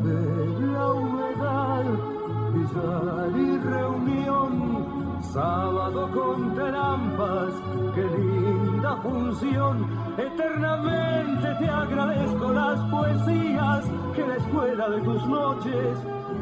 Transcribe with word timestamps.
Café, 0.00 0.72
la 0.72 0.92
humedad, 0.92 1.84
billar 2.54 3.38
y 3.38 3.58
reunión, 3.58 5.20
sábado 5.32 6.10
con 6.12 6.54
trampas, 6.54 7.52
qué 7.94 8.04
linda 8.18 8.96
función. 9.02 9.86
Eternamente 10.16 11.54
te 11.58 11.68
agradezco 11.68 12.52
las 12.52 12.90
poesías 12.90 13.84
que 14.14 14.26
la 14.26 14.36
escuela 14.36 14.88
de 14.88 15.02
tus 15.02 15.26
noches 15.26 15.98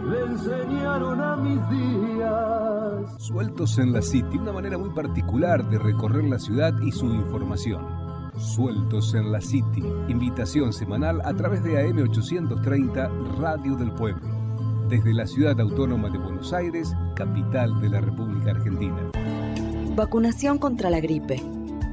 le 0.09 0.21
enseñaron 0.21 1.21
a 1.21 1.37
mis 1.37 1.69
días. 1.69 3.23
Sueltos 3.23 3.79
en 3.79 3.93
la 3.93 4.03
City, 4.03 4.39
una 4.39 4.53
manera 4.53 4.79
muy 4.79 4.91
particular 4.91 5.69
de 5.69 5.79
recorrer 5.79 6.25
la 6.25 6.39
ciudad 6.39 6.75
y 6.81 6.93
su 6.93 7.07
información. 7.07 7.98
Sueltos 8.39 9.15
en 9.15 9.33
la 9.33 9.41
City, 9.41 9.83
invitación 10.09 10.73
semanal 10.73 11.21
a 11.25 11.35
través 11.35 11.63
de 11.65 11.89
AM830 11.89 13.37
Radio 13.37 13.75
del 13.75 13.91
Pueblo, 13.93 14.29
desde 14.89 15.13
la 15.13 15.27
ciudad 15.27 15.61
autónoma 15.61 16.09
de 16.09 16.19
Buenos 16.19 16.53
Aires, 16.53 16.95
capital 17.17 17.81
de 17.81 17.89
la 17.89 18.01
República 18.01 18.53
Argentina. 18.53 19.11
Vacunación 19.97 20.59
contra 20.59 20.89
la 20.89 21.01
gripe. 21.01 21.43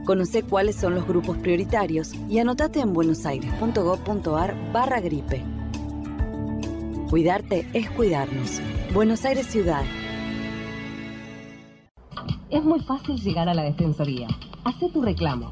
Conoce 0.06 0.44
cuáles 0.44 0.76
son 0.76 0.94
los 0.94 1.08
grupos 1.08 1.38
prioritarios 1.40 2.14
y 2.30 2.38
anotate 2.38 2.80
en 2.80 2.94
buenosaires.gov.ar 2.94 4.72
barra 4.72 5.02
gripe. 5.02 5.44
Cuidarte 7.10 7.68
es 7.74 7.90
cuidarnos. 7.90 8.62
Buenos 8.94 9.26
Aires 9.26 9.48
Ciudad. 9.48 9.84
Es 12.52 12.64
muy 12.64 12.80
fácil 12.82 13.20
llegar 13.20 13.50
a 13.50 13.56
la 13.56 13.64
Defensoría. 13.64 14.28
Hacé 14.64 14.90
tu 14.90 15.02
reclamo. 15.02 15.52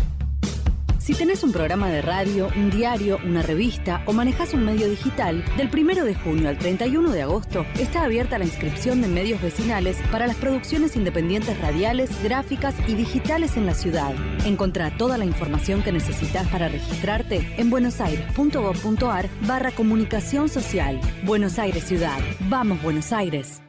Si 1.01 1.15
tenés 1.15 1.43
un 1.43 1.51
programa 1.51 1.89
de 1.89 2.03
radio, 2.03 2.47
un 2.55 2.69
diario, 2.69 3.17
una 3.25 3.41
revista 3.41 4.03
o 4.05 4.13
manejas 4.13 4.53
un 4.53 4.63
medio 4.63 4.87
digital, 4.87 5.43
del 5.57 5.71
1 5.73 6.05
de 6.05 6.13
junio 6.13 6.47
al 6.47 6.59
31 6.59 7.11
de 7.11 7.23
agosto 7.23 7.65
está 7.79 8.03
abierta 8.03 8.37
la 8.37 8.45
inscripción 8.45 9.01
de 9.01 9.07
medios 9.07 9.41
vecinales 9.41 9.97
para 10.11 10.27
las 10.27 10.35
producciones 10.35 10.95
independientes 10.95 11.59
radiales, 11.59 12.11
gráficas 12.23 12.75
y 12.87 12.93
digitales 12.93 13.57
en 13.57 13.65
la 13.65 13.73
ciudad. 13.73 14.13
Encontrá 14.45 14.95
toda 14.95 15.17
la 15.17 15.25
información 15.25 15.81
que 15.81 15.91
necesitas 15.91 16.47
para 16.49 16.67
registrarte 16.69 17.51
en 17.57 17.71
buenosaires.gov.ar 17.71 19.27
barra 19.47 19.71
comunicación 19.71 20.49
social. 20.49 21.01
Buenos 21.25 21.57
Aires 21.57 21.83
Ciudad. 21.83 22.19
Vamos 22.41 22.79
Buenos 22.83 23.11
Aires. 23.11 23.63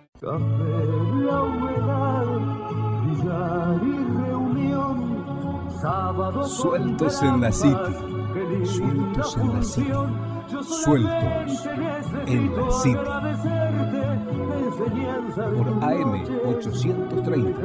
Sueltos 5.83 7.22
en 7.22 7.41
la 7.41 7.50
City. 7.50 7.75
Sueltos 8.64 9.36
en 9.36 9.52
la 9.52 9.62
City. 9.62 9.91
Sueltos 10.62 11.66
en 12.27 12.56
la 12.56 12.70
City. 12.70 12.98
Por 15.34 15.69
AM 15.83 16.22
830, 16.47 17.60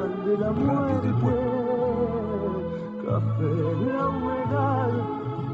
Radio 0.66 1.02
del 1.02 1.14
Pueblo. 1.14 1.58
Café, 3.06 3.54
la 3.86 4.08
humedad, 4.08 4.92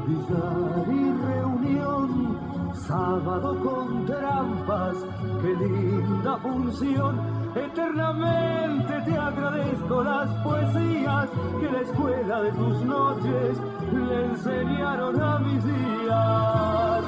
billar 0.06 0.86
y 0.88 1.12
reunión, 1.22 2.38
sábado 2.74 3.60
con 3.62 4.06
trampas, 4.06 4.96
qué 5.42 5.66
linda 5.66 6.38
función 6.38 7.33
Eternamente 7.56 8.92
te 9.04 9.16
agradezco 9.16 10.02
las 10.02 10.28
poesías 10.42 11.28
que 11.60 11.70
la 11.70 11.80
escuela 11.82 12.42
de 12.42 12.50
tus 12.50 12.80
noches 12.82 13.58
le 13.92 14.24
enseñaron 14.24 15.22
a 15.22 15.38
mis 15.38 15.64
días. 15.64 17.04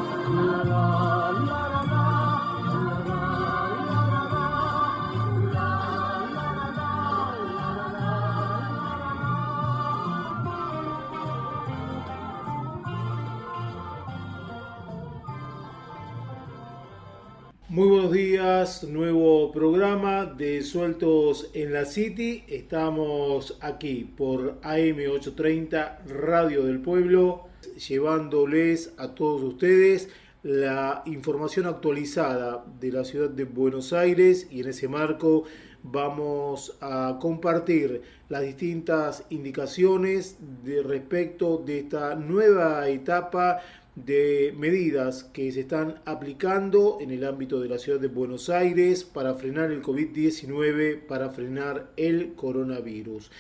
Muy 17.69 17.89
buenos 17.89 18.13
días, 18.13 18.85
nuevo 18.85 19.36
programa 19.53 20.25
de 20.25 20.63
Sueltos 20.63 21.51
en 21.55 21.73
la 21.73 21.85
City. 21.85 22.45
Estamos 22.49 23.59
aquí 23.61 24.11
por 24.17 24.61
AM830 24.61 26.07
Radio 26.07 26.65
del 26.65 26.81
Pueblo, 26.81 27.49
llevándoles 27.89 28.95
a 28.97 29.15
todos 29.15 29.43
ustedes 29.43 30.09
la 30.43 31.03
información 31.07 31.67
actualizada 31.67 32.65
de 32.81 32.93
la 32.93 33.05
ciudad 33.05 33.29
de 33.29 33.45
Buenos 33.45 33.93
Aires 33.93 34.47
y 34.51 34.61
en 34.61 34.69
ese 34.69 34.89
marco 34.89 35.45
vamos 35.83 36.77
a 36.81 37.19
compartir 37.21 38.03
las 38.29 38.43
distintas 38.43 39.25
indicaciones 39.31 40.37
de 40.65 40.83
respecto 40.83 41.59
de 41.59 41.81
esta 41.81 42.15
nueva 42.15 42.89
etapa 42.89 43.61
de 43.97 44.55
medidas 44.57 45.25
que 45.25 45.51
se 45.51 45.59
están 45.61 45.97
aplicando 46.05 46.99
en 47.01 47.11
el 47.11 47.25
ámbito 47.25 47.59
de 47.61 47.69
la 47.69 47.79
ciudad 47.79 47.99
de 47.99 48.07
Buenos 48.09 48.51
Aires 48.51 49.05
para 49.05 49.35
frenar 49.35 49.73
el 49.73 49.83
COVID-19, 49.83 51.01
para 51.07 51.31
frenar 51.31 51.91
el 51.97 52.35
coronavirus. 52.35 53.31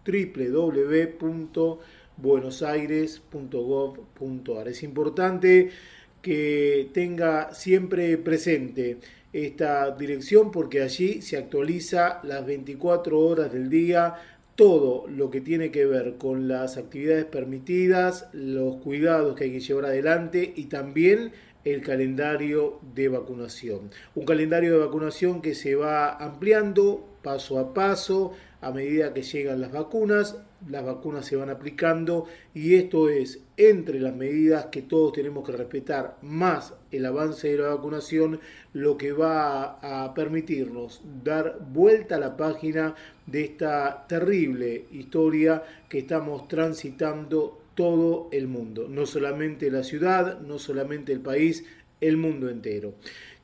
www 0.07 1.80
buenosaires.gov.ar. 2.17 4.67
Es 4.67 4.83
importante 4.83 5.69
que 6.22 6.89
tenga 6.94 7.53
siempre 7.53 8.17
presente 8.17 8.97
esta 9.31 9.91
dirección 9.91 10.51
porque 10.51 10.81
allí 10.81 11.22
se 11.22 11.38
actualiza 11.38 12.19
las 12.23 12.45
24 12.45 13.17
horas 13.19 13.53
del 13.53 13.69
día 13.69 14.16
todo 14.57 15.06
lo 15.07 15.29
que 15.29 15.39
tiene 15.39 15.69
que 15.69 15.85
ver 15.85 16.16
con 16.17 16.47
las 16.47 16.77
actividades 16.77 17.25
permitidas, 17.25 18.27
los 18.33 18.77
cuidados 18.77 19.35
que 19.35 19.44
hay 19.44 19.51
que 19.51 19.59
llevar 19.59 19.85
adelante 19.85 20.51
y 20.56 20.66
también 20.66 21.31
el 21.63 21.81
calendario 21.81 22.79
de 22.95 23.07
vacunación. 23.07 23.91
Un 24.16 24.25
calendario 24.25 24.73
de 24.73 24.85
vacunación 24.85 25.44
que 25.44 25.53
se 25.53 25.75
va 25.75 26.16
ampliando 26.16 27.07
paso 27.22 27.59
a 27.59 27.75
paso 27.75 28.33
a 28.62 28.72
medida 28.72 29.13
que 29.13 29.22
llegan 29.22 29.62
las 29.62 29.72
vacunas, 29.72 30.38
las 30.69 30.84
vacunas 30.84 31.25
se 31.25 31.35
van 31.35 31.50
aplicando 31.50 32.25
y 32.53 32.75
esto 32.75 33.09
es 33.09 33.40
entre 33.56 34.00
las 34.00 34.16
medidas 34.16 34.68
que 34.68 34.81
todos 34.81 35.13
tenemos 35.13 35.45
que 35.45 35.56
respetar 35.56 36.18
más 36.22 36.73
el 36.91 37.06
avance 37.06 37.50
de 37.50 37.57
la 37.57 37.75
vacunación 37.75 38.40
lo 38.73 38.97
que 38.97 39.12
va 39.12 39.79
a 39.81 40.13
permitirnos 40.13 41.01
dar 41.24 41.59
vuelta 41.71 42.15
a 42.15 42.19
la 42.19 42.38
página 42.38 42.95
de 43.27 43.44
esta 43.44 44.06
terrible 44.07 44.86
historia 44.92 45.63
que 45.89 46.00
estamos 46.00 46.48
transitando 46.48 47.62
todo 47.75 48.27
el 48.31 48.48
mundo, 48.48 48.88
no 48.89 49.06
solamente 49.06 49.69
la 49.69 49.83
ciudad, 49.83 50.42
no 50.42 50.57
solamente 50.57 51.13
el 51.13 51.19
país, 51.19 51.63
el 52.01 52.18
mundo 52.18 52.50
entero. 52.50 52.95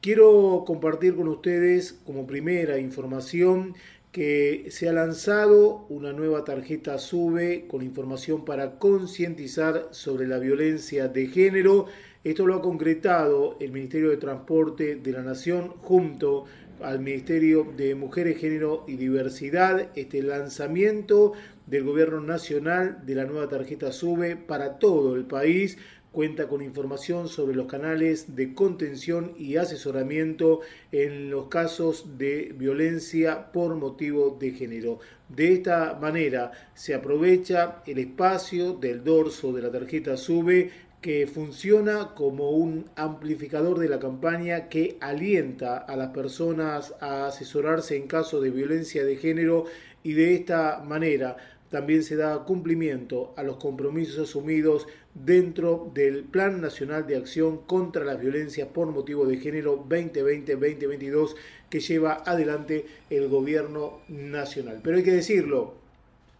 Quiero 0.01 0.63
compartir 0.65 1.15
con 1.15 1.27
ustedes 1.27 1.93
como 2.05 2.27
primera 2.27 2.79
información 2.79 3.75
que 4.13 4.67
se 4.69 4.87
ha 4.87 4.93
lanzado 4.93 5.87
una 5.89 6.13
nueva 6.13 6.45
tarjeta 6.45 6.99
SUBE 6.99 7.65
con 7.67 7.81
información 7.81 8.45
para 8.45 8.77
concientizar 8.77 9.87
sobre 9.89 10.27
la 10.27 10.37
violencia 10.37 11.07
de 11.07 11.25
género. 11.25 11.87
Esto 12.23 12.45
lo 12.45 12.53
ha 12.53 12.61
concretado 12.61 13.57
el 13.59 13.71
Ministerio 13.71 14.11
de 14.11 14.17
Transporte 14.17 14.97
de 14.97 15.11
la 15.11 15.23
Nación 15.23 15.69
junto 15.81 16.45
al 16.83 16.99
Ministerio 16.99 17.67
de 17.75 17.95
Mujeres, 17.95 18.37
Género 18.37 18.85
y 18.87 18.97
Diversidad. 18.97 19.89
Este 19.95 20.21
lanzamiento 20.21 21.33
del 21.65 21.83
Gobierno 21.83 22.21
Nacional 22.21 22.99
de 23.07 23.15
la 23.15 23.25
nueva 23.25 23.49
tarjeta 23.49 23.91
SUBE 23.91 24.35
para 24.35 24.77
todo 24.77 25.15
el 25.15 25.25
país 25.25 25.79
cuenta 26.13 26.47
con 26.47 26.61
información 26.61 27.27
sobre 27.27 27.55
los 27.55 27.65
canales 27.65 28.35
de 28.35 28.53
contención 28.53 29.33
y 29.37 29.57
asesoramiento 29.57 30.61
en 30.91 31.29
los 31.29 31.47
casos 31.47 32.17
de 32.17 32.53
violencia 32.55 33.51
por 33.51 33.75
motivo 33.75 34.37
de 34.39 34.51
género. 34.51 34.99
De 35.27 35.53
esta 35.53 35.97
manera 35.99 36.51
se 36.75 36.93
aprovecha 36.93 37.81
el 37.87 37.97
espacio 37.97 38.73
del 38.73 39.03
dorso 39.03 39.51
de 39.51 39.63
la 39.63 39.71
tarjeta 39.71 40.15
SUBE 40.15 40.71
que 41.01 41.27
funciona 41.27 42.13
como 42.15 42.51
un 42.51 42.85
amplificador 42.95 43.79
de 43.79 43.89
la 43.89 43.99
campaña 43.99 44.69
que 44.69 44.97
alienta 45.01 45.77
a 45.77 45.97
las 45.97 46.09
personas 46.09 46.93
a 47.01 47.25
asesorarse 47.25 47.97
en 47.97 48.07
caso 48.07 48.39
de 48.39 48.51
violencia 48.51 49.03
de 49.03 49.17
género 49.17 49.65
y 50.03 50.13
de 50.13 50.35
esta 50.35 50.81
manera 50.85 51.35
también 51.73 52.03
se 52.03 52.15
da 52.15 52.45
cumplimiento 52.45 53.33
a 53.35 53.41
los 53.41 53.57
compromisos 53.57 54.29
asumidos 54.29 54.87
dentro 55.13 55.91
del 55.93 56.23
Plan 56.23 56.61
Nacional 56.61 57.05
de 57.07 57.17
Acción 57.17 57.59
contra 57.65 58.03
las 58.03 58.19
Violencias 58.19 58.67
por 58.67 58.87
Motivo 58.91 59.25
de 59.25 59.37
Género 59.37 59.85
2020-2022 59.87 61.35
que 61.69 61.79
lleva 61.79 62.23
adelante 62.25 62.85
el 63.09 63.27
Gobierno 63.29 64.01
Nacional. 64.07 64.79
Pero 64.83 64.97
hay 64.97 65.03
que 65.03 65.11
decirlo, 65.11 65.83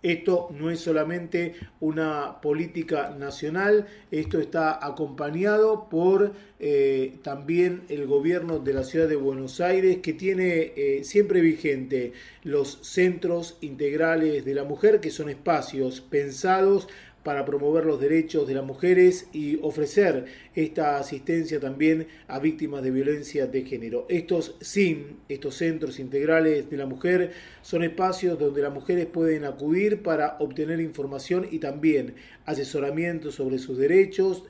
esto 0.04 0.50
no 0.60 0.70
es 0.70 0.82
solamente 0.82 1.56
una 1.80 2.42
política 2.42 3.16
nacional, 3.18 3.88
esto 4.12 4.38
está 4.40 4.86
acompañado 4.86 5.88
por 5.90 6.34
eh, 6.60 7.20
también 7.24 7.84
el 7.88 8.06
gobierno 8.06 8.60
de 8.60 8.74
la 8.74 8.84
ciudad 8.84 9.08
de 9.08 9.16
Buenos 9.16 9.62
Aires, 9.62 10.00
que 10.00 10.12
tiene 10.12 10.74
eh, 10.76 11.06
siempre 11.06 11.40
vigente 11.40 12.12
los 12.44 12.80
centros 12.82 13.58
integrales 13.62 14.44
de 14.44 14.54
la 14.54 14.66
mujer, 14.66 15.00
que 15.00 15.10
son 15.10 15.30
espacios 15.30 16.02
pensados 16.02 16.90
para 17.24 17.46
promover 17.46 17.86
los 17.86 18.00
derechos 18.00 18.48
de 18.48 18.54
las 18.54 18.66
mujeres 18.66 19.28
y 19.34 19.58
ofrecer 19.62 20.26
esta 20.56 20.98
asistencia 20.98 21.60
también 21.60 22.08
a 22.28 22.40
víctimas 22.40 22.84
de 22.84 22.92
violencia 22.92 23.48
de 23.48 23.64
género. 23.64 24.06
Estos 24.10 24.56
SIM, 24.62 25.18
estos 25.30 25.56
centros 25.56 26.00
integrales 26.00 26.70
de 26.70 26.78
la 26.78 26.86
mujer, 26.86 27.32
son 27.62 27.84
espacios 27.84 28.38
donde 28.38 28.62
las 28.62 28.74
mujeres 28.74 29.06
pueden 29.06 29.46
acudir 29.46 30.04
para 30.04 30.38
obtener 30.40 30.80
información 30.80 31.48
y 31.50 31.60
también 31.60 32.16
asesoramiento 32.46 33.32
sobre 33.32 33.58
sus 33.58 33.78
derechos, 33.78 34.44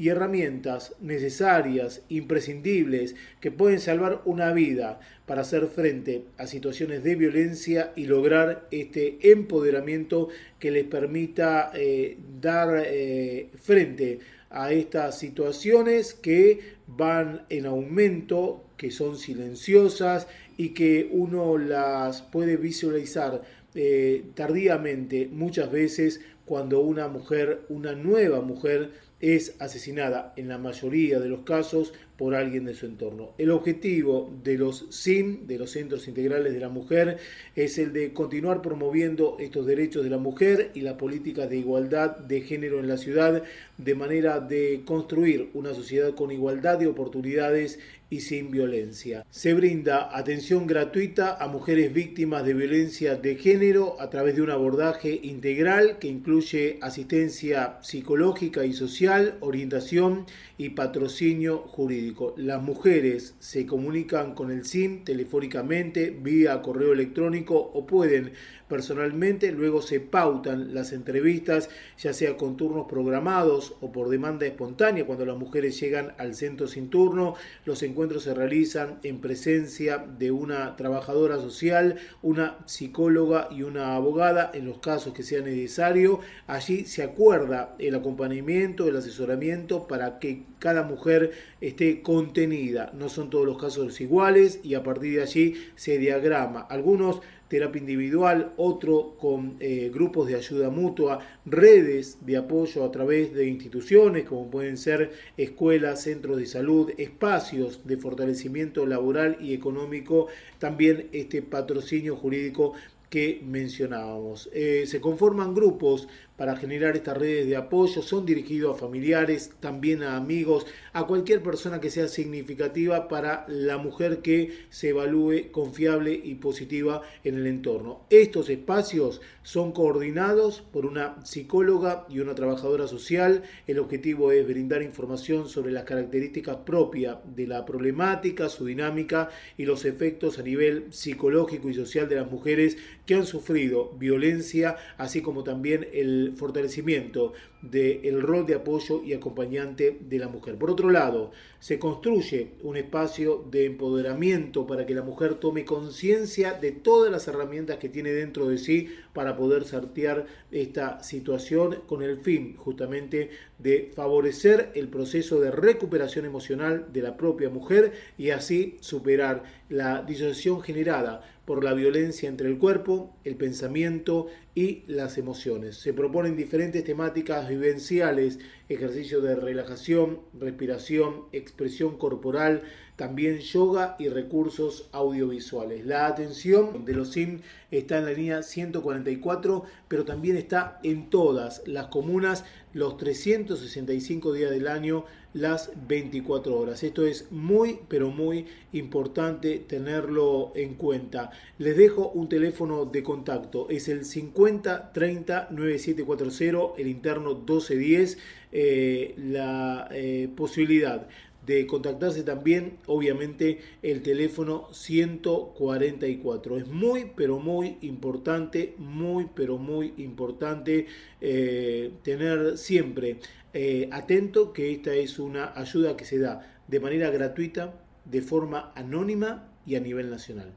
y 0.00 0.08
herramientas 0.08 0.94
necesarias, 1.02 2.00
imprescindibles, 2.08 3.16
que 3.38 3.50
pueden 3.50 3.80
salvar 3.80 4.22
una 4.24 4.50
vida 4.54 4.98
para 5.26 5.42
hacer 5.42 5.66
frente 5.66 6.24
a 6.38 6.46
situaciones 6.46 7.04
de 7.04 7.16
violencia 7.16 7.92
y 7.96 8.06
lograr 8.06 8.66
este 8.70 9.18
empoderamiento 9.30 10.30
que 10.58 10.70
les 10.70 10.84
permita 10.84 11.70
eh, 11.74 12.16
dar 12.40 12.82
eh, 12.86 13.50
frente 13.62 14.20
a 14.48 14.72
estas 14.72 15.18
situaciones 15.18 16.14
que 16.14 16.76
van 16.86 17.42
en 17.50 17.66
aumento, 17.66 18.64
que 18.78 18.90
son 18.90 19.18
silenciosas 19.18 20.28
y 20.56 20.70
que 20.70 21.10
uno 21.12 21.58
las 21.58 22.22
puede 22.22 22.56
visualizar 22.56 23.42
eh, 23.74 24.24
tardíamente 24.34 25.28
muchas 25.30 25.70
veces 25.70 26.22
cuando 26.46 26.80
una 26.80 27.06
mujer, 27.06 27.60
una 27.68 27.92
nueva 27.92 28.40
mujer, 28.40 28.90
es 29.20 29.54
asesinada 29.58 30.32
en 30.36 30.48
la 30.48 30.58
mayoría 30.58 31.20
de 31.20 31.28
los 31.28 31.40
casos 31.42 31.92
por 32.16 32.34
alguien 32.34 32.64
de 32.66 32.74
su 32.74 32.86
entorno. 32.86 33.30
El 33.38 33.50
objetivo 33.50 34.30
de 34.42 34.58
los 34.58 34.86
SIM, 34.90 35.46
de 35.46 35.58
los 35.58 35.70
Centros 35.70 36.06
Integrales 36.06 36.52
de 36.52 36.60
la 36.60 36.68
Mujer, 36.68 37.18
es 37.56 37.78
el 37.78 37.92
de 37.92 38.12
continuar 38.12 38.60
promoviendo 38.60 39.36
estos 39.40 39.66
derechos 39.66 40.04
de 40.04 40.10
la 40.10 40.18
mujer 40.18 40.70
y 40.74 40.82
la 40.82 40.96
política 40.98 41.46
de 41.46 41.56
igualdad 41.56 42.18
de 42.18 42.42
género 42.42 42.78
en 42.78 42.88
la 42.88 42.98
ciudad, 42.98 43.42
de 43.78 43.94
manera 43.94 44.40
de 44.40 44.82
construir 44.84 45.48
una 45.54 45.72
sociedad 45.72 46.14
con 46.14 46.30
igualdad 46.30 46.78
de 46.78 46.88
oportunidades 46.88 47.78
y 48.10 48.20
sin 48.20 48.50
violencia. 48.50 49.24
Se 49.30 49.54
brinda 49.54 50.16
atención 50.16 50.66
gratuita 50.66 51.36
a 51.36 51.46
mujeres 51.46 51.94
víctimas 51.94 52.44
de 52.44 52.54
violencia 52.54 53.14
de 53.14 53.36
género 53.36 53.96
a 54.00 54.10
través 54.10 54.34
de 54.34 54.42
un 54.42 54.50
abordaje 54.50 55.20
integral 55.22 55.98
que 56.00 56.08
incluye 56.08 56.78
asistencia 56.82 57.78
psicológica 57.82 58.64
y 58.64 58.72
social, 58.72 59.38
orientación 59.40 60.26
y 60.58 60.70
patrocinio 60.70 61.58
jurídico. 61.58 62.34
Las 62.36 62.60
mujeres 62.62 63.34
se 63.38 63.64
comunican 63.64 64.34
con 64.34 64.50
el 64.50 64.64
SIM 64.64 65.04
telefónicamente, 65.04 66.10
vía 66.10 66.60
correo 66.60 66.92
electrónico 66.92 67.56
o 67.56 67.86
pueden 67.86 68.32
personalmente, 68.70 69.52
luego 69.52 69.82
se 69.82 70.00
pautan 70.00 70.72
las 70.72 70.92
entrevistas, 70.92 71.68
ya 71.98 72.14
sea 72.14 72.38
con 72.38 72.56
turnos 72.56 72.86
programados 72.88 73.74
o 73.82 73.92
por 73.92 74.08
demanda 74.08 74.46
espontánea, 74.46 75.04
cuando 75.04 75.26
las 75.26 75.36
mujeres 75.36 75.78
llegan 75.78 76.14
al 76.16 76.34
centro 76.34 76.68
sin 76.68 76.88
turno, 76.88 77.34
los 77.66 77.82
encuentros 77.82 78.22
se 78.22 78.32
realizan 78.32 78.98
en 79.02 79.20
presencia 79.20 79.98
de 79.98 80.30
una 80.30 80.76
trabajadora 80.76 81.36
social, 81.36 81.96
una 82.22 82.58
psicóloga 82.64 83.48
y 83.50 83.62
una 83.62 83.96
abogada, 83.96 84.50
en 84.54 84.64
los 84.64 84.78
casos 84.78 85.12
que 85.12 85.24
sea 85.24 85.42
necesario, 85.42 86.20
allí 86.46 86.86
se 86.86 87.02
acuerda 87.02 87.74
el 87.78 87.94
acompañamiento, 87.96 88.88
el 88.88 88.96
asesoramiento 88.96 89.88
para 89.88 90.18
que 90.18 90.44
cada 90.60 90.84
mujer 90.84 91.32
esté 91.60 92.02
contenida, 92.02 92.92
no 92.94 93.08
son 93.08 93.30
todos 93.30 93.46
los 93.46 93.60
casos 93.60 94.00
iguales 94.00 94.60
y 94.62 94.74
a 94.74 94.84
partir 94.84 95.16
de 95.16 95.22
allí 95.22 95.54
se 95.74 95.98
diagrama. 95.98 96.60
Algunos 96.60 97.20
terapia 97.50 97.80
individual, 97.80 98.54
otro 98.56 99.16
con 99.18 99.56
eh, 99.58 99.90
grupos 99.92 100.28
de 100.28 100.36
ayuda 100.36 100.70
mutua, 100.70 101.18
redes 101.44 102.18
de 102.24 102.36
apoyo 102.36 102.84
a 102.84 102.92
través 102.92 103.34
de 103.34 103.48
instituciones 103.48 104.24
como 104.24 104.48
pueden 104.48 104.76
ser 104.76 105.10
escuelas, 105.36 106.04
centros 106.04 106.38
de 106.38 106.46
salud, 106.46 106.92
espacios 106.96 107.84
de 107.84 107.96
fortalecimiento 107.96 108.86
laboral 108.86 109.36
y 109.40 109.52
económico, 109.52 110.28
también 110.60 111.08
este 111.10 111.42
patrocinio 111.42 112.14
jurídico 112.14 112.74
que 113.10 113.42
mencionábamos. 113.44 114.48
Eh, 114.52 114.84
se 114.86 115.00
conforman 115.00 115.52
grupos 115.52 116.06
para 116.40 116.56
generar 116.56 116.96
estas 116.96 117.18
redes 117.18 117.46
de 117.46 117.54
apoyo, 117.54 118.00
son 118.00 118.24
dirigidos 118.24 118.74
a 118.74 118.80
familiares, 118.80 119.50
también 119.60 120.02
a 120.02 120.16
amigos, 120.16 120.64
a 120.94 121.06
cualquier 121.06 121.42
persona 121.42 121.82
que 121.82 121.90
sea 121.90 122.08
significativa 122.08 123.08
para 123.08 123.44
la 123.46 123.76
mujer 123.76 124.22
que 124.22 124.50
se 124.70 124.88
evalúe 124.88 125.50
confiable 125.52 126.14
y 126.14 126.36
positiva 126.36 127.02
en 127.24 127.34
el 127.34 127.46
entorno. 127.46 128.06
Estos 128.08 128.48
espacios 128.48 129.20
son 129.42 129.72
coordinados 129.72 130.62
por 130.62 130.86
una 130.86 131.16
psicóloga 131.26 132.06
y 132.08 132.20
una 132.20 132.34
trabajadora 132.34 132.86
social. 132.86 133.42
El 133.66 133.78
objetivo 133.78 134.32
es 134.32 134.46
brindar 134.46 134.80
información 134.80 135.46
sobre 135.46 135.72
las 135.72 135.84
características 135.84 136.56
propias 136.64 137.18
de 137.36 137.48
la 137.48 137.66
problemática, 137.66 138.48
su 138.48 138.64
dinámica 138.64 139.28
y 139.58 139.66
los 139.66 139.84
efectos 139.84 140.38
a 140.38 140.42
nivel 140.42 140.86
psicológico 140.88 141.68
y 141.68 141.74
social 141.74 142.08
de 142.08 142.16
las 142.16 142.30
mujeres 142.30 142.78
que 143.04 143.14
han 143.14 143.26
sufrido 143.26 143.92
violencia, 143.98 144.76
así 144.96 145.20
como 145.20 145.44
también 145.44 145.86
el 145.92 146.29
fortalecimiento 146.36 147.32
del 147.62 148.22
rol 148.22 148.46
de 148.46 148.54
apoyo 148.54 149.02
y 149.04 149.12
acompañante 149.12 149.98
de 150.00 150.18
la 150.18 150.28
mujer. 150.28 150.56
Por 150.56 150.70
otro 150.70 150.90
lado, 150.90 151.30
se 151.58 151.78
construye 151.78 152.52
un 152.62 152.76
espacio 152.76 153.44
de 153.50 153.66
empoderamiento 153.66 154.66
para 154.66 154.86
que 154.86 154.94
la 154.94 155.02
mujer 155.02 155.34
tome 155.34 155.64
conciencia 155.64 156.54
de 156.54 156.72
todas 156.72 157.12
las 157.12 157.28
herramientas 157.28 157.76
que 157.76 157.90
tiene 157.90 158.12
dentro 158.12 158.48
de 158.48 158.58
sí 158.58 158.88
para 159.12 159.36
poder 159.36 159.64
sortear 159.64 160.26
esta 160.50 161.02
situación 161.02 161.82
con 161.86 162.02
el 162.02 162.18
fin 162.18 162.56
justamente 162.56 163.30
de 163.58 163.90
favorecer 163.94 164.70
el 164.74 164.88
proceso 164.88 165.40
de 165.40 165.50
recuperación 165.50 166.24
emocional 166.24 166.86
de 166.92 167.02
la 167.02 167.16
propia 167.16 167.50
mujer 167.50 167.92
y 168.16 168.30
así 168.30 168.78
superar 168.80 169.42
la 169.68 170.02
disociación 170.02 170.62
generada 170.62 171.22
por 171.50 171.64
la 171.64 171.74
violencia 171.74 172.28
entre 172.28 172.46
el 172.46 172.58
cuerpo, 172.58 173.12
el 173.24 173.34
pensamiento 173.34 174.28
y 174.54 174.84
las 174.86 175.18
emociones. 175.18 175.78
Se 175.78 175.92
proponen 175.92 176.36
diferentes 176.36 176.84
temáticas 176.84 177.48
vivenciales, 177.48 178.38
ejercicios 178.68 179.24
de 179.24 179.34
relajación, 179.34 180.20
respiración, 180.38 181.24
expresión 181.32 181.98
corporal, 181.98 182.62
también 182.94 183.40
yoga 183.40 183.96
y 183.98 184.08
recursos 184.10 184.88
audiovisuales. 184.92 185.84
La 185.84 186.06
atención 186.06 186.84
de 186.84 186.94
los 186.94 187.10
SIM 187.10 187.40
está 187.72 187.98
en 187.98 188.04
la 188.04 188.12
línea 188.12 188.42
144, 188.44 189.64
pero 189.88 190.04
también 190.04 190.36
está 190.36 190.78
en 190.84 191.10
todas 191.10 191.62
las 191.66 191.86
comunas 191.86 192.44
los 192.74 192.96
365 192.96 194.32
días 194.34 194.52
del 194.52 194.68
año, 194.68 195.04
las 195.32 195.70
24 195.88 196.56
horas. 196.56 196.82
Esto 196.82 197.06
es 197.06 197.30
muy, 197.30 197.78
pero 197.88 198.10
muy 198.10 198.46
importante 198.72 199.58
tenerlo 199.58 200.52
en 200.54 200.74
cuenta. 200.74 201.30
Les 201.58 201.76
dejo 201.76 202.10
un 202.10 202.28
teléfono 202.28 202.84
de 202.84 203.02
contacto, 203.02 203.68
es 203.70 203.88
el 203.88 204.04
50 204.04 204.92
30 204.92 205.48
9740, 205.50 206.80
el 206.80 206.88
interno 206.88 207.34
1210, 207.34 208.18
eh, 208.52 209.14
la 209.16 209.88
eh, 209.92 210.28
posibilidad 210.36 211.06
de 211.46 211.66
contactarse 211.66 212.22
también, 212.22 212.78
obviamente, 212.86 213.60
el 213.82 214.02
teléfono 214.02 214.68
144. 214.72 216.58
Es 216.58 216.68
muy, 216.68 217.10
pero 217.16 217.38
muy 217.38 217.78
importante, 217.80 218.74
muy, 218.78 219.26
pero 219.34 219.56
muy 219.58 219.94
importante 219.96 220.86
eh, 221.20 221.92
tener 222.02 222.58
siempre 222.58 223.16
eh, 223.52 223.88
atento 223.92 224.52
que 224.52 224.72
esta 224.72 224.94
es 224.94 225.18
una 225.18 225.52
ayuda 225.58 225.96
que 225.96 226.04
se 226.04 226.18
da 226.18 226.48
de 226.68 226.80
manera 226.80 227.10
gratuita, 227.10 227.74
de 228.04 228.22
forma 228.22 228.72
anónima 228.74 229.48
y 229.66 229.74
a 229.74 229.80
nivel 229.80 230.10
nacional. 230.10 230.52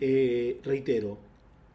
Eh, 0.00 0.60
reitero, 0.64 1.18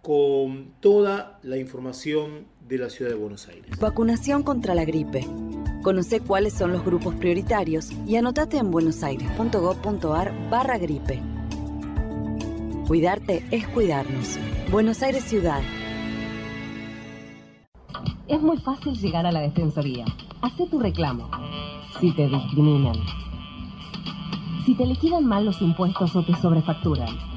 con 0.07 0.71
toda 0.79 1.37
la 1.43 1.57
información 1.57 2.45
de 2.65 2.77
la 2.77 2.89
ciudad 2.89 3.11
de 3.11 3.17
Buenos 3.17 3.49
Aires. 3.49 3.77
Vacunación 3.77 4.41
contra 4.41 4.73
la 4.73 4.85
gripe. 4.85 5.27
Conoce 5.83 6.21
cuáles 6.21 6.53
son 6.53 6.71
los 6.71 6.85
grupos 6.85 7.13
prioritarios 7.15 7.91
y 8.07 8.15
anotate 8.15 8.55
en 8.55 8.71
buenosaires.gov.ar 8.71 10.49
barra 10.49 10.77
gripe. 10.77 11.21
Cuidarte 12.87 13.45
es 13.51 13.67
cuidarnos. 13.67 14.39
Buenos 14.71 15.03
Aires 15.03 15.25
Ciudad. 15.25 15.59
Es 18.29 18.41
muy 18.41 18.59
fácil 18.59 18.93
llegar 18.93 19.25
a 19.25 19.33
la 19.33 19.41
Defensoría. 19.41 20.05
Hacé 20.41 20.67
tu 20.67 20.79
reclamo. 20.79 21.29
Si 21.99 22.15
te 22.15 22.29
discriminan. 22.29 22.95
Si 24.65 24.73
te 24.73 24.85
liquidan 24.85 25.25
mal 25.25 25.43
los 25.43 25.61
impuestos 25.61 26.15
o 26.15 26.23
te 26.23 26.33
sobrefacturan 26.35 27.36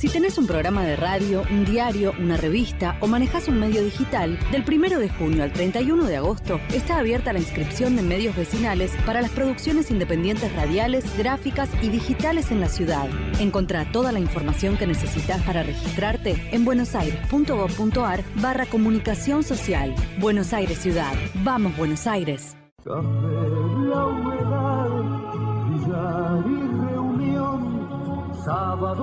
Si 0.00 0.08
tenés 0.08 0.38
un 0.38 0.46
programa 0.46 0.82
de 0.82 0.96
radio, 0.96 1.42
un 1.50 1.66
diario, 1.66 2.14
una 2.18 2.38
revista 2.38 2.96
o 3.00 3.06
manejas 3.06 3.48
un 3.48 3.60
medio 3.60 3.84
digital, 3.84 4.38
del 4.50 4.64
1 4.66 4.98
de 4.98 5.10
junio 5.10 5.42
al 5.42 5.52
31 5.52 6.06
de 6.06 6.16
agosto 6.16 6.58
está 6.72 6.96
abierta 6.96 7.34
la 7.34 7.38
inscripción 7.38 7.96
de 7.96 8.02
medios 8.02 8.34
vecinales 8.34 8.92
para 9.04 9.20
las 9.20 9.30
producciones 9.30 9.90
independientes 9.90 10.56
radiales, 10.56 11.04
gráficas 11.18 11.68
y 11.82 11.90
digitales 11.90 12.50
en 12.50 12.62
la 12.62 12.70
ciudad. 12.70 13.10
Encontrá 13.40 13.92
toda 13.92 14.10
la 14.10 14.20
información 14.20 14.78
que 14.78 14.86
necesitas 14.86 15.42
para 15.42 15.64
registrarte 15.64 16.48
en 16.50 16.64
buenosaires.gov.ar 16.64 18.24
barra 18.36 18.64
comunicación 18.64 19.42
social. 19.42 19.94
Buenos 20.18 20.54
Aires 20.54 20.78
Ciudad. 20.78 21.12
Vamos 21.44 21.76
Buenos 21.76 22.06
Aires. 22.06 22.56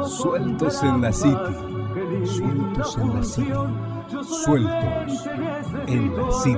Sueltos 0.08 0.84
en 0.84 1.02
la 1.02 1.12
City. 1.14 1.36
Sueltos 2.26 2.98
en 2.98 3.16
la 3.16 3.24
City. 3.24 3.54
Sueltos 4.44 5.28
en 5.88 6.18
la 6.18 6.32
City. 6.32 6.58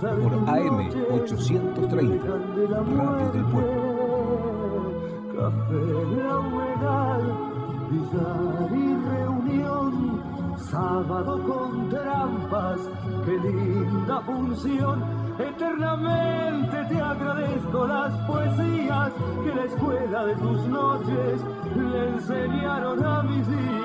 Por 0.00 0.34
AM 0.48 0.78
830, 1.10 2.26
Radio 2.96 3.30
del 3.32 3.44
Pueblo. 3.46 3.92
Café 5.34 5.82
y 8.72 8.94
reunión, 9.08 10.22
sábado 10.70 11.32
con 11.44 11.88
trampas, 11.88 12.80
qué 13.24 13.38
linda 13.38 14.20
función 14.20 15.21
Eternamente 15.38 16.84
te 16.88 17.00
agradezco 17.00 17.86
las 17.86 18.12
poesías 18.26 19.12
que 19.44 19.54
la 19.54 19.64
escuela 19.64 20.26
de 20.26 20.34
tus 20.36 20.66
noches 20.66 21.40
le 21.74 22.08
enseñaron 22.08 23.04
a 23.04 23.22
mis 23.22 23.48
días. 23.48 23.82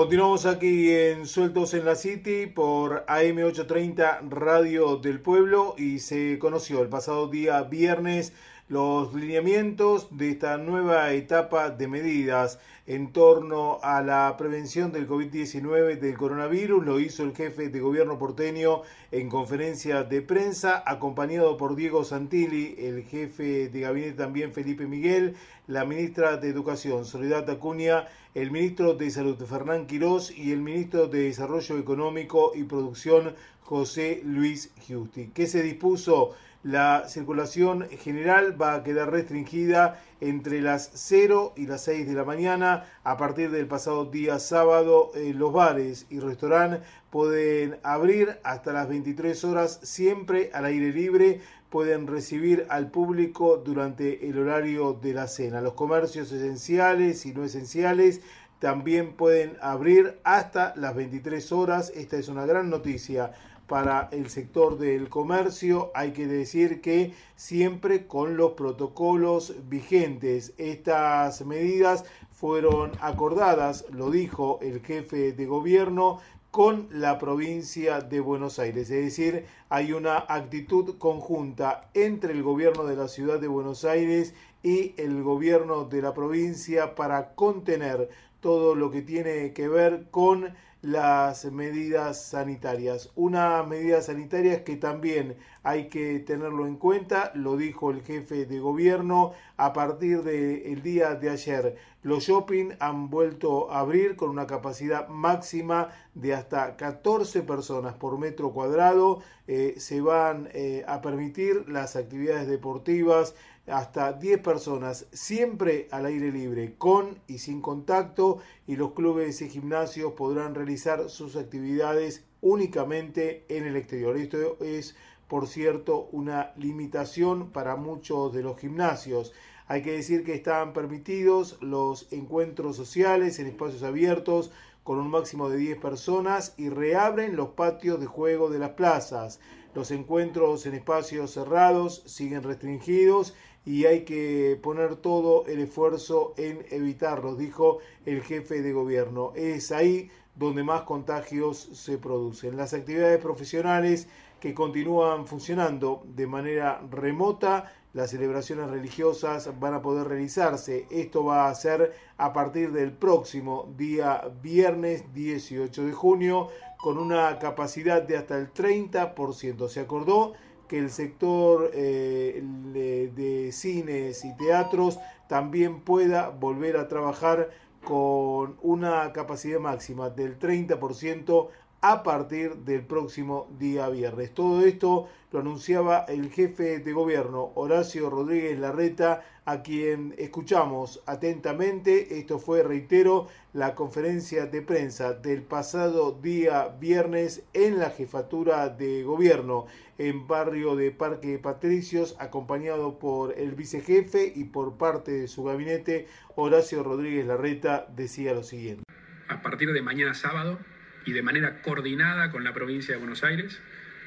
Continuamos 0.00 0.46
aquí 0.46 0.90
en 0.90 1.26
Sueltos 1.26 1.74
en 1.74 1.84
la 1.84 1.94
City 1.94 2.46
por 2.46 3.04
AM830 3.04 4.30
Radio 4.30 4.96
del 4.96 5.20
Pueblo 5.20 5.74
y 5.76 5.98
se 5.98 6.38
conoció 6.38 6.80
el 6.80 6.88
pasado 6.88 7.28
día 7.28 7.60
viernes 7.64 8.32
los 8.70 9.12
lineamientos 9.14 10.16
de 10.16 10.30
esta 10.30 10.56
nueva 10.56 11.12
etapa 11.12 11.70
de 11.70 11.88
medidas 11.88 12.60
en 12.86 13.12
torno 13.12 13.80
a 13.82 14.00
la 14.00 14.36
prevención 14.38 14.92
del 14.92 15.08
COVID-19 15.08 15.98
del 15.98 16.16
coronavirus. 16.16 16.86
Lo 16.86 17.00
hizo 17.00 17.24
el 17.24 17.34
jefe 17.34 17.68
de 17.68 17.80
gobierno 17.80 18.16
porteño 18.16 18.82
en 19.10 19.28
conferencia 19.28 20.04
de 20.04 20.22
prensa, 20.22 20.84
acompañado 20.86 21.56
por 21.56 21.74
Diego 21.74 22.04
Santilli, 22.04 22.76
el 22.78 23.02
jefe 23.02 23.68
de 23.70 23.80
gabinete 23.80 24.12
también 24.12 24.52
Felipe 24.52 24.86
Miguel, 24.86 25.34
la 25.66 25.84
ministra 25.84 26.36
de 26.36 26.48
Educación 26.48 27.04
Soledad 27.04 27.50
Acuña, 27.50 28.06
el 28.36 28.52
ministro 28.52 28.94
de 28.94 29.10
Salud 29.10 29.36
Fernán 29.46 29.88
Quirós 29.88 30.30
y 30.30 30.52
el 30.52 30.60
ministro 30.60 31.08
de 31.08 31.22
Desarrollo 31.22 31.76
Económico 31.76 32.52
y 32.54 32.62
Producción 32.62 33.34
José 33.62 34.22
Luis 34.24 34.70
Giusti. 34.86 35.32
¿Qué 35.34 35.48
se 35.48 35.60
dispuso? 35.64 36.36
La 36.62 37.08
circulación 37.08 37.88
general 37.88 38.60
va 38.60 38.74
a 38.74 38.82
quedar 38.82 39.10
restringida 39.10 39.98
entre 40.20 40.60
las 40.60 40.90
0 40.92 41.54
y 41.56 41.66
las 41.66 41.84
6 41.84 42.06
de 42.06 42.12
la 42.12 42.24
mañana. 42.24 42.84
A 43.02 43.16
partir 43.16 43.50
del 43.50 43.66
pasado 43.66 44.04
día 44.04 44.38
sábado, 44.38 45.10
eh, 45.14 45.32
los 45.34 45.54
bares 45.54 46.04
y 46.10 46.20
restaurantes 46.20 46.80
pueden 47.08 47.78
abrir 47.82 48.38
hasta 48.42 48.74
las 48.74 48.90
23 48.90 49.42
horas, 49.44 49.80
siempre 49.84 50.50
al 50.52 50.66
aire 50.66 50.92
libre. 50.92 51.40
Pueden 51.70 52.06
recibir 52.06 52.66
al 52.68 52.90
público 52.90 53.56
durante 53.56 54.28
el 54.28 54.38
horario 54.38 54.92
de 54.92 55.14
la 55.14 55.28
cena. 55.28 55.62
Los 55.62 55.72
comercios 55.72 56.30
esenciales 56.30 57.24
y 57.24 57.32
no 57.32 57.42
esenciales 57.42 58.20
también 58.58 59.14
pueden 59.14 59.56
abrir 59.62 60.18
hasta 60.24 60.74
las 60.76 60.94
23 60.94 61.52
horas. 61.52 61.90
Esta 61.96 62.18
es 62.18 62.28
una 62.28 62.44
gran 62.44 62.68
noticia 62.68 63.32
para 63.70 64.08
el 64.10 64.28
sector 64.28 64.78
del 64.78 65.08
comercio. 65.08 65.92
Hay 65.94 66.10
que 66.10 66.26
decir 66.26 66.80
que 66.80 67.14
siempre 67.36 68.08
con 68.08 68.36
los 68.36 68.54
protocolos 68.54 69.54
vigentes. 69.68 70.54
Estas 70.58 71.46
medidas 71.46 72.04
fueron 72.32 72.90
acordadas, 73.00 73.84
lo 73.92 74.10
dijo 74.10 74.58
el 74.60 74.80
jefe 74.80 75.30
de 75.32 75.46
gobierno, 75.46 76.18
con 76.50 76.88
la 76.90 77.20
provincia 77.20 78.00
de 78.00 78.18
Buenos 78.18 78.58
Aires. 78.58 78.90
Es 78.90 79.04
decir, 79.04 79.44
hay 79.68 79.92
una 79.92 80.18
actitud 80.18 80.98
conjunta 80.98 81.90
entre 81.94 82.32
el 82.32 82.42
gobierno 82.42 82.86
de 82.86 82.96
la 82.96 83.06
ciudad 83.06 83.38
de 83.38 83.46
Buenos 83.46 83.84
Aires 83.84 84.34
y 84.64 84.94
el 84.96 85.22
gobierno 85.22 85.84
de 85.84 86.02
la 86.02 86.12
provincia 86.12 86.96
para 86.96 87.36
contener 87.36 88.08
todo 88.40 88.74
lo 88.74 88.90
que 88.90 89.02
tiene 89.02 89.52
que 89.52 89.68
ver 89.68 90.06
con 90.10 90.54
las 90.82 91.44
medidas 91.44 92.22
sanitarias. 92.22 93.10
Una 93.14 93.62
medida 93.62 94.00
sanitaria 94.02 94.64
que 94.64 94.76
también 94.76 95.36
hay 95.62 95.88
que 95.88 96.20
tenerlo 96.20 96.66
en 96.66 96.76
cuenta, 96.76 97.32
lo 97.34 97.56
dijo 97.56 97.90
el 97.90 98.02
jefe 98.02 98.46
de 98.46 98.60
gobierno, 98.60 99.32
a 99.56 99.72
partir 99.72 100.22
del 100.22 100.82
día 100.82 101.14
de 101.14 101.30
ayer. 101.30 101.76
Los 102.02 102.24
shopping 102.24 102.70
han 102.80 103.10
vuelto 103.10 103.70
a 103.70 103.80
abrir 103.80 104.16
con 104.16 104.30
una 104.30 104.46
capacidad 104.46 105.08
máxima 105.08 105.88
de 106.14 106.32
hasta 106.32 106.76
14 106.76 107.42
personas 107.42 107.92
por 107.94 108.18
metro 108.18 108.52
cuadrado. 108.52 109.20
Eh, 109.46 109.74
se 109.76 110.00
van 110.00 110.48
eh, 110.54 110.82
a 110.86 111.02
permitir 111.02 111.68
las 111.68 111.96
actividades 111.96 112.48
deportivas 112.48 113.34
hasta 113.66 114.12
10 114.12 114.40
personas, 114.40 115.06
siempre 115.12 115.88
al 115.90 116.06
aire 116.06 116.32
libre, 116.32 116.74
con 116.76 117.18
y 117.26 117.38
sin 117.38 117.60
contacto, 117.60 118.38
y 118.66 118.76
los 118.76 118.92
clubes 118.92 119.42
y 119.42 119.48
gimnasios 119.48 120.12
podrán 120.12 120.54
realizar 120.54 121.08
sus 121.10 121.36
actividades 121.36 122.24
únicamente 122.40 123.44
en 123.48 123.64
el 123.64 123.76
exterior. 123.76 124.16
Esto 124.16 124.58
es, 124.60 124.96
por 125.28 125.46
cierto, 125.46 126.08
una 126.12 126.52
limitación 126.56 127.50
para 127.50 127.76
muchos 127.76 128.32
de 128.32 128.42
los 128.42 128.58
gimnasios. 128.58 129.32
Hay 129.66 129.82
que 129.82 129.92
decir 129.92 130.24
que 130.24 130.34
están 130.34 130.72
permitidos 130.72 131.58
los 131.60 132.12
encuentros 132.12 132.76
sociales 132.76 133.38
en 133.38 133.46
espacios 133.46 133.84
abiertos 133.84 134.50
con 134.82 134.98
un 134.98 135.10
máximo 135.10 135.48
de 135.48 135.58
10 135.58 135.78
personas 135.78 136.54
y 136.56 136.70
reabren 136.70 137.36
los 137.36 137.50
patios 137.50 138.00
de 138.00 138.06
juego 138.06 138.50
de 138.50 138.58
las 138.58 138.70
plazas. 138.70 139.38
Los 139.72 139.92
encuentros 139.92 140.66
en 140.66 140.74
espacios 140.74 141.30
cerrados 141.30 142.02
siguen 142.06 142.42
restringidos 142.42 143.34
y 143.64 143.84
hay 143.84 144.04
que 144.04 144.58
poner 144.62 144.96
todo 144.96 145.46
el 145.46 145.60
esfuerzo 145.60 146.34
en 146.36 146.64
evitarlos, 146.70 147.38
dijo 147.38 147.78
el 148.06 148.22
jefe 148.22 148.62
de 148.62 148.72
gobierno. 148.72 149.32
Es 149.34 149.70
ahí 149.72 150.10
donde 150.34 150.62
más 150.62 150.82
contagios 150.82 151.58
se 151.58 151.98
producen. 151.98 152.56
Las 152.56 152.72
actividades 152.72 153.20
profesionales 153.20 154.08
que 154.40 154.54
continúan 154.54 155.26
funcionando 155.26 156.02
de 156.06 156.26
manera 156.26 156.80
remota, 156.90 157.72
las 157.92 158.10
celebraciones 158.10 158.70
religiosas 158.70 159.50
van 159.60 159.74
a 159.74 159.82
poder 159.82 160.08
realizarse. 160.08 160.86
Esto 160.90 161.24
va 161.24 161.48
a 161.48 161.54
ser 161.54 161.92
a 162.16 162.32
partir 162.32 162.72
del 162.72 162.92
próximo 162.92 163.68
día 163.76 164.22
viernes 164.40 165.12
18 165.12 165.84
de 165.84 165.92
junio 165.92 166.48
con 166.78 166.96
una 166.96 167.38
capacidad 167.38 168.00
de 168.00 168.16
hasta 168.16 168.38
el 168.38 168.52
30%. 168.54 169.68
Se 169.68 169.80
acordó 169.80 170.32
que 170.70 170.78
el 170.78 170.90
sector 170.90 171.72
eh, 171.74 172.40
de, 172.72 173.50
cines 173.50 174.24
y 174.24 174.36
teatros 174.36 175.00
también 175.28 175.80
pueda 175.80 176.28
volver 176.28 176.76
a 176.76 176.86
trabajar 176.86 177.50
con 177.82 178.56
una 178.62 179.12
capacidad 179.12 179.58
máxima 179.58 180.10
del 180.10 180.38
30% 180.38 181.48
a 181.80 182.04
partir 182.04 182.58
del 182.58 182.86
próximo 182.86 183.48
día 183.58 183.88
viernes. 183.88 184.32
Todo 184.32 184.64
esto 184.64 185.08
lo 185.32 185.40
anunciaba 185.40 186.04
el 186.08 186.30
jefe 186.30 186.80
de 186.80 186.92
gobierno, 186.92 187.52
Horacio 187.54 188.10
Rodríguez 188.10 188.58
Larreta, 188.58 189.22
a 189.44 189.62
quien 189.62 190.14
escuchamos 190.18 191.02
atentamente. 191.06 192.18
Esto 192.18 192.38
fue, 192.38 192.62
reitero, 192.62 193.28
la 193.52 193.74
conferencia 193.74 194.46
de 194.46 194.62
prensa 194.62 195.12
del 195.12 195.42
pasado 195.42 196.18
día 196.20 196.68
viernes 196.80 197.44
en 197.52 197.78
la 197.78 197.90
jefatura 197.90 198.68
de 198.68 199.02
gobierno 199.04 199.66
en 199.98 200.26
barrio 200.26 200.76
de 200.76 200.90
Parque 200.90 201.38
Patricios, 201.38 202.16
acompañado 202.18 202.98
por 202.98 203.38
el 203.38 203.54
vicejefe 203.54 204.32
y 204.34 204.44
por 204.44 204.78
parte 204.78 205.12
de 205.12 205.28
su 205.28 205.44
gabinete, 205.44 206.08
Horacio 206.36 206.82
Rodríguez 206.82 207.26
Larreta, 207.26 207.86
decía 207.94 208.34
lo 208.34 208.42
siguiente. 208.42 208.82
A 209.28 209.42
partir 209.42 209.72
de 209.72 209.82
mañana 209.82 210.14
sábado 210.14 210.58
y 211.06 211.12
de 211.12 211.22
manera 211.22 211.62
coordinada 211.62 212.30
con 212.30 212.44
la 212.44 212.52
provincia 212.52 212.94
de 212.94 212.98
Buenos 212.98 213.22
Aires, 213.22 213.60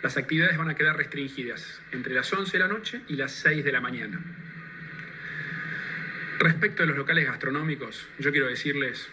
las 0.03 0.17
actividades 0.17 0.57
van 0.57 0.69
a 0.69 0.75
quedar 0.75 0.97
restringidas 0.97 1.81
entre 1.93 2.13
las 2.13 2.31
11 2.31 2.51
de 2.51 2.59
la 2.59 2.67
noche 2.67 3.01
y 3.07 3.15
las 3.15 3.31
6 3.31 3.63
de 3.63 3.71
la 3.71 3.79
mañana. 3.79 4.19
Respecto 6.39 6.83
a 6.83 6.85
los 6.85 6.97
locales 6.97 7.25
gastronómicos, 7.25 8.05
yo 8.19 8.31
quiero 8.31 8.47
decirles, 8.47 9.07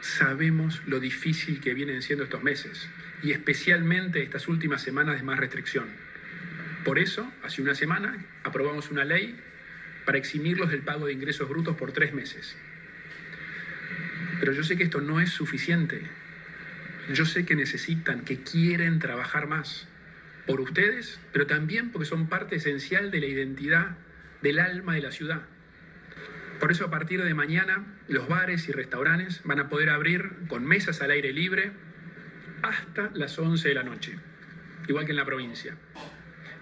sabemos 0.00 0.82
lo 0.86 1.00
difícil 1.00 1.60
que 1.60 1.74
vienen 1.74 2.00
siendo 2.00 2.24
estos 2.24 2.44
meses 2.44 2.88
y 3.24 3.32
especialmente 3.32 4.22
estas 4.22 4.46
últimas 4.46 4.82
semanas 4.82 5.16
de 5.16 5.24
más 5.24 5.40
restricción. 5.40 5.88
Por 6.84 7.00
eso, 7.00 7.28
hace 7.42 7.60
una 7.60 7.74
semana, 7.74 8.24
aprobamos 8.44 8.92
una 8.92 9.04
ley 9.04 9.36
para 10.04 10.18
eximirlos 10.18 10.70
del 10.70 10.82
pago 10.82 11.06
de 11.06 11.12
ingresos 11.12 11.48
brutos 11.48 11.76
por 11.76 11.90
tres 11.90 12.14
meses. 12.14 12.56
Pero 14.38 14.52
yo 14.52 14.62
sé 14.62 14.76
que 14.76 14.84
esto 14.84 15.00
no 15.00 15.18
es 15.18 15.30
suficiente. 15.30 16.02
Yo 17.12 17.24
sé 17.24 17.44
que 17.44 17.56
necesitan, 17.56 18.20
que 18.20 18.42
quieren 18.42 19.00
trabajar 19.00 19.48
más 19.48 19.88
por 20.46 20.60
ustedes, 20.60 21.20
pero 21.32 21.46
también 21.46 21.90
porque 21.90 22.06
son 22.06 22.28
parte 22.28 22.56
esencial 22.56 23.10
de 23.10 23.20
la 23.20 23.26
identidad, 23.26 23.96
del 24.42 24.58
alma 24.58 24.94
de 24.94 25.02
la 25.02 25.10
ciudad. 25.10 25.42
Por 26.60 26.70
eso 26.70 26.84
a 26.84 26.90
partir 26.90 27.22
de 27.22 27.34
mañana 27.34 27.84
los 28.08 28.28
bares 28.28 28.68
y 28.68 28.72
restaurantes 28.72 29.40
van 29.44 29.58
a 29.58 29.68
poder 29.68 29.90
abrir 29.90 30.30
con 30.48 30.64
mesas 30.64 31.02
al 31.02 31.10
aire 31.10 31.32
libre 31.32 31.72
hasta 32.62 33.10
las 33.14 33.38
11 33.38 33.68
de 33.68 33.74
la 33.74 33.82
noche, 33.82 34.18
igual 34.88 35.04
que 35.04 35.12
en 35.12 35.16
la 35.16 35.24
provincia. 35.24 35.76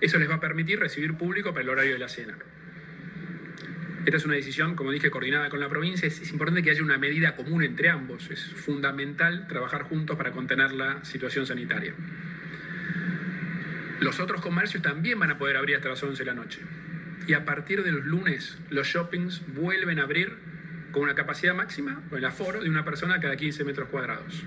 Eso 0.01 0.18
les 0.18 0.29
va 0.29 0.35
a 0.35 0.40
permitir 0.40 0.81
recibir 0.81 1.14
público 1.14 1.51
para 1.51 1.62
el 1.62 1.68
horario 1.68 1.92
de 1.92 1.99
la 1.99 2.09
cena. 2.09 2.37
Esta 4.05 4.16
es 4.16 4.25
una 4.25 4.35
decisión, 4.35 4.75
como 4.75 4.90
dije, 4.90 5.11
coordinada 5.12 5.49
con 5.49 5.61
la 5.61 5.68
provincia. 5.68 6.09
Es, 6.09 6.29
importante 6.33 6.64
que 6.64 6.71
haya 6.71 6.83
una 6.83 6.99
medida 6.99 7.37
común 7.37 7.62
entre 7.62 7.88
ambos. 7.88 8.29
Es 8.33 8.45
fundamental 8.45 9.47
trabajar 9.47 9.85
juntos 9.85 10.16
para 10.16 10.33
contener 10.33 10.73
la 10.73 11.05
situación 11.05 11.47
sanitaria. 11.47 11.95
Los 14.03 14.19
otros 14.19 14.41
comercios 14.41 14.83
también 14.83 15.21
van 15.21 15.31
a 15.31 15.38
poder 15.38 15.57
abrir 15.57 15.77
hasta 15.77 15.88
las 15.88 16.03
11 16.03 16.25
de 16.25 16.27
la 16.27 16.35
noche. 16.35 16.61
Y 17.29 17.35
a 17.35 17.45
partir 17.45 17.85
de 17.85 17.93
los 17.93 18.05
lunes, 18.05 18.59
los 18.69 18.88
shoppings 18.88 19.43
vuelven 19.55 20.01
a 20.01 20.03
abrir 20.03 20.37
con 20.91 21.05
una 21.05 21.15
capacidad 21.15 21.55
máxima, 21.55 22.03
con 22.09 22.19
el 22.19 22.25
aforo 22.25 22.61
de 22.61 22.69
una 22.69 22.85
persona 22.85 23.21
cada 23.21 23.37
15 23.37 23.62
metros 23.62 23.88
cuadrados. 23.91 24.43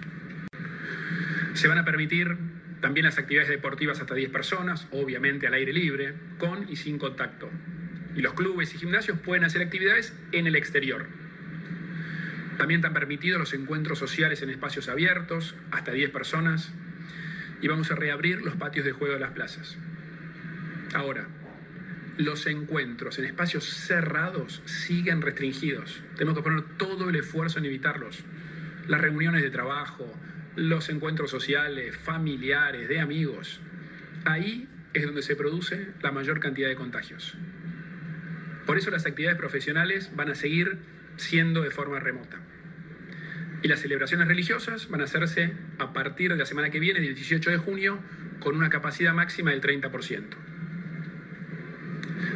Se 1.54 1.70
van 1.70 1.78
a 1.78 1.86
permitir 1.86 2.36
también 2.82 3.06
las 3.06 3.18
actividades 3.18 3.48
deportivas 3.48 4.02
hasta 4.02 4.14
10 4.14 4.30
personas, 4.30 4.90
obviamente 4.92 5.48
al 5.48 5.54
aire 5.54 5.72
libre, 5.72 6.16
con 6.38 6.68
y 6.68 6.76
sin 6.76 7.00
contacto. 7.00 7.50
Y 8.14 8.22
los 8.22 8.34
clubes 8.34 8.76
y 8.76 8.78
gimnasios 8.78 9.18
pueden 9.20 9.46
hacer 9.46 9.62
actividades 9.62 10.14
en 10.34 10.48
el 10.48 10.58
exterior. 10.58 11.08
También 12.58 12.82
están 12.82 12.94
permitidos 12.94 13.40
los 13.40 13.54
encuentros 13.54 14.00
sociales 14.00 14.42
en 14.42 14.50
espacios 14.50 14.90
abiertos, 14.90 15.56
hasta 15.72 15.94
10 15.94 16.10
personas, 16.10 16.74
y 17.62 17.68
vamos 17.68 17.92
a 17.92 17.96
reabrir 17.96 18.42
los 18.42 18.56
patios 18.56 18.86
de 18.86 18.92
juego 18.92 19.14
de 19.14 19.20
las 19.20 19.32
plazas. 19.32 19.78
Ahora, 20.94 21.28
los 22.18 22.48
encuentros 22.48 23.20
en 23.20 23.26
espacios 23.26 23.66
cerrados 23.66 24.62
siguen 24.66 25.22
restringidos. 25.22 26.02
Tenemos 26.16 26.38
que 26.38 26.44
poner 26.44 26.64
todo 26.78 27.10
el 27.10 27.16
esfuerzo 27.16 27.60
en 27.60 27.66
evitarlos. 27.66 28.24
Las 28.88 29.02
reuniones 29.02 29.42
de 29.42 29.50
trabajo, 29.50 30.12
los 30.56 30.90
encuentros 30.90 31.32
sociales, 31.32 31.98
familiares, 31.98 32.88
de 32.88 33.00
amigos. 33.00 33.60
Ahí 34.24 34.70
es 34.94 35.06
donde 35.06 35.24
se 35.24 35.36
produce 35.36 35.90
la 36.02 36.12
mayor 36.12 36.40
cantidad 36.40 36.70
de 36.70 36.76
contagios. 36.76 37.36
Por 38.66 38.78
eso 38.78 38.90
las 38.92 39.06
actividades 39.06 39.38
profesionales 39.38 40.12
van 40.16 40.30
a 40.30 40.36
seguir 40.36 40.78
siendo 41.18 41.62
de 41.62 41.72
forma 41.72 42.00
remota. 42.00 42.40
Y 43.62 43.68
las 43.68 43.80
celebraciones 43.80 44.28
religiosas 44.28 44.90
van 44.90 45.02
a 45.02 45.06
hacerse 45.06 45.54
a 45.80 45.94
partir 45.94 46.32
de 46.32 46.38
la 46.38 46.46
semana 46.46 46.70
que 46.70 46.80
viene, 46.80 47.00
del 47.00 47.16
18 47.16 47.50
de 47.50 47.58
junio, 47.58 48.00
con 48.40 48.56
una 48.56 48.70
capacidad 48.70 49.14
máxima 49.14 49.52
del 49.52 49.62
30%. 49.62 50.24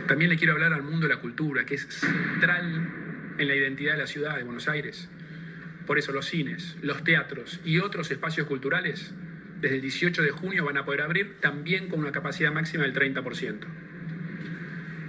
También 0.07 0.31
le 0.31 0.37
quiero 0.37 0.53
hablar 0.53 0.73
al 0.73 0.81
mundo 0.81 1.07
de 1.07 1.13
la 1.13 1.21
cultura, 1.21 1.65
que 1.65 1.75
es 1.75 1.83
central 1.83 2.89
en 3.37 3.47
la 3.47 3.55
identidad 3.55 3.93
de 3.93 3.99
la 3.99 4.07
ciudad 4.07 4.37
de 4.37 4.43
Buenos 4.43 4.67
Aires. 4.67 5.07
Por 5.85 5.97
eso 5.97 6.11
los 6.11 6.25
cines, 6.25 6.77
los 6.81 7.03
teatros 7.03 7.59
y 7.63 7.79
otros 7.79 8.11
espacios 8.11 8.47
culturales 8.47 9.13
desde 9.61 9.75
el 9.75 9.81
18 9.81 10.21
de 10.21 10.31
junio 10.31 10.65
van 10.65 10.77
a 10.77 10.85
poder 10.85 11.01
abrir 11.01 11.37
también 11.39 11.89
con 11.89 11.99
una 11.99 12.11
capacidad 12.11 12.51
máxima 12.51 12.83
del 12.83 12.93
30%. 12.93 13.59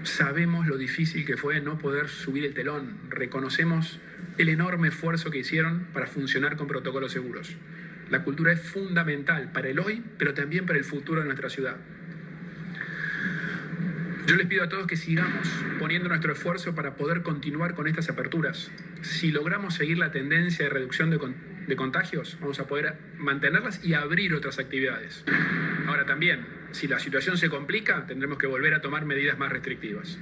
Sabemos 0.02 0.66
lo 0.66 0.76
difícil 0.76 1.24
que 1.24 1.36
fue 1.36 1.60
no 1.60 1.78
poder 1.78 2.08
subir 2.08 2.44
el 2.44 2.54
telón, 2.54 2.98
reconocemos 3.10 4.00
el 4.38 4.48
enorme 4.48 4.88
esfuerzo 4.88 5.30
que 5.30 5.38
hicieron 5.38 5.86
para 5.92 6.06
funcionar 6.06 6.56
con 6.56 6.66
protocolos 6.66 7.12
seguros. 7.12 7.56
La 8.10 8.24
cultura 8.24 8.52
es 8.52 8.60
fundamental 8.60 9.52
para 9.52 9.68
el 9.68 9.78
hoy, 9.78 10.02
pero 10.18 10.34
también 10.34 10.66
para 10.66 10.78
el 10.78 10.84
futuro 10.84 11.20
de 11.20 11.26
nuestra 11.26 11.48
ciudad. 11.48 11.76
Yo 14.26 14.36
les 14.36 14.46
pido 14.46 14.62
a 14.62 14.68
todos 14.68 14.86
que 14.86 14.96
sigamos 14.96 15.48
poniendo 15.78 16.08
nuestro 16.08 16.32
esfuerzo 16.32 16.74
para 16.74 16.94
poder 16.94 17.22
continuar 17.22 17.74
con 17.74 17.88
estas 17.88 18.08
aperturas. 18.10 18.70
Si 19.02 19.32
logramos 19.32 19.74
seguir 19.74 19.98
la 19.98 20.12
tendencia 20.12 20.66
de 20.66 20.70
reducción 20.70 21.10
de, 21.10 21.76
contagios, 21.76 22.36
vamos 22.40 22.60
a 22.60 22.66
poder 22.66 22.96
mantenerlas 23.18 23.84
y 23.84 23.94
abrir 23.94 24.34
otras 24.34 24.58
actividades. 24.58 25.24
Ahora 25.86 26.04
también, 26.06 26.46
si 26.70 26.86
la 26.86 26.98
situación 26.98 27.38
se 27.38 27.48
complica, 27.48 28.06
tendremos 28.06 28.38
que 28.38 28.46
volver 28.46 28.74
a 28.74 28.80
tomar 28.80 29.04
medidas 29.04 29.38
más 29.38 29.50
restrictivas. 29.50 30.18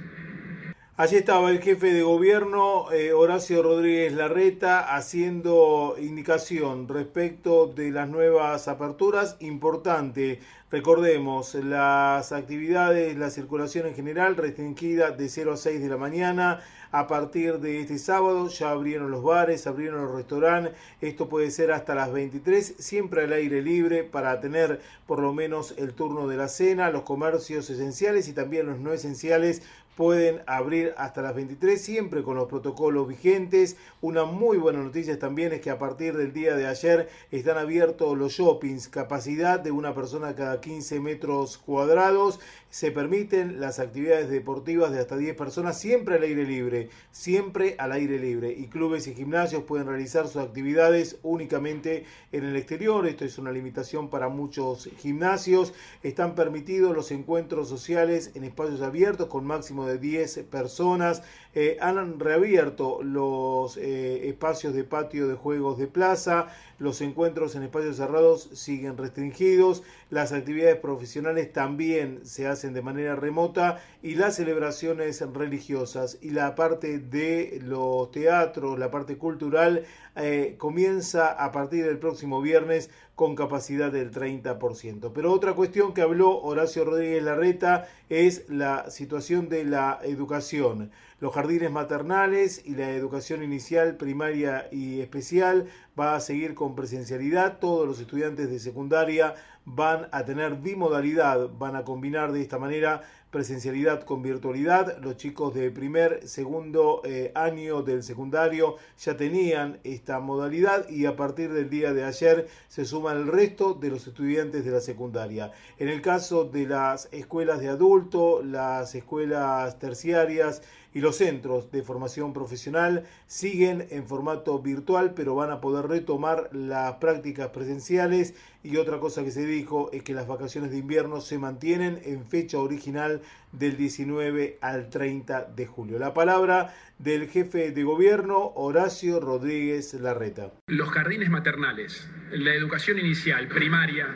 Allí 0.99 1.15
estaba 1.15 1.49
el 1.49 1.61
jefe 1.61 1.93
de 1.93 2.03
gobierno, 2.03 2.91
eh, 2.91 3.13
Horacio 3.13 3.63
Rodríguez 3.63 4.11
Larreta, 4.11 4.93
haciendo 4.97 5.95
indicación 5.97 6.89
respecto 6.89 7.67
de 7.67 7.89
las 7.91 8.09
nuevas 8.09 8.67
aperturas. 8.67 9.37
Importante, 9.39 10.41
recordemos, 10.69 11.55
las 11.55 12.33
actividades, 12.33 13.15
la 13.15 13.29
circulación 13.29 13.87
en 13.87 13.95
general 13.95 14.35
restringida 14.35 15.11
de 15.11 15.29
0 15.29 15.53
a 15.53 15.55
6 15.55 15.81
de 15.81 15.87
la 15.87 15.95
mañana. 15.95 16.59
A 16.91 17.07
partir 17.07 17.59
de 17.59 17.79
este 17.79 17.97
sábado 17.97 18.49
ya 18.49 18.71
abrieron 18.71 19.11
los 19.11 19.23
bares, 19.23 19.67
abrieron 19.67 20.03
los 20.03 20.15
restaurantes. 20.15 20.73
Esto 20.99 21.29
puede 21.29 21.49
ser 21.51 21.71
hasta 21.71 21.95
las 21.95 22.11
23, 22.11 22.75
siempre 22.77 23.23
al 23.23 23.31
aire 23.31 23.61
libre 23.61 24.03
para 24.03 24.41
tener 24.41 24.81
por 25.07 25.19
lo 25.19 25.31
menos 25.31 25.75
el 25.77 25.93
turno 25.93 26.27
de 26.27 26.35
la 26.35 26.49
cena, 26.49 26.89
los 26.89 27.03
comercios 27.03 27.69
esenciales 27.69 28.27
y 28.27 28.33
también 28.33 28.65
los 28.65 28.79
no 28.79 28.91
esenciales 28.91 29.61
pueden 29.99 30.43
abrir 30.47 30.93
hasta 30.95 31.21
las 31.21 31.35
23, 31.35 31.81
siempre 31.81 32.23
con 32.23 32.37
los 32.37 32.47
protocolos 32.47 33.05
vigentes. 33.05 33.75
Una 33.99 34.23
muy 34.23 34.57
buena 34.57 34.81
noticia 34.81 35.19
también 35.19 35.51
es 35.51 35.59
que 35.59 35.71
a 35.71 35.77
partir 35.77 36.15
del 36.15 36.31
día 36.31 36.55
de 36.55 36.67
ayer 36.67 37.09
están 37.31 37.57
abiertos 37.57 38.17
los 38.17 38.31
shoppings, 38.31 38.87
capacidad 38.87 39.59
de 39.59 39.71
una 39.71 39.93
persona 39.93 40.35
cada 40.35 40.61
15 40.61 41.01
metros 41.01 41.57
cuadrados. 41.57 42.39
Se 42.69 42.91
permiten 42.91 43.59
las 43.59 43.79
actividades 43.79 44.29
deportivas 44.29 44.91
de 44.93 44.99
hasta 44.99 45.17
10 45.17 45.35
personas, 45.35 45.77
siempre 45.77 46.15
al 46.15 46.23
aire 46.23 46.45
libre, 46.45 46.89
siempre 47.11 47.75
al 47.77 47.91
aire 47.91 48.19
libre. 48.19 48.53
Y 48.53 48.67
clubes 48.67 49.05
y 49.07 49.15
gimnasios 49.15 49.63
pueden 49.63 49.87
realizar 49.87 50.27
sus 50.27 50.41
actividades 50.41 51.17
únicamente 51.23 52.05
en 52.31 52.45
el 52.45 52.55
exterior. 52.55 53.05
Esto 53.05 53.25
es 53.25 53.37
una 53.37 53.51
limitación 53.51 54.09
para 54.09 54.29
muchos 54.29 54.89
gimnasios. 54.99 55.73
Están 56.03 56.35
permitidos 56.35 56.95
los 56.95 57.11
encuentros 57.11 57.67
sociales 57.67 58.31
en 58.35 58.45
espacios 58.45 58.81
abiertos 58.81 59.27
con 59.27 59.45
máximo 59.45 59.87
de 59.87 59.88
de 59.89 59.97
10 59.97 60.45
personas. 60.49 61.23
Eh, 61.55 61.77
han 61.81 62.19
reabierto 62.19 63.01
los 63.01 63.75
eh, 63.77 64.29
espacios 64.29 64.75
de 64.75 64.83
patio 64.83 65.27
de 65.27 65.33
juegos 65.33 65.79
de 65.79 65.87
plaza. 65.87 66.47
Los 66.77 67.01
encuentros 67.01 67.55
en 67.55 67.63
espacios 67.63 67.97
cerrados 67.97 68.49
siguen 68.53 68.97
restringidos. 68.97 69.81
Las 70.11 70.31
actividades 70.31 70.77
profesionales 70.77 71.51
también 71.51 72.19
se 72.23 72.47
hacen 72.47 72.73
de 72.73 72.83
manera 72.83 73.15
remota. 73.15 73.81
Y 74.03 74.13
las 74.13 74.35
celebraciones 74.35 75.21
religiosas 75.33 76.19
y 76.21 76.29
la 76.29 76.53
parte 76.53 76.99
de 76.99 77.59
los 77.63 78.11
teatros, 78.11 78.77
la 78.77 78.91
parte 78.91 79.17
cultural, 79.17 79.85
eh, 80.15 80.55
comienza 80.57 81.31
a 81.31 81.51
partir 81.51 81.83
del 81.85 81.97
próximo 81.97 82.41
viernes 82.41 82.91
con 83.15 83.35
capacidad 83.35 83.91
del 83.91 84.11
30%. 84.11 85.11
Pero 85.13 85.33
otra 85.33 85.53
cuestión 85.53 85.93
que 85.93 86.01
habló 86.01 86.39
Horacio 86.41 86.85
Rodríguez 86.85 87.23
Larreta 87.23 87.87
es 88.07 88.49
la 88.49 88.89
situación 88.91 89.49
de 89.49 89.65
la 89.65 89.99
educación. 90.03 90.91
Los 91.19 91.33
jardines 91.33 91.69
maternales 91.69 92.61
y 92.65 92.75
la 92.75 92.91
educación 92.91 93.43
inicial, 93.43 93.97
primaria 93.97 94.69
y 94.71 95.01
especial 95.01 95.67
va 95.99 96.15
a 96.15 96.21
seguir 96.21 96.55
con 96.55 96.75
presencialidad. 96.75 97.59
Todos 97.59 97.85
los 97.85 97.99
estudiantes 97.99 98.49
de 98.49 98.59
secundaria 98.59 99.35
van 99.65 100.07
a 100.11 100.23
tener 100.23 100.55
bimodalidad, 100.55 101.49
van 101.57 101.75
a 101.75 101.83
combinar 101.83 102.31
de 102.31 102.41
esta 102.41 102.57
manera 102.57 103.01
presencialidad 103.29 104.03
con 104.03 104.21
virtualidad. 104.21 104.97
Los 105.03 105.17
chicos 105.17 105.53
de 105.53 105.69
primer, 105.71 106.27
segundo 106.27 107.01
eh, 107.03 107.31
año 107.35 107.83
del 107.83 108.01
secundario 108.01 108.77
ya 108.97 109.15
tenían 109.17 109.79
esta 109.83 110.19
modalidad 110.19 110.89
y 110.89 111.05
a 111.05 111.15
partir 111.15 111.53
del 111.53 111.69
día 111.69 111.93
de 111.93 112.05
ayer 112.05 112.47
se 112.67 112.85
suman 112.85 113.17
el 113.17 113.27
resto 113.27 113.73
de 113.73 113.89
los 113.89 114.07
estudiantes 114.07 114.65
de 114.65 114.71
la 114.71 114.79
secundaria. 114.79 115.51
En 115.77 115.89
el 115.89 116.01
caso 116.01 116.45
de 116.45 116.65
las 116.65 117.07
escuelas 117.11 117.59
de 117.59 117.69
adulto, 117.69 118.41
las 118.41 118.95
escuelas 118.95 119.77
terciarias, 119.77 120.63
y 120.93 121.01
los 121.01 121.17
centros 121.17 121.71
de 121.71 121.83
formación 121.83 122.33
profesional 122.33 123.05
siguen 123.27 123.87
en 123.91 124.07
formato 124.07 124.59
virtual, 124.59 125.13
pero 125.13 125.35
van 125.35 125.51
a 125.51 125.61
poder 125.61 125.87
retomar 125.87 126.49
las 126.51 126.95
prácticas 126.95 127.49
presenciales. 127.49 128.33
Y 128.63 128.77
otra 128.77 128.99
cosa 128.99 129.23
que 129.23 129.31
se 129.31 129.45
dijo 129.45 129.89
es 129.93 130.03
que 130.03 130.13
las 130.13 130.27
vacaciones 130.27 130.71
de 130.71 130.77
invierno 130.77 131.21
se 131.21 131.37
mantienen 131.37 131.99
en 132.03 132.25
fecha 132.25 132.57
original 132.59 133.21
del 133.51 133.77
19 133.77 134.57
al 134.61 134.89
30 134.89 135.45
de 135.55 135.65
julio. 135.65 135.99
La 135.99 136.13
palabra 136.13 136.73
del 136.97 137.29
jefe 137.29 137.71
de 137.71 137.83
gobierno, 137.83 138.51
Horacio 138.55 139.19
Rodríguez 139.19 139.93
Larreta. 139.93 140.51
Los 140.67 140.89
jardines 140.89 141.29
maternales, 141.29 142.09
la 142.31 142.53
educación 142.53 142.99
inicial, 142.99 143.47
primaria 143.47 144.07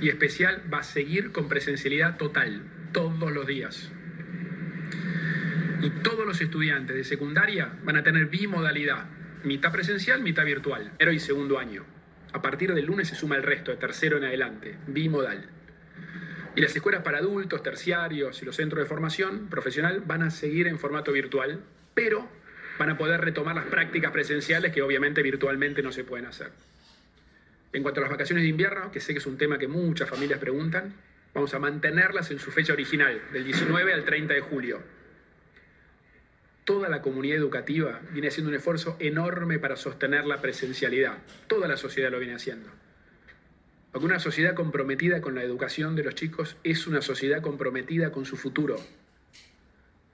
y 0.00 0.08
especial 0.08 0.62
va 0.72 0.78
a 0.78 0.84
seguir 0.84 1.32
con 1.32 1.48
presencialidad 1.48 2.16
total, 2.16 2.70
todos 2.92 3.32
los 3.32 3.46
días 3.46 3.92
y 5.86 5.90
todos 5.90 6.26
los 6.26 6.40
estudiantes 6.40 6.96
de 6.96 7.04
secundaria 7.04 7.70
van 7.84 7.96
a 7.96 8.02
tener 8.02 8.26
bimodalidad, 8.26 9.06
mitad 9.44 9.70
presencial, 9.70 10.20
mitad 10.20 10.44
virtual, 10.44 10.90
primero 10.96 11.12
y 11.12 11.20
segundo 11.20 11.60
año. 11.60 11.84
A 12.32 12.42
partir 12.42 12.74
del 12.74 12.86
lunes 12.86 13.06
se 13.06 13.14
suma 13.14 13.36
el 13.36 13.44
resto, 13.44 13.70
de 13.70 13.76
tercero 13.76 14.16
en 14.16 14.24
adelante, 14.24 14.76
bimodal. 14.88 15.48
Y 16.56 16.60
las 16.60 16.74
escuelas 16.74 17.02
para 17.04 17.18
adultos, 17.18 17.62
terciarios 17.62 18.42
y 18.42 18.44
los 18.44 18.56
centros 18.56 18.82
de 18.82 18.88
formación 18.88 19.46
profesional 19.48 20.02
van 20.04 20.22
a 20.22 20.30
seguir 20.30 20.66
en 20.66 20.80
formato 20.80 21.12
virtual, 21.12 21.60
pero 21.94 22.28
van 22.80 22.90
a 22.90 22.98
poder 22.98 23.20
retomar 23.20 23.54
las 23.54 23.66
prácticas 23.66 24.10
presenciales 24.10 24.72
que 24.72 24.82
obviamente 24.82 25.22
virtualmente 25.22 25.84
no 25.84 25.92
se 25.92 26.02
pueden 26.02 26.26
hacer. 26.26 26.50
En 27.72 27.84
cuanto 27.84 28.00
a 28.00 28.02
las 28.02 28.10
vacaciones 28.10 28.42
de 28.42 28.48
invierno, 28.48 28.90
que 28.90 28.98
sé 28.98 29.12
que 29.12 29.20
es 29.20 29.26
un 29.26 29.38
tema 29.38 29.56
que 29.56 29.68
muchas 29.68 30.10
familias 30.10 30.40
preguntan, 30.40 30.94
vamos 31.32 31.54
a 31.54 31.60
mantenerlas 31.60 32.32
en 32.32 32.40
su 32.40 32.50
fecha 32.50 32.72
original, 32.72 33.20
del 33.32 33.44
19 33.44 33.92
al 33.92 34.04
30 34.04 34.34
de 34.34 34.40
julio 34.40 34.96
toda 36.66 36.88
la 36.88 37.00
comunidad 37.00 37.38
educativa 37.38 38.00
viene 38.10 38.28
haciendo 38.28 38.50
un 38.50 38.56
esfuerzo 38.56 38.96
enorme 38.98 39.60
para 39.60 39.76
sostener 39.76 40.26
la 40.26 40.42
presencialidad. 40.42 41.18
Toda 41.46 41.68
la 41.68 41.76
sociedad 41.76 42.10
lo 42.10 42.18
viene 42.18 42.34
haciendo. 42.34 42.68
Porque 43.92 44.04
una 44.04 44.18
sociedad 44.18 44.54
comprometida 44.54 45.20
con 45.20 45.36
la 45.36 45.44
educación 45.44 45.94
de 45.94 46.02
los 46.02 46.16
chicos 46.16 46.56
es 46.64 46.88
una 46.88 47.00
sociedad 47.02 47.40
comprometida 47.40 48.10
con 48.10 48.26
su 48.26 48.36
futuro. 48.36 48.76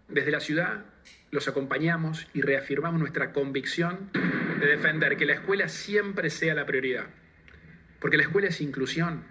Desde 0.08 0.30
la 0.30 0.40
ciudad 0.40 0.84
los 1.30 1.48
acompañamos 1.48 2.28
y 2.34 2.42
reafirmamos 2.42 3.00
nuestra 3.00 3.32
convicción 3.32 4.10
de 4.60 4.66
defender 4.66 5.16
que 5.16 5.24
la 5.24 5.32
escuela 5.32 5.68
siempre 5.68 6.28
sea 6.28 6.54
la 6.54 6.66
prioridad. 6.66 7.06
Porque 7.98 8.18
la 8.18 8.24
escuela 8.24 8.48
es 8.48 8.60
inclusión, 8.60 9.24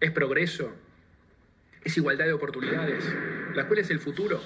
es 0.00 0.10
progreso, 0.10 0.74
es 1.84 1.96
igualdad 1.96 2.26
de 2.26 2.32
oportunidades. 2.32 3.04
La 3.54 3.62
escuela 3.62 3.82
es 3.82 3.90
el 3.90 4.00
futuro. 4.00 4.42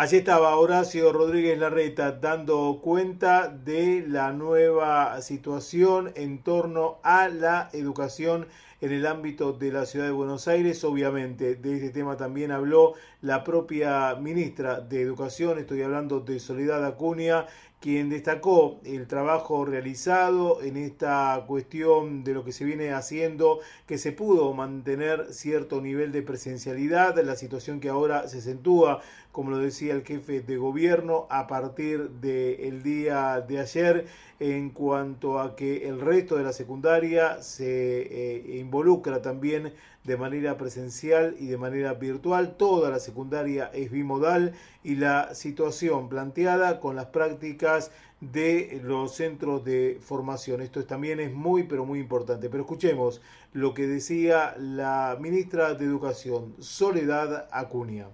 Allí 0.00 0.18
estaba 0.18 0.54
Horacio 0.56 1.12
Rodríguez 1.12 1.58
Larreta 1.58 2.12
dando 2.12 2.78
cuenta 2.80 3.48
de 3.48 4.04
la 4.06 4.30
nueva 4.30 5.20
situación 5.22 6.12
en 6.14 6.44
torno 6.44 7.00
a 7.02 7.26
la 7.28 7.68
educación 7.72 8.46
en 8.80 8.92
el 8.92 9.06
ámbito 9.06 9.52
de 9.52 9.72
la 9.72 9.86
ciudad 9.86 10.06
de 10.06 10.12
Buenos 10.12 10.46
Aires. 10.46 10.84
Obviamente, 10.84 11.56
de 11.56 11.74
este 11.74 11.90
tema 11.90 12.16
también 12.16 12.52
habló 12.52 12.94
la 13.22 13.42
propia 13.42 14.14
ministra 14.14 14.80
de 14.80 15.02
Educación, 15.02 15.58
estoy 15.58 15.82
hablando 15.82 16.20
de 16.20 16.38
Soledad 16.38 16.84
Acuña, 16.84 17.46
quien 17.80 18.08
destacó 18.08 18.80
el 18.84 19.06
trabajo 19.06 19.64
realizado 19.64 20.62
en 20.62 20.76
esta 20.76 21.44
cuestión 21.46 22.24
de 22.24 22.34
lo 22.34 22.44
que 22.44 22.52
se 22.52 22.64
viene 22.64 22.92
haciendo, 22.92 23.60
que 23.86 23.98
se 23.98 24.12
pudo 24.12 24.52
mantener 24.52 25.32
cierto 25.32 25.80
nivel 25.80 26.10
de 26.10 26.22
presencialidad, 26.22 27.16
la 27.22 27.36
situación 27.36 27.78
que 27.78 27.88
ahora 27.88 28.26
se 28.26 28.38
acentúa, 28.38 29.00
como 29.38 29.52
lo 29.52 29.58
decía 29.58 29.94
el 29.94 30.02
jefe 30.02 30.40
de 30.40 30.56
gobierno, 30.56 31.28
a 31.30 31.46
partir 31.46 32.10
del 32.10 32.82
día 32.82 33.40
de 33.40 33.60
ayer, 33.60 34.06
en 34.40 34.70
cuanto 34.70 35.38
a 35.38 35.54
que 35.54 35.86
el 35.86 36.00
resto 36.00 36.34
de 36.34 36.42
la 36.42 36.52
secundaria 36.52 37.40
se 37.40 38.00
eh, 38.00 38.58
involucra 38.58 39.22
también 39.22 39.74
de 40.02 40.16
manera 40.16 40.58
presencial 40.58 41.36
y 41.38 41.46
de 41.46 41.56
manera 41.56 41.94
virtual. 41.94 42.56
Toda 42.56 42.90
la 42.90 42.98
secundaria 42.98 43.70
es 43.72 43.92
bimodal 43.92 44.54
y 44.82 44.96
la 44.96 45.32
situación 45.36 46.08
planteada 46.08 46.80
con 46.80 46.96
las 46.96 47.06
prácticas 47.06 47.92
de 48.20 48.80
los 48.82 49.14
centros 49.14 49.64
de 49.64 50.00
formación. 50.00 50.62
Esto 50.62 50.84
también 50.84 51.20
es 51.20 51.32
muy, 51.32 51.62
pero 51.62 51.84
muy 51.84 52.00
importante. 52.00 52.48
Pero 52.50 52.64
escuchemos 52.64 53.20
lo 53.52 53.72
que 53.72 53.86
decía 53.86 54.56
la 54.58 55.16
ministra 55.20 55.74
de 55.74 55.84
Educación, 55.84 56.56
Soledad 56.58 57.46
Acuña. 57.52 58.08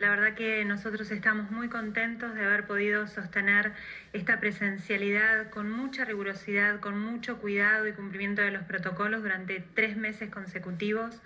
La 0.00 0.08
verdad 0.08 0.32
que 0.32 0.64
nosotros 0.64 1.10
estamos 1.10 1.50
muy 1.50 1.68
contentos 1.68 2.34
de 2.34 2.42
haber 2.42 2.66
podido 2.66 3.06
sostener 3.06 3.72
esta 4.14 4.40
presencialidad 4.40 5.50
con 5.50 5.70
mucha 5.70 6.06
rigurosidad, 6.06 6.80
con 6.80 6.98
mucho 6.98 7.36
cuidado 7.36 7.86
y 7.86 7.92
cumplimiento 7.92 8.40
de 8.40 8.50
los 8.50 8.62
protocolos 8.62 9.20
durante 9.20 9.62
tres 9.74 9.98
meses 9.98 10.30
consecutivos. 10.30 11.20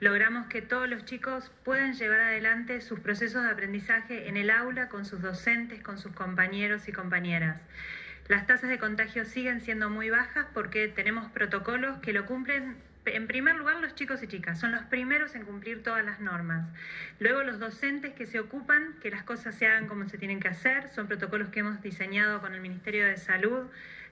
Logramos 0.00 0.46
que 0.46 0.62
todos 0.62 0.88
los 0.88 1.04
chicos 1.04 1.52
puedan 1.64 1.92
llevar 1.92 2.22
adelante 2.22 2.80
sus 2.80 2.98
procesos 2.98 3.42
de 3.42 3.50
aprendizaje 3.50 4.26
en 4.26 4.38
el 4.38 4.48
aula 4.48 4.88
con 4.88 5.04
sus 5.04 5.20
docentes, 5.20 5.82
con 5.82 5.98
sus 5.98 6.12
compañeros 6.12 6.88
y 6.88 6.92
compañeras. 6.92 7.60
Las 8.28 8.46
tasas 8.46 8.70
de 8.70 8.78
contagio 8.78 9.26
siguen 9.26 9.60
siendo 9.60 9.90
muy 9.90 10.08
bajas 10.08 10.46
porque 10.54 10.88
tenemos 10.88 11.30
protocolos 11.30 11.98
que 11.98 12.14
lo 12.14 12.24
cumplen 12.24 12.76
en 13.06 13.26
primer 13.26 13.56
lugar 13.56 13.76
los 13.80 13.94
chicos 13.94 14.22
y 14.22 14.28
chicas, 14.28 14.58
son 14.58 14.72
los 14.72 14.82
primeros 14.84 15.34
en 15.34 15.44
cumplir 15.44 15.82
todas 15.82 16.04
las 16.04 16.20
normas. 16.20 16.66
Luego 17.18 17.42
los 17.42 17.58
docentes 17.58 18.14
que 18.14 18.26
se 18.26 18.40
ocupan 18.40 18.94
que 19.02 19.10
las 19.10 19.22
cosas 19.22 19.54
se 19.54 19.66
hagan 19.66 19.86
como 19.86 20.08
se 20.08 20.18
tienen 20.18 20.40
que 20.40 20.48
hacer, 20.48 20.88
son 20.88 21.06
protocolos 21.06 21.48
que 21.48 21.60
hemos 21.60 21.82
diseñado 21.82 22.40
con 22.40 22.54
el 22.54 22.60
Ministerio 22.60 23.06
de 23.06 23.16
Salud. 23.16 23.66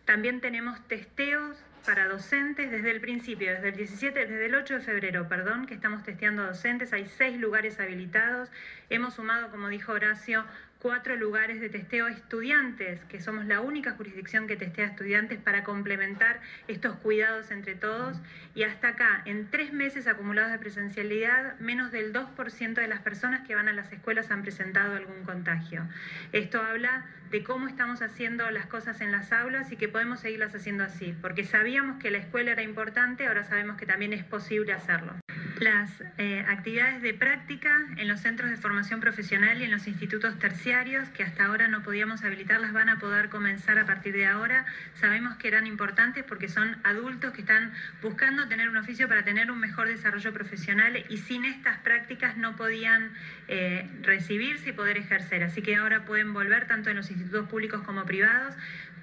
También 0.05 0.41
tenemos 0.41 0.87
testeos 0.89 1.57
para 1.85 2.07
docentes 2.07 2.71
desde 2.71 2.91
el 2.91 3.01
principio, 3.01 3.53
desde 3.53 3.71
el 3.71 3.77
17, 3.77 4.27
desde 4.27 4.47
el 4.47 4.55
8 4.55 4.75
de 4.75 4.81
febrero, 4.81 5.29
perdón, 5.29 5.67
que 5.67 5.75
estamos 5.75 6.03
testeando 6.05 6.45
docentes, 6.45 6.93
hay 6.93 7.07
seis 7.07 7.41
lugares 7.41 7.81
habilitados. 7.81 8.51
Hemos 8.89 9.15
sumado, 9.15 9.51
como 9.51 9.69
dijo 9.69 9.93
Horacio, 9.93 10.45
cuatro 10.83 11.15
lugares 11.15 11.61
de 11.61 11.69
testeo 11.69 12.07
a 12.07 12.11
estudiantes, 12.11 12.99
que 13.05 13.21
somos 13.21 13.47
la 13.47 13.61
única 13.61 13.93
jurisdicción 13.93 14.49
que 14.49 14.57
testea 14.57 14.87
estudiantes 14.87 15.39
para 15.39 15.63
complementar 15.63 16.41
estos 16.67 16.97
cuidados 16.97 17.53
entre 17.53 17.77
todos. 17.77 18.21
Y 18.57 18.65
hasta 18.65 18.89
acá, 18.89 19.23
en 19.25 19.49
tres 19.49 19.73
meses 19.73 20.09
acumulados 20.09 20.51
de 20.51 20.59
presencialidad, 20.59 21.57
menos 21.61 21.93
del 21.93 22.13
2% 22.13 22.75
de 22.75 22.89
las 22.89 23.01
personas 23.01 23.47
que 23.47 23.55
van 23.55 23.69
a 23.69 23.73
las 23.73 23.93
escuelas 23.93 24.33
han 24.33 24.43
presentado 24.43 24.97
algún 24.97 25.23
contagio. 25.23 25.87
Esto 26.33 26.61
habla 26.61 27.07
de 27.31 27.45
cómo 27.45 27.69
estamos 27.69 28.03
haciendo 28.03 28.51
las 28.51 28.67
cosas 28.67 29.01
en 29.01 29.13
las 29.13 29.33
aulas 29.33 29.71
y 29.71 29.77
que 29.77 29.89
podemos 29.89 30.19
seguirlas 30.19 30.53
haciendo 30.53 30.83
así, 30.83 31.15
porque 31.23 31.45
sabíamos 31.45 32.03
que 32.03 32.11
la 32.11 32.19
escuela 32.19 32.51
era 32.51 32.63
importante, 32.63 33.29
ahora 33.29 33.45
sabemos 33.45 33.77
que 33.77 33.87
también 33.87 34.13
es 34.13 34.25
posible 34.25 34.73
hacerlo. 34.73 35.22
Las 35.63 36.03
eh, 36.19 36.45
actividades 36.49 37.03
de 37.03 37.15
práctica 37.15 37.71
en 37.97 38.09
los 38.09 38.19
centros 38.19 38.51
de 38.51 38.57
formación 38.57 38.99
profesional 38.99 39.61
y 39.61 39.65
en 39.65 39.71
los 39.71 39.87
institutos 39.87 40.37
terciarios, 40.41 41.09
que 41.11 41.23
hasta 41.23 41.45
ahora 41.45 41.69
no 41.69 41.85
podíamos 41.85 42.25
habilitarlas, 42.25 42.73
van 42.73 42.89
a 42.89 42.99
poder 42.99 43.29
comenzar 43.29 43.79
a 43.79 43.87
partir 43.87 44.13
de 44.13 44.27
ahora. 44.27 44.67
Sabemos 44.95 45.37
que 45.37 45.47
eran 45.47 45.69
importantes 45.69 46.25
porque 46.25 46.49
son 46.49 46.79
adultos 46.83 47.33
que 47.33 47.43
están 47.43 47.73
buscando 48.03 48.49
tener 48.49 48.69
un 48.71 48.77
oficio 48.77 49.07
para 49.07 49.23
tener 49.23 49.53
un 49.53 49.61
mejor 49.61 49.87
desarrollo 49.87 50.33
profesional 50.33 51.05
y 51.09 51.19
sin 51.19 51.45
estas 51.45 51.79
prácticas 51.79 52.37
no 52.37 52.57
podían 52.57 53.13
eh, 53.47 53.89
recibirse 54.03 54.71
y 54.71 54.73
poder 54.73 54.97
ejercer. 54.97 55.45
Así 55.45 55.63
que 55.63 55.77
ahora 55.77 56.05
pueden 56.05 56.33
volver 56.33 56.67
tanto 56.67 56.91
en 56.91 56.97
los 56.97 57.09
institutos 57.09 57.49
públicos 57.49 57.83
como 57.83 58.05
privados 58.05 58.57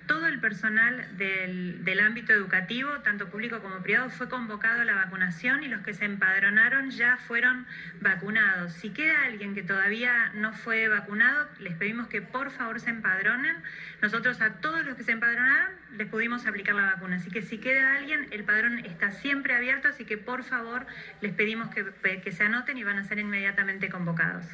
todo 0.10 0.26
el 0.26 0.40
personal 0.40 1.06
del, 1.20 2.00
ámbito 2.00 2.34
educativo, 2.34 2.90
tanto 3.04 3.30
público 3.30 3.60
como 3.60 3.84
privado, 3.84 4.10
fue 4.10 4.28
convocado 4.28 4.82
a 4.82 4.86
la 4.86 4.96
vacunación 4.96 5.64
y 5.64 5.68
los 5.68 5.82
que 5.82 5.94
se 5.94 6.06
empadronaron 6.06 6.90
ya 6.90 7.18
fueron 7.18 7.68
vacunados. 8.02 8.74
Si 8.74 8.90
queda 8.90 9.26
alguien 9.26 9.54
que 9.54 9.62
todavía 9.62 10.32
no 10.34 10.52
fue 10.52 10.88
vacunado, 10.88 11.48
les 11.60 11.76
pedimos 11.76 12.08
que 12.08 12.24
por 12.24 12.50
favor 12.50 12.80
se 12.80 12.90
empadronen. 12.90 13.56
Nosotros 14.02 14.42
a 14.42 14.56
todos 14.56 14.84
los 14.84 14.96
que 14.96 15.04
se 15.04 15.12
empadronaron 15.12 15.74
les 15.96 16.08
pudimos 16.08 16.48
aplicar 16.48 16.74
la 16.74 16.88
vacuna. 16.88 17.18
Así 17.18 17.30
que 17.30 17.44
si 17.44 17.60
queda 17.60 17.98
alguien, 17.98 18.30
el 18.32 18.44
padrón 18.44 18.80
está 18.80 19.12
siempre 19.12 19.54
abierto, 19.54 19.90
así 19.90 20.06
que 20.06 20.18
por 20.18 20.44
favor 20.44 20.88
les 21.22 21.34
pedimos 21.34 21.70
que, 21.70 21.86
que 22.22 22.32
se 22.32 22.44
anoten 22.44 22.78
y 22.78 22.84
van 22.84 22.98
a 22.98 23.04
ser 23.04 23.20
inmediatamente 23.20 23.90
convocados. 23.90 24.46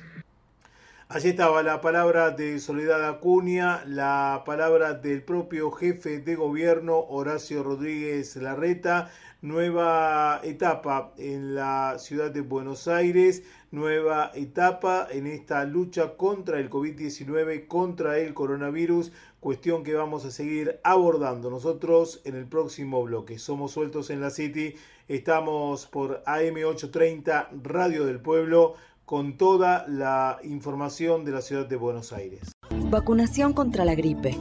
Allí 1.08 1.30
estaba 1.30 1.62
la 1.62 1.82
palabra 1.82 2.32
de 2.32 2.60
Soledad 2.60 3.08
Acuña, 3.08 3.86
la 3.86 4.42
palabra 4.44 4.96
del 4.96 5.22
propio 5.22 5.70
jefe 5.70 6.18
de 6.18 6.36
gobierno 6.36 6.98
Horacio 6.98 7.62
Rodríguez 7.62 8.36
Larreta, 8.38 9.12
nueva 9.44 10.42
etapa 10.44 11.14
en 11.20 11.54
la 11.54 11.98
ciudad 12.00 12.32
de 12.32 12.42
Buenos 12.42 12.88
Aires, 12.88 13.44
nueva 13.70 14.32
etapa 14.34 15.08
en 15.12 15.28
esta 15.28 15.64
lucha 15.66 16.18
contra 16.18 16.60
el 16.60 16.72
COVID-19, 16.72 17.68
contra 17.68 18.18
el 18.18 18.34
coronavirus, 18.34 19.12
cuestión 19.40 19.84
que 19.84 19.94
vamos 19.94 20.26
a 20.26 20.32
seguir 20.32 20.80
abordando 20.84 21.52
nosotros 21.52 22.22
en 22.26 22.34
el 22.34 22.48
próximo 22.48 23.04
bloque. 23.04 23.38
Somos 23.38 23.74
sueltos 23.74 24.10
en 24.10 24.22
la 24.22 24.32
City, 24.32 24.74
estamos 25.08 25.86
por 25.86 26.24
AM830 26.24 27.62
Radio 27.62 28.06
del 28.08 28.20
Pueblo 28.20 28.74
con 29.06 29.38
toda 29.38 29.86
la 29.88 30.40
información 30.44 31.26
de 31.26 31.32
la 31.32 31.42
ciudad 31.42 31.68
de 31.68 31.76
Buenos 31.76 32.12
Aires. 32.12 32.52
Vacunación 32.90 33.54
contra 33.54 33.86
la 33.86 33.94
gripe. 33.94 34.36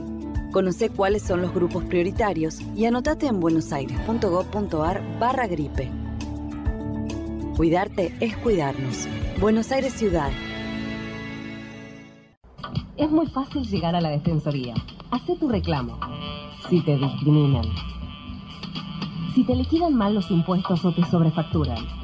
Conoce 0.52 0.88
cuáles 0.88 1.22
son 1.22 1.42
los 1.42 1.52
grupos 1.52 1.84
prioritarios 1.84 2.60
y 2.74 2.86
anotate 2.86 3.26
en 3.26 3.40
buenosaires.gov.ar 3.40 5.18
barra 5.18 5.46
gripe. 5.46 5.90
Cuidarte 7.56 8.14
es 8.20 8.36
cuidarnos. 8.38 9.06
Buenos 9.38 9.70
Aires 9.70 9.92
Ciudad. 9.92 10.30
Es 12.96 13.10
muy 13.10 13.26
fácil 13.26 13.64
llegar 13.64 13.94
a 13.94 14.00
la 14.00 14.10
Defensoría. 14.10 14.74
Hacé 15.10 15.36
tu 15.36 15.48
reclamo. 15.48 15.98
Si 16.70 16.80
te 16.82 16.96
discriminan. 16.96 17.66
Si 19.34 19.44
te 19.44 19.54
liquidan 19.56 19.94
mal 19.94 20.14
los 20.14 20.30
impuestos 20.30 20.84
o 20.84 20.94
te 20.94 21.04
sobrefacturan 21.04 22.03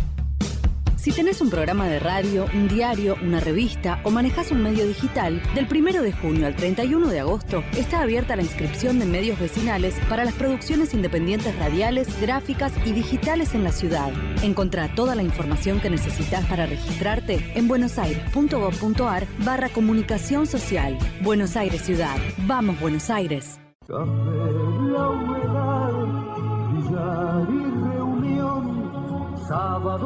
Si 1.01 1.11
tenés 1.11 1.41
un 1.41 1.49
programa 1.49 1.87
de 1.87 1.97
radio, 1.97 2.45
un 2.53 2.67
diario, 2.67 3.17
una 3.23 3.39
revista 3.39 3.99
o 4.03 4.11
manejas 4.11 4.51
un 4.51 4.61
medio 4.61 4.87
digital, 4.87 5.41
del 5.55 5.65
1 5.65 6.03
de 6.03 6.11
junio 6.11 6.45
al 6.45 6.55
31 6.55 7.07
de 7.07 7.21
agosto 7.21 7.63
está 7.75 8.01
abierta 8.01 8.35
la 8.35 8.43
inscripción 8.43 8.99
de 8.99 9.07
medios 9.07 9.39
vecinales 9.39 9.95
para 10.07 10.25
las 10.25 10.35
producciones 10.35 10.93
independientes 10.93 11.57
radiales, 11.57 12.07
gráficas 12.21 12.73
y 12.85 12.91
digitales 12.91 13.55
en 13.55 13.63
la 13.63 13.71
ciudad. 13.71 14.11
Encontrá 14.43 14.93
toda 14.93 15.15
la 15.15 15.23
información 15.23 15.79
que 15.79 15.89
necesitas 15.89 16.45
para 16.45 16.67
registrarte 16.67 17.51
en 17.55 17.67
buenosaires.gov.ar 17.67 19.25
barra 19.39 19.69
comunicación 19.69 20.45
social. 20.45 20.99
Buenos 21.23 21.55
Aires 21.55 21.81
Ciudad. 21.81 22.17
Vamos 22.45 22.79
Buenos 22.79 23.09
Aires. 23.09 23.59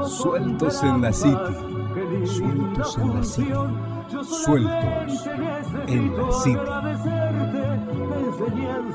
Sueltos 0.07 0.81
en 0.81 1.01
la 1.01 1.13
City. 1.13 1.37
Sueltos 2.25 2.97
en 2.97 3.13
la 3.13 3.23
City. 3.23 3.53
Sueltos 4.23 5.27
en 5.85 6.17
la 6.17 6.31
City. 6.31 6.59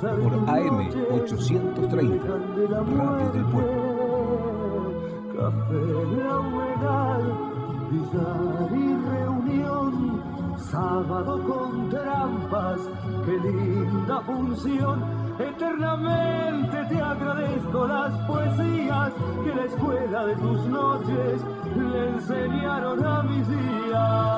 Por 0.00 0.34
AM 0.50 0.90
830, 1.12 2.26
Radio 2.26 3.30
del 3.32 3.44
Pueblo. 3.46 3.90
Café 5.36 5.82
la 6.16 6.38
humedad, 6.40 7.20
y 7.92 8.94
reunión, 9.08 9.92
sábado 10.58 11.32
con 11.44 11.88
trampas, 11.90 12.80
qué 13.24 13.38
linda 13.38 14.20
función 14.22 15.19
Eternamente 15.40 16.85
te 16.90 17.00
agradezco 17.00 17.87
las 17.87 18.12
poesías 18.26 19.12
que 19.42 19.55
la 19.55 19.64
escuela 19.64 20.26
de 20.26 20.37
tus 20.37 20.66
noches 20.66 21.40
le 21.76 22.09
enseñaron 22.09 23.07
a 23.07 23.22
mis 23.22 23.48
días. 23.48 24.31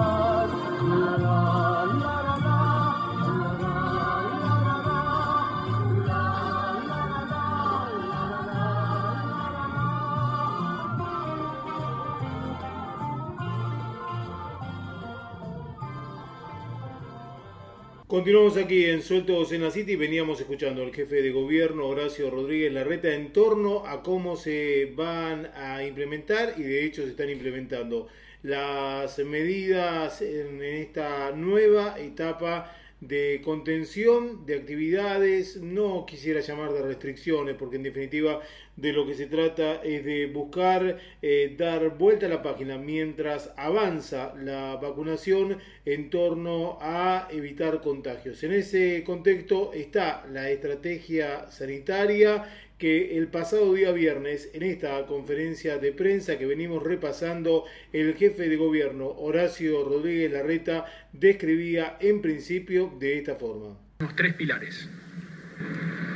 Continuamos 18.13 18.59
aquí 18.59 18.85
en 18.85 19.01
Sueltos 19.01 19.53
en 19.53 19.63
la 19.63 19.71
City. 19.71 19.97
Veníamos 19.97 20.39
escuchando 20.39 20.83
al 20.83 20.93
jefe 20.93 21.23
de 21.23 21.31
gobierno 21.31 21.87
Horacio 21.87 22.29
Rodríguez 22.29 22.71
Larreta 22.71 23.15
en 23.15 23.33
torno 23.33 23.87
a 23.87 24.03
cómo 24.03 24.37
se 24.37 24.93
van 24.95 25.47
a 25.57 25.83
implementar 25.83 26.53
y 26.59 26.63
de 26.63 26.85
hecho 26.85 27.05
se 27.05 27.09
están 27.09 27.31
implementando 27.31 28.09
las 28.43 29.19
medidas 29.21 30.21
en 30.21 30.63
esta 30.63 31.31
nueva 31.31 31.99
etapa 31.99 32.77
de 33.01 33.41
contención 33.43 34.47
de 34.47 34.57
actividades, 34.57 35.57
no 35.57 36.05
quisiera 36.07 36.41
llamar 36.41 36.73
de 36.73 36.83
restricciones, 36.83 37.57
porque 37.57 37.77
en 37.77 37.83
definitiva 37.83 38.41
de 38.77 38.93
lo 38.93 39.07
que 39.07 39.15
se 39.15 39.27
trata 39.27 39.83
es 39.83 40.05
de 40.05 40.27
buscar 40.27 40.99
eh, 41.21 41.55
dar 41.59 41.97
vuelta 41.99 42.27
a 42.27 42.29
la 42.29 42.43
página 42.43 42.79
mientras 42.79 43.53
avanza 43.57 44.35
la 44.35 44.77
vacunación 44.77 45.59
en 45.85 46.11
torno 46.11 46.79
a 46.81 47.29
evitar 47.31 47.81
contagios. 47.81 48.43
En 48.43 48.53
ese 48.53 49.05
contexto 49.05 49.73
está 49.75 50.25
la 50.33 50.51
estrategia 50.51 51.51
sanitaria 51.51 52.45
que 52.79 53.17
el 53.17 53.29
pasado 53.29 53.75
día 53.75 53.93
viernes, 53.93 54.51
en 54.55 54.65
esta 54.65 55.07
conferencia 55.07 55.79
de 55.79 55.93
prensa 55.93 56.37
que 56.37 56.47
venimos 56.47 56.83
repasando, 56.83 57.65
el 57.93 58.15
jefe 58.15 58.49
de 58.49 58.57
gobierno, 58.57 59.07
Horacio 59.07 59.85
Rodríguez 59.85 60.33
Larreta, 60.33 60.87
describía 61.13 61.97
en 62.01 62.21
principio 62.21 62.93
de 62.99 63.19
esta 63.19 63.37
forma. 63.37 63.79
Tres 64.17 64.35
pilares. 64.35 64.89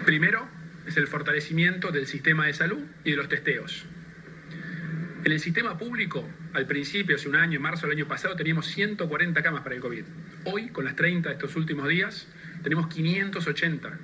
Primero 0.05 0.56
es 0.87 0.97
el 0.97 1.09
fortalecimiento 1.09 1.91
del 1.91 2.07
sistema 2.07 2.47
de 2.47 2.55
salud 2.55 2.83
y 3.05 3.11
de 3.11 3.17
los 3.17 3.29
testeos. 3.29 3.85
En 5.25 5.33
el 5.33 5.41
sistema 5.41 5.77
público, 5.77 6.29
al 6.53 6.67
principio, 6.67 7.17
hace 7.17 7.29
un 7.29 7.35
año, 7.35 7.57
en 7.57 7.63
marzo 7.63 7.89
del 7.89 7.97
año 7.97 8.07
pasado, 8.07 8.37
teníamos 8.37 8.67
140 8.67 9.43
camas 9.43 9.63
para 9.63 9.75
el 9.75 9.81
COVID. 9.81 10.05
Hoy, 10.45 10.69
con 10.69 10.85
las 10.85 10.95
30 10.95 11.29
de 11.29 11.35
estos 11.35 11.57
últimos 11.57 11.89
días, 11.89 12.29
tenemos 12.63 12.87
580. 12.87 13.99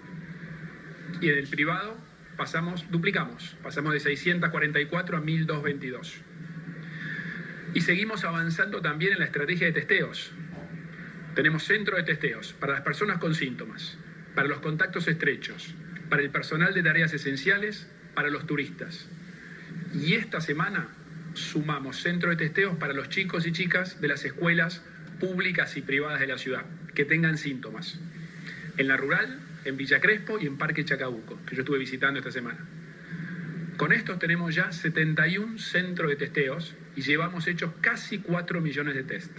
Y 1.20 1.28
en 1.28 1.38
el 1.38 1.46
privado 1.46 1.96
pasamos, 2.36 2.90
duplicamos, 2.90 3.56
pasamos 3.62 3.92
de 3.92 4.00
644 4.00 5.16
a 5.16 5.20
1222. 5.20 6.14
Y 7.74 7.82
seguimos 7.82 8.24
avanzando 8.24 8.82
también 8.82 9.12
en 9.12 9.20
la 9.20 9.26
estrategia 9.26 9.68
de 9.68 9.72
testeos. 9.72 10.32
Tenemos 11.36 11.62
centro 11.62 11.96
de 11.96 12.02
testeos 12.02 12.52
para 12.52 12.72
las 12.72 12.82
personas 12.82 13.18
con 13.18 13.36
síntomas, 13.36 13.96
para 14.34 14.48
los 14.48 14.58
contactos 14.58 15.06
estrechos, 15.06 15.74
para 16.12 16.22
el 16.22 16.28
personal 16.28 16.74
de 16.74 16.82
tareas 16.82 17.14
esenciales, 17.14 17.88
para 18.12 18.28
los 18.28 18.46
turistas. 18.46 19.08
Y 19.94 20.12
esta 20.12 20.42
semana 20.42 20.88
sumamos 21.32 22.02
centro 22.02 22.28
de 22.28 22.36
testeos 22.36 22.76
para 22.76 22.92
los 22.92 23.08
chicos 23.08 23.46
y 23.46 23.52
chicas 23.52 23.98
de 23.98 24.08
las 24.08 24.22
escuelas 24.26 24.82
públicas 25.20 25.74
y 25.78 25.80
privadas 25.80 26.20
de 26.20 26.26
la 26.26 26.36
ciudad 26.36 26.66
que 26.94 27.06
tengan 27.06 27.38
síntomas. 27.38 27.98
En 28.76 28.88
la 28.88 28.98
rural, 28.98 29.40
en 29.64 29.78
Villa 29.78 30.02
Crespo 30.02 30.38
y 30.38 30.46
en 30.46 30.58
Parque 30.58 30.84
Chacabuco, 30.84 31.40
que 31.46 31.56
yo 31.56 31.62
estuve 31.62 31.78
visitando 31.78 32.18
esta 32.18 32.30
semana. 32.30 32.60
Con 33.78 33.94
estos 33.94 34.18
tenemos 34.18 34.54
ya 34.54 34.70
71 34.70 35.58
centros 35.58 36.10
de 36.10 36.16
testeos 36.16 36.74
y 36.94 37.00
llevamos 37.00 37.46
hechos 37.46 37.72
casi 37.80 38.18
4 38.18 38.60
millones 38.60 38.96
de 38.96 39.04
test. 39.04 39.32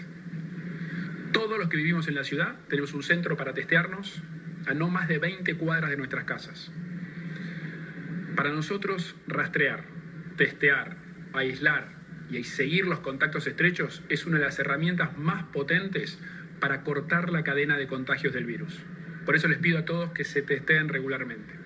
Todos 1.34 1.60
los 1.60 1.70
que 1.70 1.78
vivimos 1.78 2.08
en 2.08 2.16
la 2.16 2.24
ciudad 2.24 2.56
tenemos 2.68 2.96
un 2.96 3.04
centro 3.04 3.38
para 3.38 3.54
testearnos 3.54 4.24
a 4.68 4.74
no 4.74 4.90
más 4.90 5.08
de 5.08 5.18
20 5.18 5.56
cuadras 5.56 5.90
de 5.90 5.98
nuestras 5.98 6.26
casas. 6.26 6.72
Para 8.36 8.52
nosotros, 8.52 9.16
rastrear, 9.28 9.86
testear, 10.38 10.98
aislar 11.34 11.90
y 12.30 12.44
seguir 12.44 12.86
los 12.86 13.00
contactos 13.00 13.48
estrechos 13.48 14.04
es 14.10 14.26
una 14.26 14.38
de 14.38 14.46
las 14.46 14.60
herramientas 14.60 15.18
más 15.18 15.44
potentes 15.46 16.20
para 16.60 16.84
cortar 16.84 17.30
la 17.30 17.44
cadena 17.44 17.78
de 17.78 17.88
contagios 17.88 18.34
del 18.34 18.46
virus. 18.46 18.80
Por 19.26 19.36
eso 19.36 19.48
les 19.48 19.60
pido 19.60 19.80
a 19.80 19.86
todos 19.86 20.12
que 20.12 20.24
se 20.24 20.42
testeen 20.42 20.90
regularmente. 20.90 21.64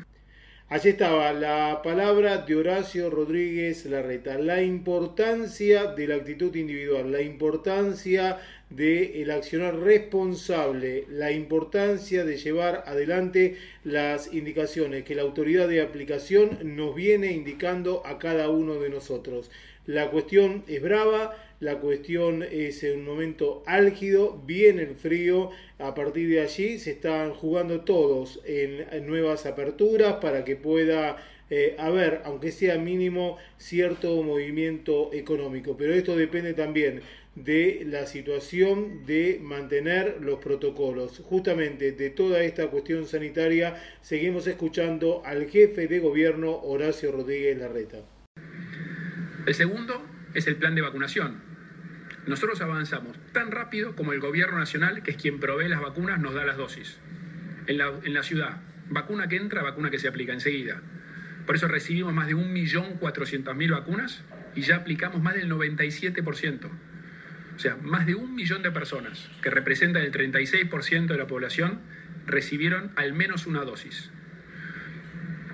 Allí 0.70 0.90
estaba 0.90 1.32
la 1.32 1.82
palabra 1.82 2.40
de 2.40 2.56
Horacio 2.58 3.10
Rodríguez 3.10 3.86
Larreta, 3.86 4.38
la 4.38 4.62
importancia 4.62 5.94
de 5.94 6.08
la 6.08 6.16
actitud 6.16 6.54
individual, 6.56 7.10
la 7.10 7.22
importancia 7.22 8.38
del 8.70 9.32
accionar 9.32 9.80
responsable, 9.80 11.06
la 11.10 11.32
importancia 11.32 12.26
de 12.26 12.38
llevar 12.38 12.84
adelante 12.86 13.56
las 13.84 14.34
indicaciones 14.34 15.04
que 15.04 15.16
la 15.16 15.22
autoridad 15.22 15.68
de 15.70 15.82
aplicación 15.82 16.60
nos 16.76 16.94
viene 16.94 17.32
indicando 17.32 18.06
a 18.06 18.20
cada 18.20 18.50
uno 18.50 18.76
de 18.76 18.90
nosotros. 18.90 19.50
La 19.86 20.12
cuestión 20.12 20.64
es 20.68 20.82
brava, 20.82 21.38
la 21.62 21.80
cuestión 21.80 22.44
es 22.44 22.84
en 22.84 23.00
un 23.00 23.06
momento 23.06 23.64
álgido, 23.66 24.42
viene 24.46 24.84
el 24.84 24.96
frío, 24.96 25.52
a 25.80 25.96
partir 25.96 26.30
de 26.30 26.42
allí 26.42 26.78
se 26.78 26.92
están 26.92 27.34
jugando 27.34 27.82
todos 27.82 28.42
en, 28.46 28.86
nuevas 29.08 29.46
aperturas 29.46 30.16
para 30.16 30.44
que 30.44 30.58
pueda 30.58 31.18
eh, 31.50 31.76
haber, 31.80 32.22
aunque 32.26 32.52
sea 32.52 32.78
mínimo, 32.78 33.38
cierto 33.58 34.22
movimiento 34.22 35.10
económico. 35.14 35.78
Pero 35.78 35.94
esto 35.94 36.18
depende 36.18 36.54
también 36.54 37.02
de 37.44 37.84
la 37.86 38.08
situación 38.08 39.06
de 39.06 39.40
mantener 39.42 40.18
los 40.22 40.40
protocolos. 40.40 41.20
Justamente 41.24 41.92
de 41.92 42.10
toda 42.10 42.42
esta 42.42 42.68
cuestión 42.68 43.06
sanitaria 43.06 43.82
seguimos 44.02 44.48
escuchando 44.48 45.22
al 45.24 45.48
jefe 45.48 45.88
de 45.88 46.00
gobierno 46.00 46.52
Horacio 46.52 47.12
Rodríguez 47.12 47.58
Larreta. 47.58 48.00
El 49.46 49.54
segundo 49.54 50.04
es 50.34 50.48
el 50.48 50.56
plan 50.56 50.74
de 50.74 50.82
vacunación. 50.82 51.42
Nosotros 52.26 52.60
avanzamos 52.60 53.18
tan 53.32 53.52
rápido 53.52 53.96
como 53.96 54.14
el 54.14 54.20
gobierno 54.20 54.58
nacional, 54.58 55.04
que 55.04 55.12
es 55.12 55.18
quien 55.18 55.40
provee 55.40 55.70
las 55.70 55.80
vacunas, 55.80 56.20
nos 56.20 56.34
da 56.34 56.44
las 56.44 56.58
dosis. 56.58 57.00
En 57.68 57.78
la, 57.78 58.24
ciudad, 58.24 58.62
vacuna 58.90 59.28
que 59.28 59.36
entra, 59.36 59.62
vacuna 59.62 59.92
que 59.92 60.00
se 60.00 60.08
aplica 60.08 60.34
enseguida. 60.34 60.82
Por 61.46 61.56
eso 61.56 61.68
recibimos 61.68 62.14
más 62.14 62.28
de 62.28 62.36
1.400.000 62.36 63.72
vacunas 63.72 64.24
y 64.56 64.62
ya 64.62 64.78
aplicamos 64.78 65.22
más 65.22 65.36
del 65.36 65.50
97%. 65.50 66.70
O 67.58 67.60
sea, 67.60 67.76
más 67.76 68.06
de 68.06 68.14
un 68.14 68.36
millón 68.36 68.62
de 68.62 68.70
personas, 68.70 69.32
que 69.42 69.50
representan 69.50 70.04
el 70.04 70.12
36% 70.12 71.08
de 71.08 71.18
la 71.18 71.26
población, 71.26 71.80
recibieron 72.28 72.92
al 72.96 73.14
menos 73.14 73.48
una 73.48 73.64
dosis. 73.64 74.12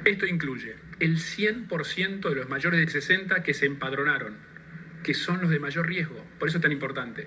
Esto 0.04 0.26
incluye 0.26 0.76
el 1.00 1.16
100% 1.16 2.28
de 2.28 2.36
los 2.36 2.50
mayores 2.50 2.82
de 2.82 2.92
60 2.92 3.42
que 3.42 3.54
se 3.54 3.68
empadronaron, 3.68 4.36
que 5.02 5.13
son 5.13 5.39
los 5.39 5.50
de 5.50 5.60
mayor 5.60 5.88
riesgo, 5.88 6.26
por 6.39 6.50
eso 6.50 6.58
es 6.58 6.62
tan 6.62 6.74
importante. 6.74 7.26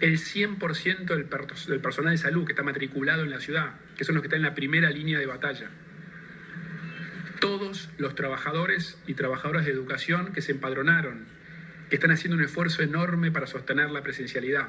El 0.00 0.16
100% 0.16 1.04
del, 1.04 1.28
del 1.68 1.80
personal 1.80 2.12
de 2.12 2.18
salud 2.18 2.46
que 2.46 2.52
está 2.52 2.62
matriculado 2.62 3.22
en 3.22 3.28
la 3.28 3.40
ciudad, 3.40 3.74
que 3.98 4.04
son 4.04 4.14
los 4.14 4.22
que 4.22 4.28
están 4.28 4.38
en 4.38 4.46
la 4.46 4.54
primera 4.54 4.88
línea 4.88 5.18
de 5.18 5.26
batalla. 5.26 5.68
Todos 7.38 7.90
los 7.98 8.14
trabajadores 8.14 8.98
y 9.06 9.12
trabajadoras 9.12 9.66
de 9.66 9.72
educación 9.72 10.32
que 10.32 10.40
se 10.40 10.52
empadronaron, 10.52 11.26
que 11.90 11.96
están 11.96 12.12
haciendo 12.12 12.36
un 12.36 12.44
esfuerzo 12.44 12.82
enorme 12.82 13.32
para 13.32 13.48
sostener 13.48 13.90
la 13.90 14.02
presencialidad. 14.02 14.68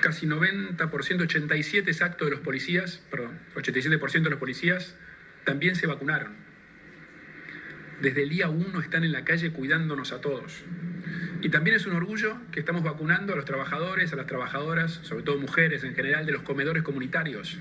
Casi 0.00 0.26
90%, 0.26 1.22
87 1.22 1.90
exacto 1.90 2.24
de 2.24 2.32
los 2.32 2.40
policías, 2.40 3.02
perdón, 3.10 3.38
87% 3.54 4.22
de 4.22 4.30
los 4.30 4.38
policías 4.38 4.96
también 5.44 5.76
se 5.76 5.86
vacunaron. 5.86 6.32
Desde 8.00 8.24
el 8.24 8.30
día 8.30 8.48
uno 8.48 8.80
están 8.80 9.04
en 9.04 9.12
la 9.12 9.24
calle 9.24 9.52
cuidándonos 9.52 10.12
a 10.12 10.20
todos. 10.20 10.64
Y 11.42 11.50
también 11.50 11.76
es 11.76 11.86
un 11.86 11.94
orgullo 11.94 12.38
que 12.50 12.60
estamos 12.60 12.82
vacunando 12.82 13.34
a 13.34 13.36
los 13.36 13.44
trabajadores, 13.44 14.12
a 14.12 14.16
las 14.16 14.26
trabajadoras, 14.26 14.92
sobre 15.02 15.22
todo 15.22 15.38
mujeres 15.38 15.84
en 15.84 15.94
general, 15.94 16.24
de 16.24 16.32
los 16.32 16.42
comedores 16.42 16.82
comunitarios, 16.82 17.58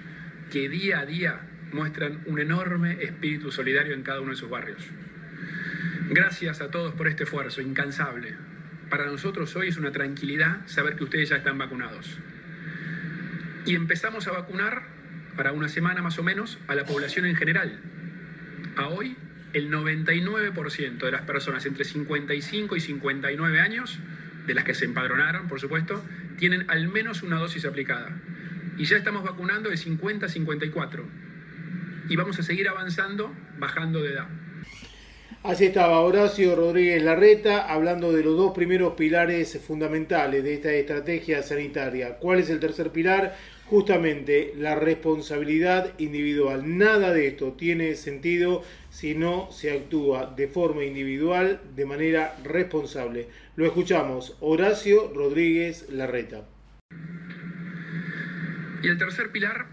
que 0.52 0.70
día 0.70 1.00
a 1.00 1.06
día 1.06 1.42
muestran 1.74 2.22
un 2.26 2.40
enorme 2.40 3.04
espíritu 3.04 3.52
solidario 3.52 3.94
en 3.94 4.04
cada 4.04 4.22
uno 4.22 4.32
de 4.32 4.38
sus 4.38 4.50
barrios. 4.50 4.88
Gracias 6.14 6.60
a 6.60 6.70
todos 6.70 6.94
por 6.94 7.08
este 7.08 7.24
esfuerzo 7.24 7.62
incansable. 7.62 8.36
Para 8.90 9.06
nosotros 9.06 9.56
hoy 9.56 9.70
es 9.70 9.78
una 9.78 9.94
tranquilidad 9.94 10.58
saber 10.68 10.98
que 10.98 11.06
ustedes 11.06 11.30
ya 11.30 11.38
están 11.38 11.58
vacunados. 11.58 12.18
Y 13.66 13.76
empezamos 13.76 14.28
a 14.28 14.34
vacunar 14.34 14.84
para 15.38 15.54
una 15.54 15.70
semana 15.70 16.02
más 16.02 16.20
o 16.20 16.24
menos 16.24 16.60
a 16.68 16.76
la 16.76 16.84
población 16.84 17.28
en 17.28 17.38
general. 17.38 17.80
A 18.76 18.90
hoy, 18.90 19.16
el 19.54 19.72
99% 19.72 20.98
de 20.98 21.12
las 21.12 21.22
personas 21.22 21.66
entre 21.66 21.86
55 21.86 22.76
y 22.76 22.82
59 22.82 23.62
años, 23.62 23.98
de 24.46 24.54
las 24.54 24.66
que 24.66 24.74
se 24.74 24.84
empadronaron, 24.84 25.48
por 25.48 25.62
supuesto, 25.62 26.04
tienen 26.38 26.70
al 26.70 26.90
menos 26.90 27.24
una 27.24 27.38
dosis 27.38 27.64
aplicada. 27.64 28.12
Y 28.78 28.84
ya 28.84 28.98
estamos 28.98 29.24
vacunando 29.24 29.70
de 29.70 29.78
50 29.78 30.26
a 30.26 30.30
54. 30.30 31.06
Y 32.10 32.18
vamos 32.18 32.38
a 32.38 32.44
seguir 32.44 32.68
avanzando, 32.68 33.34
bajando 33.58 34.02
de 34.02 34.12
edad. 34.12 34.41
Así 35.44 35.66
estaba 35.66 36.02
Horacio 36.02 36.56
Rodríguez 36.56 37.02
Larreta 37.02 37.72
hablando 37.72 38.14
de 38.14 38.24
los 38.24 38.38
dos 38.38 38.54
primeros 38.54 38.94
pilares 38.94 39.60
fundamentales 39.60 40.44
de 40.44 40.54
esta 40.54 40.72
estrategia 40.72 41.42
sanitaria. 41.42 42.18
¿Cuál 42.18 42.40
es 42.40 42.50
el 42.50 42.60
tercer 42.60 42.92
pilar? 42.92 43.36
justamente 43.72 44.54
la 44.58 44.76
responsabilidad 44.76 45.98
individual. 45.98 46.78
Nada 46.78 47.14
de 47.14 47.28
esto 47.28 47.54
tiene 47.54 47.96
sentido 47.96 48.66
si 48.90 49.16
no 49.16 49.50
se 49.50 49.72
actúa 49.72 50.34
de 50.36 50.50
forma 50.50 50.84
individual, 50.84 51.62
de 51.74 51.86
manera 51.86 52.36
responsable. 52.44 53.30
Lo 53.56 53.66
escuchamos, 53.66 54.36
Horacio 54.42 55.14
Rodríguez 55.16 55.90
Larreta. 55.90 56.46
Y 58.84 58.90
el 58.90 58.98
tercer 58.98 59.32
pilar 59.32 59.68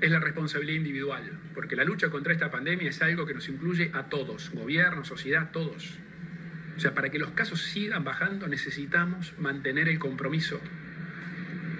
es 0.00 0.12
la 0.12 0.20
responsabilidad 0.20 0.76
individual, 0.76 1.39
porque 1.60 1.76
la 1.76 1.84
lucha 1.84 2.08
contra 2.08 2.32
esta 2.32 2.50
pandemia 2.50 2.88
es 2.88 3.02
algo 3.02 3.26
que 3.26 3.34
nos 3.34 3.46
incluye 3.50 3.90
a 3.92 4.04
todos, 4.04 4.50
gobierno, 4.50 5.04
sociedad, 5.04 5.50
todos. 5.52 5.98
O 6.74 6.80
sea, 6.80 6.94
para 6.94 7.10
que 7.10 7.18
los 7.18 7.32
casos 7.32 7.60
sigan 7.62 8.02
bajando 8.02 8.48
necesitamos 8.48 9.34
mantener 9.38 9.86
el 9.88 9.98
compromiso 9.98 10.58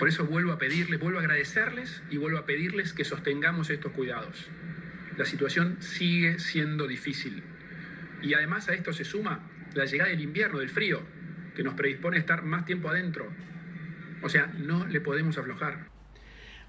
por 0.00 0.08
eso 0.08 0.24
vuelvo 0.24 0.52
a 0.52 0.58
pedirles, 0.58 0.98
vuelvo 0.98 1.18
a 1.18 1.20
agradecerles 1.20 2.02
y 2.08 2.16
vuelvo 2.16 2.38
a 2.38 2.46
pedirles 2.46 2.94
que 2.94 3.04
sostengamos 3.04 3.68
estos 3.68 3.92
cuidados. 3.92 4.48
La 5.18 5.26
situación 5.26 5.76
sigue 5.80 6.38
siendo 6.38 6.88
difícil. 6.88 7.42
Y 8.22 8.32
además 8.32 8.70
a 8.70 8.74
esto 8.74 8.94
se 8.94 9.04
suma 9.04 9.40
la 9.74 9.84
llegada 9.84 10.08
del 10.08 10.22
invierno, 10.22 10.60
del 10.60 10.70
frío, 10.70 11.02
que 11.54 11.62
nos 11.62 11.74
predispone 11.74 12.16
a 12.16 12.20
estar 12.20 12.42
más 12.42 12.64
tiempo 12.64 12.88
adentro. 12.88 13.30
O 14.22 14.30
sea, 14.30 14.46
no 14.46 14.86
le 14.86 15.02
podemos 15.02 15.36
aflojar. 15.36 15.90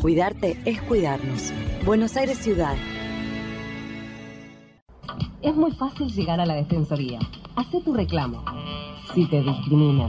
Cuidarte 0.00 0.56
es 0.64 0.80
cuidarnos. 0.82 1.52
Buenos 1.84 2.16
Aires 2.16 2.38
Ciudad. 2.38 2.74
Es 5.42 5.54
muy 5.54 5.72
fácil 5.72 6.08
llegar 6.08 6.40
a 6.40 6.46
la 6.46 6.54
Defensoría. 6.54 7.18
Hacé 7.56 7.80
tu 7.82 7.94
reclamo. 7.94 8.44
Si 9.14 9.28
te 9.28 9.42
discriminan 9.42 10.08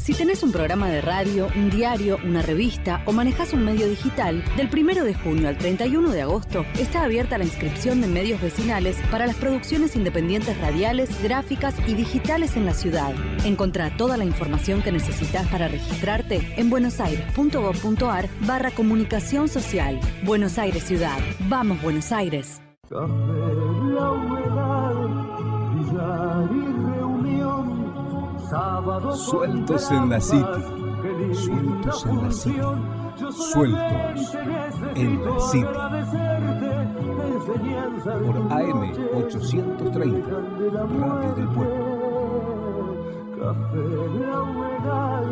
Si 0.00 0.14
tenés 0.14 0.42
un 0.42 0.50
programa 0.50 0.88
de 0.88 1.02
radio, 1.02 1.48
un 1.54 1.68
diario, 1.68 2.18
una 2.24 2.40
revista 2.40 3.02
o 3.04 3.12
manejas 3.12 3.52
un 3.52 3.66
medio 3.66 3.86
digital, 3.86 4.42
del 4.56 4.70
1 4.72 5.04
de 5.04 5.12
junio 5.12 5.46
al 5.46 5.58
31 5.58 6.10
de 6.10 6.22
agosto 6.22 6.64
está 6.78 7.02
abierta 7.04 7.36
la 7.36 7.44
inscripción 7.44 8.00
de 8.00 8.06
medios 8.06 8.40
vecinales 8.40 8.96
para 9.10 9.26
las 9.26 9.36
producciones 9.36 9.96
independientes 9.96 10.58
radiales, 10.58 11.10
gráficas 11.22 11.74
y 11.86 11.92
digitales 11.92 12.56
en 12.56 12.64
la 12.64 12.72
ciudad. 12.72 13.14
Encontrá 13.44 13.94
toda 13.94 14.16
la 14.16 14.24
información 14.24 14.82
que 14.82 14.90
necesitas 14.90 15.46
para 15.48 15.68
registrarte 15.68 16.54
en 16.56 16.70
buenosaires.gov.ar 16.70 18.30
barra 18.46 18.70
comunicación 18.70 19.48
social. 19.48 20.00
Buenos 20.24 20.56
Aires 20.56 20.84
Ciudad. 20.84 21.18
Vamos 21.40 21.82
Buenos 21.82 22.10
Aires. 22.10 22.62
Sueltos 28.50 29.90
en 29.92 30.10
la 30.10 30.20
City. 30.20 30.44
Sueltos 31.34 32.06
en 32.06 32.22
la 32.22 32.32
City. 32.32 32.60
Sueltos 33.30 34.34
en 34.96 35.24
la 35.24 35.40
City. 35.40 35.66
Por 38.02 38.36
AM 38.52 38.92
830, 39.14 40.30
Radio 40.98 41.34
del 41.36 41.48
Pueblo. 41.50 41.84
Café 43.38 43.78
de 43.78 44.26
la 44.26 44.42
humedad, 44.42 45.24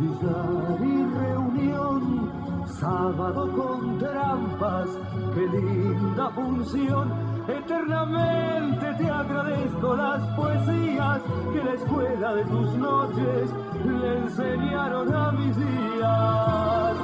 billar 0.00 0.78
y 0.80 1.04
reunión, 1.14 2.30
sábado 2.80 3.52
con 3.52 3.98
trampas, 3.98 4.88
qué 5.34 5.46
linda 5.58 6.30
función 6.30 7.25
Eternamente 7.48 8.94
te 8.98 9.08
agradezco 9.08 9.96
las 9.96 10.20
poesías 10.36 11.20
que 11.52 11.64
la 11.64 11.72
escuela 11.74 12.34
de 12.34 12.44
tus 12.44 12.74
noches 12.74 13.50
le 13.84 14.18
enseñaron 14.18 15.14
a 15.14 15.32
mis 15.32 15.56
días. 15.56 16.96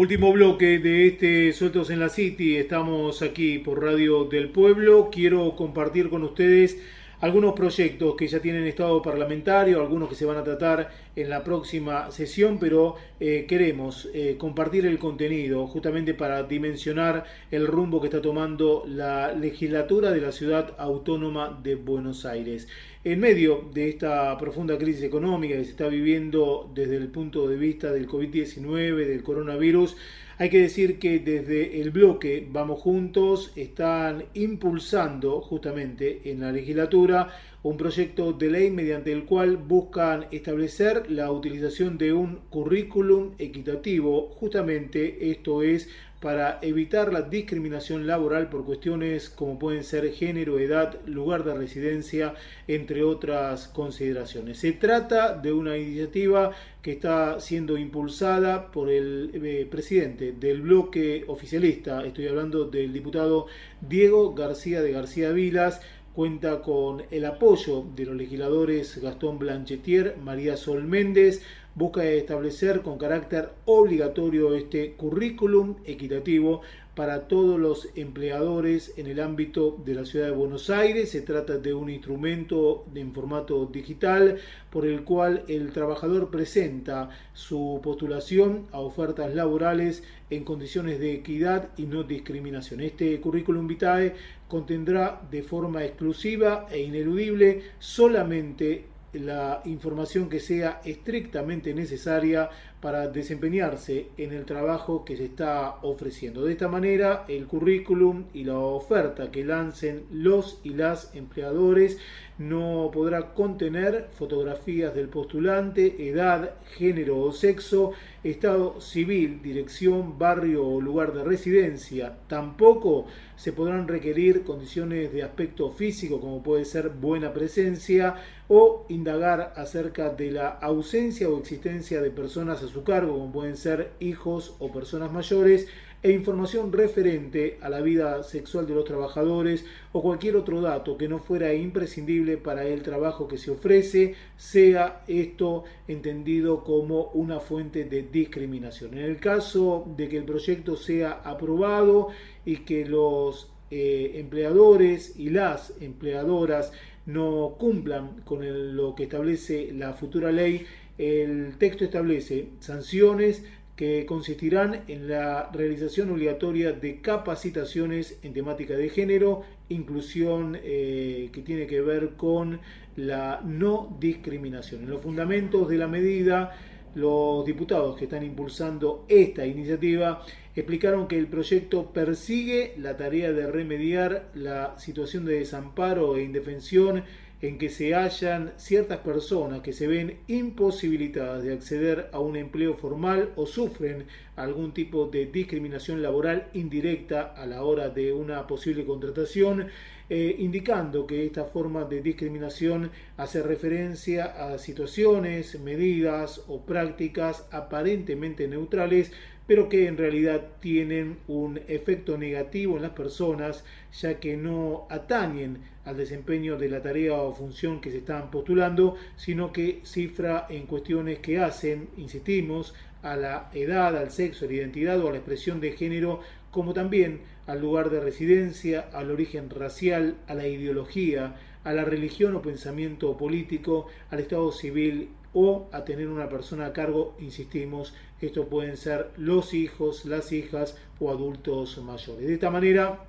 Último 0.00 0.32
bloque 0.32 0.78
de 0.78 1.08
este 1.08 1.52
Sueltos 1.52 1.90
en 1.90 2.00
la 2.00 2.08
City. 2.08 2.56
Estamos 2.56 3.20
aquí 3.20 3.58
por 3.58 3.84
Radio 3.84 4.24
del 4.24 4.48
Pueblo. 4.48 5.10
Quiero 5.12 5.54
compartir 5.56 6.08
con 6.08 6.22
ustedes 6.22 6.78
algunos 7.20 7.52
proyectos 7.52 8.14
que 8.16 8.26
ya 8.26 8.40
tienen 8.40 8.64
estado 8.64 9.02
parlamentario, 9.02 9.78
algunos 9.78 10.08
que 10.08 10.14
se 10.14 10.24
van 10.24 10.38
a 10.38 10.42
tratar 10.42 10.90
en 11.16 11.28
la 11.28 11.44
próxima 11.44 12.10
sesión, 12.12 12.58
pero 12.58 12.96
eh, 13.20 13.44
queremos 13.46 14.08
eh, 14.14 14.36
compartir 14.38 14.86
el 14.86 14.98
contenido 14.98 15.66
justamente 15.66 16.14
para 16.14 16.44
dimensionar 16.44 17.24
el 17.50 17.66
rumbo 17.66 18.00
que 18.00 18.06
está 18.06 18.22
tomando 18.22 18.84
la 18.86 19.34
legislatura 19.34 20.12
de 20.12 20.22
la 20.22 20.32
ciudad 20.32 20.74
autónoma 20.78 21.60
de 21.62 21.74
Buenos 21.74 22.24
Aires. 22.24 22.68
En 23.02 23.18
medio 23.18 23.64
de 23.72 23.88
esta 23.88 24.36
profunda 24.36 24.76
crisis 24.76 25.04
económica 25.04 25.56
que 25.56 25.64
se 25.64 25.70
está 25.70 25.88
viviendo 25.88 26.70
desde 26.74 26.96
el 26.96 27.08
punto 27.08 27.48
de 27.48 27.56
vista 27.56 27.90
del 27.92 28.06
COVID-19, 28.06 29.06
del 29.06 29.22
coronavirus, 29.22 29.96
hay 30.36 30.50
que 30.50 30.60
decir 30.60 30.98
que 30.98 31.18
desde 31.18 31.80
el 31.80 31.92
bloque 31.92 32.46
Vamos 32.52 32.82
Juntos 32.82 33.52
están 33.56 34.24
impulsando 34.34 35.40
justamente 35.40 36.30
en 36.30 36.40
la 36.40 36.52
legislatura 36.52 37.28
un 37.62 37.78
proyecto 37.78 38.34
de 38.34 38.50
ley 38.50 38.70
mediante 38.70 39.12
el 39.12 39.24
cual 39.24 39.56
buscan 39.56 40.26
establecer 40.30 41.10
la 41.10 41.32
utilización 41.32 41.96
de 41.96 42.12
un 42.12 42.40
currículum 42.50 43.30
equitativo. 43.38 44.28
Justamente 44.34 45.30
esto 45.30 45.62
es 45.62 45.88
para 46.20 46.58
evitar 46.60 47.12
la 47.12 47.22
discriminación 47.22 48.06
laboral 48.06 48.50
por 48.50 48.66
cuestiones 48.66 49.30
como 49.30 49.58
pueden 49.58 49.84
ser 49.84 50.12
género, 50.12 50.58
edad, 50.58 50.98
lugar 51.06 51.44
de 51.44 51.54
residencia, 51.54 52.34
entre 52.68 53.02
otras 53.02 53.68
consideraciones. 53.68 54.58
Se 54.58 54.72
trata 54.72 55.34
de 55.34 55.52
una 55.52 55.78
iniciativa 55.78 56.52
que 56.82 56.92
está 56.92 57.40
siendo 57.40 57.78
impulsada 57.78 58.70
por 58.70 58.90
el 58.90 59.30
eh, 59.34 59.66
presidente 59.70 60.32
del 60.32 60.62
bloque 60.62 61.24
oficialista, 61.26 62.04
estoy 62.04 62.26
hablando 62.26 62.66
del 62.66 62.92
diputado 62.92 63.46
Diego 63.80 64.34
García 64.34 64.82
de 64.82 64.92
García 64.92 65.30
Vilas, 65.30 65.80
cuenta 66.14 66.62
con 66.62 67.02
el 67.10 67.24
apoyo 67.24 67.84
de 67.94 68.06
los 68.06 68.16
legisladores 68.16 69.00
Gastón 69.00 69.38
Blanchetier, 69.38 70.16
María 70.22 70.56
Sol 70.56 70.84
Méndez, 70.84 71.42
busca 71.74 72.04
establecer 72.04 72.82
con 72.82 72.98
carácter 72.98 73.50
obligatorio 73.64 74.54
este 74.54 74.94
currículum 74.94 75.76
equitativo 75.84 76.62
para 76.94 77.28
todos 77.28 77.58
los 77.58 77.88
empleadores 77.94 78.92
en 78.96 79.06
el 79.06 79.20
ámbito 79.20 79.80
de 79.84 79.94
la 79.94 80.04
ciudad 80.04 80.26
de 80.26 80.32
Buenos 80.32 80.68
Aires. 80.68 81.10
Se 81.10 81.22
trata 81.22 81.56
de 81.56 81.72
un 81.72 81.88
instrumento 81.88 82.84
en 82.94 83.14
formato 83.14 83.64
digital 83.66 84.38
por 84.70 84.84
el 84.84 85.04
cual 85.04 85.44
el 85.48 85.72
trabajador 85.72 86.30
presenta 86.30 87.08
su 87.32 87.80
postulación 87.82 88.66
a 88.72 88.80
ofertas 88.80 89.34
laborales 89.34 90.02
en 90.28 90.44
condiciones 90.44 90.98
de 90.98 91.14
equidad 91.14 91.70
y 91.76 91.84
no 91.84 92.02
discriminación. 92.02 92.80
Este 92.80 93.18
currículum 93.20 93.66
vitae 93.66 94.14
contendrá 94.50 95.22
de 95.30 95.42
forma 95.42 95.84
exclusiva 95.84 96.66
e 96.70 96.82
ineludible 96.82 97.62
solamente 97.78 98.90
la 99.12 99.62
información 99.64 100.28
que 100.28 100.38
sea 100.38 100.80
estrictamente 100.84 101.74
necesaria 101.74 102.48
para 102.80 103.08
desempeñarse 103.08 104.08
en 104.16 104.32
el 104.32 104.44
trabajo 104.44 105.04
que 105.04 105.16
se 105.16 105.24
está 105.24 105.76
ofreciendo. 105.82 106.44
De 106.44 106.52
esta 106.52 106.68
manera, 106.68 107.24
el 107.28 107.46
currículum 107.46 108.24
y 108.32 108.44
la 108.44 108.58
oferta 108.58 109.30
que 109.30 109.44
lancen 109.44 110.04
los 110.10 110.60
y 110.62 110.70
las 110.70 111.14
empleadores 111.14 111.98
no 112.40 112.90
podrá 112.90 113.34
contener 113.34 114.08
fotografías 114.18 114.94
del 114.94 115.08
postulante, 115.08 116.08
edad, 116.08 116.54
género 116.78 117.18
o 117.18 117.32
sexo, 117.32 117.92
estado 118.24 118.80
civil, 118.80 119.42
dirección, 119.42 120.18
barrio 120.18 120.66
o 120.66 120.80
lugar 120.80 121.12
de 121.12 121.22
residencia. 121.22 122.16
Tampoco 122.28 123.04
se 123.36 123.52
podrán 123.52 123.86
requerir 123.86 124.42
condiciones 124.42 125.12
de 125.12 125.22
aspecto 125.22 125.70
físico 125.70 126.18
como 126.18 126.42
puede 126.42 126.64
ser 126.64 126.88
buena 126.88 127.34
presencia 127.34 128.14
o 128.48 128.86
indagar 128.88 129.52
acerca 129.56 130.08
de 130.08 130.30
la 130.30 130.48
ausencia 130.48 131.28
o 131.28 131.38
existencia 131.38 132.00
de 132.00 132.10
personas 132.10 132.62
a 132.62 132.68
su 132.68 132.84
cargo 132.84 133.18
como 133.18 133.32
pueden 133.32 133.58
ser 133.58 133.90
hijos 134.00 134.56
o 134.60 134.72
personas 134.72 135.12
mayores 135.12 135.68
e 136.02 136.12
información 136.12 136.72
referente 136.72 137.58
a 137.60 137.68
la 137.68 137.80
vida 137.80 138.22
sexual 138.22 138.66
de 138.66 138.74
los 138.74 138.84
trabajadores 138.84 139.64
o 139.92 140.00
cualquier 140.00 140.36
otro 140.36 140.60
dato 140.60 140.96
que 140.96 141.08
no 141.08 141.18
fuera 141.18 141.52
imprescindible 141.52 142.38
para 142.38 142.64
el 142.64 142.82
trabajo 142.82 143.28
que 143.28 143.36
se 143.36 143.50
ofrece, 143.50 144.14
sea 144.36 145.02
esto 145.06 145.64
entendido 145.88 146.64
como 146.64 147.10
una 147.12 147.40
fuente 147.40 147.84
de 147.84 148.02
discriminación. 148.02 148.94
En 148.94 149.04
el 149.04 149.18
caso 149.18 149.86
de 149.96 150.08
que 150.08 150.16
el 150.16 150.24
proyecto 150.24 150.76
sea 150.76 151.20
aprobado 151.24 152.08
y 152.46 152.58
que 152.58 152.86
los 152.86 153.50
eh, 153.70 154.12
empleadores 154.14 155.18
y 155.18 155.30
las 155.30 155.74
empleadoras 155.80 156.72
no 157.06 157.56
cumplan 157.58 158.22
con 158.24 158.40
lo 158.76 158.94
que 158.94 159.04
establece 159.04 159.72
la 159.72 159.92
futura 159.92 160.32
ley, 160.32 160.66
el 160.98 161.56
texto 161.56 161.84
establece 161.84 162.48
sanciones 162.60 163.42
que 163.80 164.04
consistirán 164.04 164.82
en 164.88 165.08
la 165.08 165.48
realización 165.54 166.10
obligatoria 166.10 166.72
de 166.72 167.00
capacitaciones 167.00 168.18
en 168.22 168.34
temática 168.34 168.74
de 168.74 168.90
género, 168.90 169.42
inclusión 169.70 170.58
eh, 170.62 171.30
que 171.32 171.40
tiene 171.40 171.66
que 171.66 171.80
ver 171.80 172.10
con 172.10 172.60
la 172.96 173.40
no 173.42 173.96
discriminación. 173.98 174.82
En 174.82 174.90
los 174.90 175.00
fundamentos 175.00 175.66
de 175.66 175.78
la 175.78 175.88
medida, 175.88 176.54
los 176.94 177.46
diputados 177.46 177.96
que 177.96 178.04
están 178.04 178.22
impulsando 178.22 179.06
esta 179.08 179.46
iniciativa 179.46 180.26
explicaron 180.54 181.08
que 181.08 181.16
el 181.16 181.28
proyecto 181.28 181.90
persigue 181.90 182.74
la 182.76 182.98
tarea 182.98 183.32
de 183.32 183.50
remediar 183.50 184.28
la 184.34 184.78
situación 184.78 185.24
de 185.24 185.38
desamparo 185.38 186.18
e 186.18 186.22
indefensión 186.22 187.02
en 187.42 187.56
que 187.58 187.70
se 187.70 187.94
hallan 187.94 188.52
ciertas 188.56 188.98
personas 188.98 189.60
que 189.60 189.72
se 189.72 189.86
ven 189.86 190.18
imposibilitadas 190.26 191.42
de 191.42 191.54
acceder 191.54 192.10
a 192.12 192.20
un 192.20 192.36
empleo 192.36 192.74
formal 192.74 193.30
o 193.36 193.46
sufren 193.46 194.04
algún 194.36 194.72
tipo 194.72 195.06
de 195.06 195.26
discriminación 195.26 196.02
laboral 196.02 196.48
indirecta 196.52 197.34
a 197.36 197.46
la 197.46 197.62
hora 197.62 197.88
de 197.88 198.12
una 198.12 198.46
posible 198.46 198.84
contratación, 198.84 199.68
eh, 200.08 200.36
indicando 200.38 201.06
que 201.06 201.24
esta 201.24 201.44
forma 201.44 201.84
de 201.84 202.02
discriminación 202.02 202.90
hace 203.16 203.42
referencia 203.42 204.24
a 204.24 204.58
situaciones, 204.58 205.58
medidas 205.60 206.42
o 206.48 206.62
prácticas 206.66 207.46
aparentemente 207.52 208.48
neutrales 208.48 209.12
pero 209.50 209.68
que 209.68 209.88
en 209.88 209.96
realidad 209.96 210.42
tienen 210.60 211.18
un 211.26 211.58
efecto 211.66 212.16
negativo 212.16 212.76
en 212.76 212.82
las 212.82 212.92
personas, 212.92 213.64
ya 214.00 214.20
que 214.20 214.36
no 214.36 214.86
atañen 214.88 215.58
al 215.84 215.96
desempeño 215.96 216.56
de 216.56 216.68
la 216.68 216.82
tarea 216.82 217.14
o 217.14 217.32
función 217.32 217.80
que 217.80 217.90
se 217.90 217.98
están 217.98 218.30
postulando, 218.30 218.94
sino 219.16 219.52
que 219.52 219.80
cifra 219.82 220.46
en 220.50 220.66
cuestiones 220.66 221.18
que 221.18 221.40
hacen, 221.40 221.88
insistimos, 221.96 222.74
a 223.02 223.16
la 223.16 223.50
edad, 223.52 223.96
al 223.96 224.12
sexo, 224.12 224.44
a 224.44 224.48
la 224.48 224.54
identidad 224.54 225.00
o 225.00 225.08
a 225.08 225.10
la 225.10 225.16
expresión 225.16 225.60
de 225.60 225.72
género, 225.72 226.20
como 226.52 226.72
también 226.72 227.22
al 227.48 227.60
lugar 227.60 227.90
de 227.90 227.98
residencia, 227.98 228.88
al 228.92 229.10
origen 229.10 229.50
racial, 229.50 230.14
a 230.28 230.34
la 230.34 230.46
ideología, 230.46 231.34
a 231.64 231.72
la 231.72 231.84
religión 231.84 232.36
o 232.36 232.40
pensamiento 232.40 233.16
político, 233.16 233.88
al 234.10 234.20
estado 234.20 234.52
civil 234.52 235.08
o 235.32 235.68
a 235.72 235.84
tener 235.84 236.08
una 236.08 236.28
persona 236.28 236.66
a 236.66 236.72
cargo, 236.72 237.16
insistimos, 237.20 237.94
esto 238.26 238.48
pueden 238.48 238.76
ser 238.76 239.10
los 239.16 239.54
hijos, 239.54 240.04
las 240.04 240.32
hijas 240.32 240.76
o 240.98 241.10
adultos 241.10 241.78
mayores. 241.78 242.26
De 242.26 242.34
esta 242.34 242.50
manera, 242.50 243.04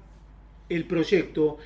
el 0.69 0.85
proyecto 0.85 1.57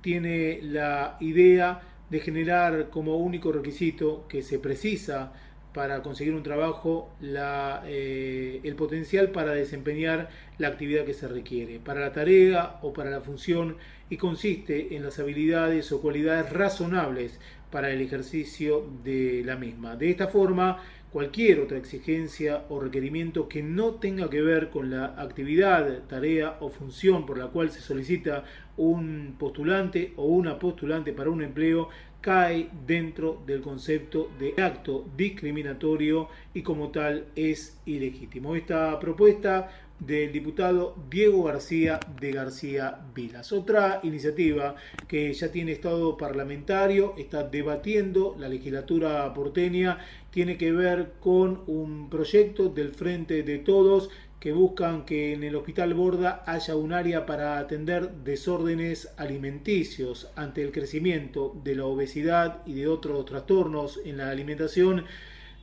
tiene 0.00 0.60
la 0.62 1.16
idea 1.20 1.82
de 2.10 2.20
generar 2.20 2.90
como 2.90 3.16
único 3.16 3.52
requisito 3.52 4.26
que 4.28 4.42
se 4.42 4.58
precisa 4.58 5.32
para 5.72 6.02
conseguir 6.02 6.34
un 6.34 6.42
trabajo 6.42 7.10
eh, 7.22 8.60
el 8.64 8.74
potencial 8.74 9.30
para 9.30 9.52
desempeñar 9.52 10.30
la 10.56 10.68
actividad 10.68 11.04
que 11.04 11.14
se 11.14 11.28
requiere, 11.28 11.78
para 11.78 12.00
la 12.00 12.12
tarea 12.12 12.78
o 12.82 12.92
para 12.92 13.10
la 13.10 13.20
función 13.20 13.76
y 14.10 14.16
consiste 14.16 14.96
en 14.96 15.04
las 15.04 15.18
habilidades 15.18 15.92
o 15.92 16.00
cualidades 16.00 16.52
razonables 16.52 17.38
para 17.70 17.90
el 17.90 18.00
ejercicio 18.00 18.86
de 19.04 19.42
la 19.44 19.56
misma. 19.56 19.94
De 19.94 20.10
esta 20.10 20.28
forma, 20.28 20.82
cualquier 21.12 21.60
otra 21.60 21.78
exigencia 21.78 22.64
o 22.68 22.80
requerimiento 22.80 23.48
que 23.48 23.62
no 23.62 23.94
tenga 23.94 24.28
que 24.28 24.42
ver 24.42 24.70
con 24.70 24.90
la 24.90 25.06
actividad, 25.20 26.02
tarea 26.08 26.56
o 26.60 26.70
función 26.70 27.24
por 27.26 27.38
la 27.38 27.46
cual 27.46 27.70
se 27.70 27.80
solicita 27.80 28.44
un 28.76 29.36
postulante 29.38 30.12
o 30.16 30.26
una 30.26 30.58
postulante 30.58 31.12
para 31.12 31.30
un 31.30 31.42
empleo 31.42 31.88
cae 32.20 32.68
dentro 32.86 33.42
del 33.46 33.60
concepto 33.60 34.30
de 34.38 34.60
acto 34.60 35.06
discriminatorio 35.16 36.28
y 36.52 36.62
como 36.62 36.90
tal 36.90 37.26
es 37.36 37.80
ilegítimo. 37.86 38.56
Esta 38.56 38.98
propuesta 38.98 39.70
del 40.00 40.32
diputado 40.32 40.94
Diego 41.10 41.44
García 41.44 42.00
de 42.20 42.32
García 42.32 42.98
Vilas. 43.14 43.52
Otra 43.52 44.00
iniciativa 44.02 44.76
que 45.06 45.32
ya 45.32 45.50
tiene 45.50 45.72
estado 45.72 46.16
parlamentario, 46.16 47.14
está 47.18 47.44
debatiendo 47.44 48.36
la 48.38 48.48
legislatura 48.48 49.32
porteña, 49.34 49.98
tiene 50.30 50.56
que 50.56 50.72
ver 50.72 51.12
con 51.20 51.62
un 51.66 52.08
proyecto 52.10 52.68
del 52.68 52.90
Frente 52.90 53.42
de 53.42 53.58
Todos 53.58 54.10
que 54.40 54.52
buscan 54.52 55.04
que 55.04 55.32
en 55.32 55.42
el 55.42 55.56
Hospital 55.56 55.94
Borda 55.94 56.44
haya 56.46 56.76
un 56.76 56.92
área 56.92 57.26
para 57.26 57.58
atender 57.58 58.10
desórdenes 58.22 59.12
alimenticios 59.16 60.30
ante 60.36 60.62
el 60.62 60.70
crecimiento 60.70 61.60
de 61.64 61.74
la 61.74 61.86
obesidad 61.86 62.62
y 62.64 62.74
de 62.74 62.86
otros 62.86 63.24
trastornos 63.24 64.00
en 64.04 64.18
la 64.18 64.30
alimentación 64.30 65.06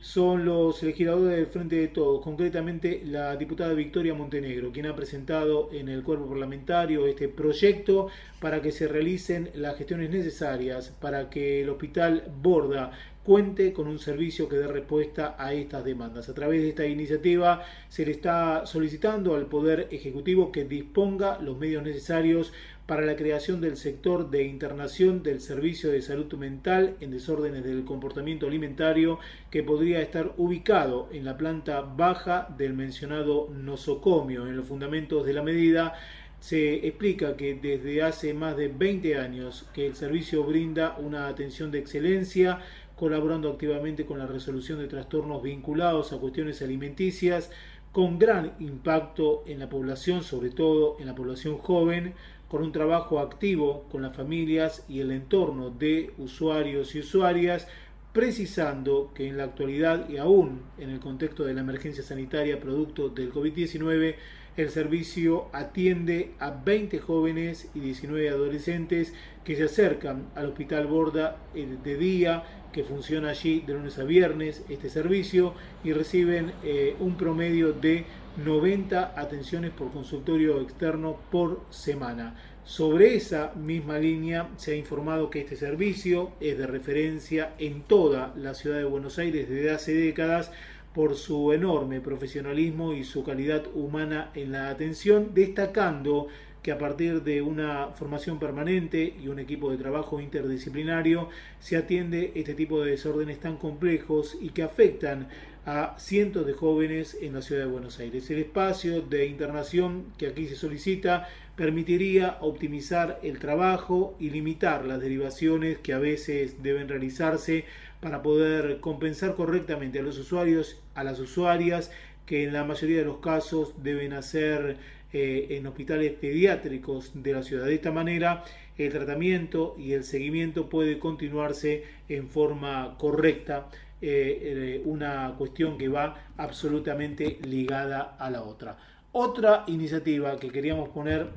son 0.00 0.44
los 0.44 0.82
legisladores 0.82 1.36
del 1.36 1.46
Frente 1.46 1.76
de 1.76 1.88
Todos, 1.88 2.22
concretamente 2.22 3.02
la 3.04 3.36
diputada 3.36 3.74
Victoria 3.74 4.14
Montenegro, 4.14 4.70
quien 4.72 4.86
ha 4.86 4.96
presentado 4.96 5.68
en 5.72 5.88
el 5.88 6.02
cuerpo 6.02 6.28
parlamentario 6.28 7.06
este 7.06 7.28
proyecto 7.28 8.08
para 8.40 8.62
que 8.62 8.72
se 8.72 8.88
realicen 8.88 9.50
las 9.54 9.76
gestiones 9.76 10.10
necesarias 10.10 10.94
para 11.00 11.28
que 11.30 11.62
el 11.62 11.70
hospital 11.70 12.24
Borda 12.40 12.92
cuente 13.26 13.72
con 13.72 13.88
un 13.88 13.98
servicio 13.98 14.48
que 14.48 14.54
dé 14.54 14.68
respuesta 14.68 15.34
a 15.36 15.52
estas 15.52 15.84
demandas. 15.84 16.28
A 16.28 16.34
través 16.34 16.62
de 16.62 16.68
esta 16.68 16.86
iniciativa 16.86 17.64
se 17.88 18.06
le 18.06 18.12
está 18.12 18.64
solicitando 18.66 19.34
al 19.34 19.46
Poder 19.46 19.88
Ejecutivo 19.90 20.52
que 20.52 20.64
disponga 20.64 21.40
los 21.40 21.58
medios 21.58 21.82
necesarios 21.82 22.52
para 22.86 23.02
la 23.02 23.16
creación 23.16 23.60
del 23.60 23.76
sector 23.76 24.30
de 24.30 24.44
internación 24.44 25.22
del 25.22 25.40
servicio 25.40 25.90
de 25.90 26.02
salud 26.02 26.32
mental 26.34 26.96
en 27.00 27.10
desórdenes 27.10 27.64
del 27.64 27.84
comportamiento 27.84 28.46
alimentario 28.46 29.18
que 29.50 29.64
podría 29.64 30.00
estar 30.00 30.32
ubicado 30.36 31.08
en 31.12 31.24
la 31.24 31.36
planta 31.36 31.80
baja 31.80 32.48
del 32.56 32.74
mencionado 32.74 33.48
nosocomio. 33.52 34.46
En 34.46 34.56
los 34.56 34.66
fundamentos 34.66 35.26
de 35.26 35.32
la 35.32 35.42
medida 35.42 35.94
se 36.38 36.86
explica 36.86 37.36
que 37.36 37.54
desde 37.54 38.02
hace 38.02 38.32
más 38.34 38.56
de 38.56 38.68
20 38.68 39.18
años 39.18 39.66
que 39.74 39.86
el 39.86 39.96
servicio 39.96 40.44
brinda 40.44 40.96
una 40.98 41.26
atención 41.26 41.72
de 41.72 41.80
excelencia 41.80 42.60
colaborando 42.94 43.50
activamente 43.50 44.06
con 44.06 44.18
la 44.18 44.26
resolución 44.26 44.78
de 44.78 44.88
trastornos 44.88 45.42
vinculados 45.42 46.12
a 46.12 46.18
cuestiones 46.18 46.62
alimenticias, 46.62 47.50
con 47.92 48.18
gran 48.18 48.52
impacto 48.58 49.42
en 49.46 49.58
la 49.58 49.68
población, 49.68 50.22
sobre 50.22 50.50
todo 50.50 50.96
en 50.98 51.06
la 51.06 51.14
población 51.14 51.58
joven, 51.58 52.14
con 52.48 52.62
un 52.62 52.72
trabajo 52.72 53.18
activo 53.18 53.84
con 53.90 54.02
las 54.02 54.14
familias 54.14 54.84
y 54.88 55.00
el 55.00 55.10
entorno 55.10 55.70
de 55.70 56.12
usuarios 56.18 56.94
y 56.94 57.00
usuarias, 57.00 57.66
precisando 58.12 59.10
que 59.14 59.28
en 59.28 59.36
la 59.36 59.44
actualidad 59.44 60.08
y 60.08 60.16
aún 60.16 60.62
en 60.78 60.90
el 60.90 61.00
contexto 61.00 61.44
de 61.44 61.54
la 61.54 61.60
emergencia 61.60 62.02
sanitaria 62.02 62.60
producto 62.60 63.08
del 63.08 63.32
COVID-19, 63.32 64.14
el 64.56 64.70
servicio 64.70 65.48
atiende 65.52 66.32
a 66.38 66.50
20 66.50 66.98
jóvenes 67.00 67.68
y 67.74 67.80
19 67.80 68.30
adolescentes 68.30 69.12
que 69.44 69.54
se 69.54 69.64
acercan 69.64 70.28
al 70.34 70.46
Hospital 70.46 70.86
Borda 70.86 71.36
eh, 71.54 71.76
de 71.84 71.96
día, 71.96 72.42
que 72.72 72.82
funciona 72.82 73.30
allí 73.30 73.60
de 73.66 73.74
lunes 73.74 73.98
a 73.98 74.04
viernes 74.04 74.64
este 74.68 74.88
servicio 74.88 75.52
y 75.84 75.92
reciben 75.92 76.52
eh, 76.64 76.96
un 77.00 77.16
promedio 77.16 77.72
de 77.72 78.04
90 78.36 79.18
atenciones 79.18 79.70
por 79.70 79.90
consultorio 79.90 80.60
externo 80.60 81.16
por 81.30 81.62
semana. 81.70 82.34
Sobre 82.64 83.14
esa 83.14 83.52
misma 83.54 83.98
línea 83.98 84.48
se 84.56 84.72
ha 84.72 84.76
informado 84.76 85.30
que 85.30 85.40
este 85.40 85.56
servicio 85.56 86.32
es 86.40 86.58
de 86.58 86.66
referencia 86.66 87.54
en 87.58 87.82
toda 87.82 88.34
la 88.36 88.54
ciudad 88.54 88.78
de 88.78 88.84
Buenos 88.84 89.18
Aires 89.18 89.48
desde 89.48 89.70
hace 89.70 89.94
décadas 89.94 90.50
por 90.92 91.14
su 91.14 91.52
enorme 91.52 92.00
profesionalismo 92.00 92.92
y 92.92 93.04
su 93.04 93.22
calidad 93.22 93.64
humana 93.74 94.30
en 94.34 94.52
la 94.52 94.70
atención, 94.70 95.30
destacando 95.34 96.28
que 96.66 96.72
a 96.72 96.78
partir 96.78 97.22
de 97.22 97.42
una 97.42 97.90
formación 97.94 98.40
permanente 98.40 99.14
y 99.22 99.28
un 99.28 99.38
equipo 99.38 99.70
de 99.70 99.76
trabajo 99.76 100.18
interdisciplinario 100.18 101.28
se 101.60 101.76
atiende 101.76 102.32
este 102.34 102.54
tipo 102.54 102.82
de 102.82 102.90
desórdenes 102.90 103.38
tan 103.38 103.56
complejos 103.56 104.36
y 104.40 104.48
que 104.48 104.64
afectan 104.64 105.28
a 105.66 105.96
cientos 105.98 106.46
de 106.46 106.52
jóvenes 106.52 107.18
en 107.20 107.34
la 107.34 107.42
ciudad 107.42 107.62
de 107.62 107.70
Buenos 107.70 107.98
Aires. 107.98 108.30
El 108.30 108.38
espacio 108.38 109.02
de 109.02 109.26
internación 109.26 110.04
que 110.16 110.28
aquí 110.28 110.46
se 110.46 110.54
solicita 110.54 111.28
permitiría 111.56 112.38
optimizar 112.40 113.18
el 113.24 113.40
trabajo 113.40 114.16
y 114.20 114.30
limitar 114.30 114.84
las 114.84 115.00
derivaciones 115.00 115.78
que 115.78 115.92
a 115.92 115.98
veces 115.98 116.62
deben 116.62 116.88
realizarse 116.88 117.64
para 118.00 118.22
poder 118.22 118.78
compensar 118.78 119.34
correctamente 119.34 119.98
a 119.98 120.02
los 120.02 120.18
usuarios, 120.18 120.80
a 120.94 121.02
las 121.02 121.18
usuarias, 121.18 121.90
que 122.26 122.44
en 122.44 122.52
la 122.52 122.62
mayoría 122.62 122.98
de 122.98 123.04
los 123.04 123.18
casos 123.18 123.74
deben 123.82 124.12
hacer 124.12 124.76
eh, 125.12 125.46
en 125.50 125.66
hospitales 125.66 126.12
pediátricos 126.12 127.10
de 127.14 127.32
la 127.32 127.42
ciudad. 127.42 127.66
De 127.66 127.74
esta 127.74 127.90
manera, 127.90 128.44
el 128.78 128.92
tratamiento 128.92 129.74
y 129.78 129.94
el 129.94 130.04
seguimiento 130.04 130.68
puede 130.68 131.00
continuarse 131.00 131.82
en 132.08 132.28
forma 132.28 132.94
correcta 132.98 133.68
eh, 134.02 134.38
eh, 134.42 134.82
una 134.84 135.34
cuestión 135.38 135.78
que 135.78 135.88
va 135.88 136.32
absolutamente 136.36 137.38
ligada 137.42 138.16
a 138.18 138.30
la 138.30 138.42
otra. 138.42 138.76
Otra 139.12 139.64
iniciativa 139.68 140.38
que 140.38 140.50
queríamos 140.50 140.90
poner 140.90 141.28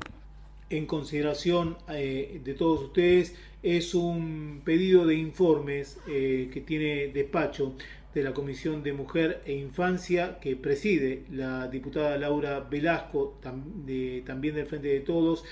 en 0.69 0.85
consideración 0.85 1.77
eh, 1.89 2.41
de 2.43 2.53
todos 2.55 2.81
ustedes 2.81 3.33
es 3.63 3.95
un 3.95 4.61
pedido 4.65 5.05
de 5.05 5.15
informes 5.15 5.97
que 6.05 6.63
tiene 6.65 7.07
despacho 7.07 7.75
de 8.13 8.23
la 8.23 8.33
Comisión 8.33 8.81
de 8.81 8.93
Mujer 8.93 9.41
e 9.45 9.53
Infancia 9.53 10.39
que 10.39 10.55
preside 10.55 11.23
la 11.31 11.67
diputada 11.67 12.17
Laura 12.17 12.61
Velasco, 12.61 13.37
también 13.41 14.55
del 14.55 14.65
Frente 14.65 14.87
de 14.87 14.99
Todos, 15.01 15.43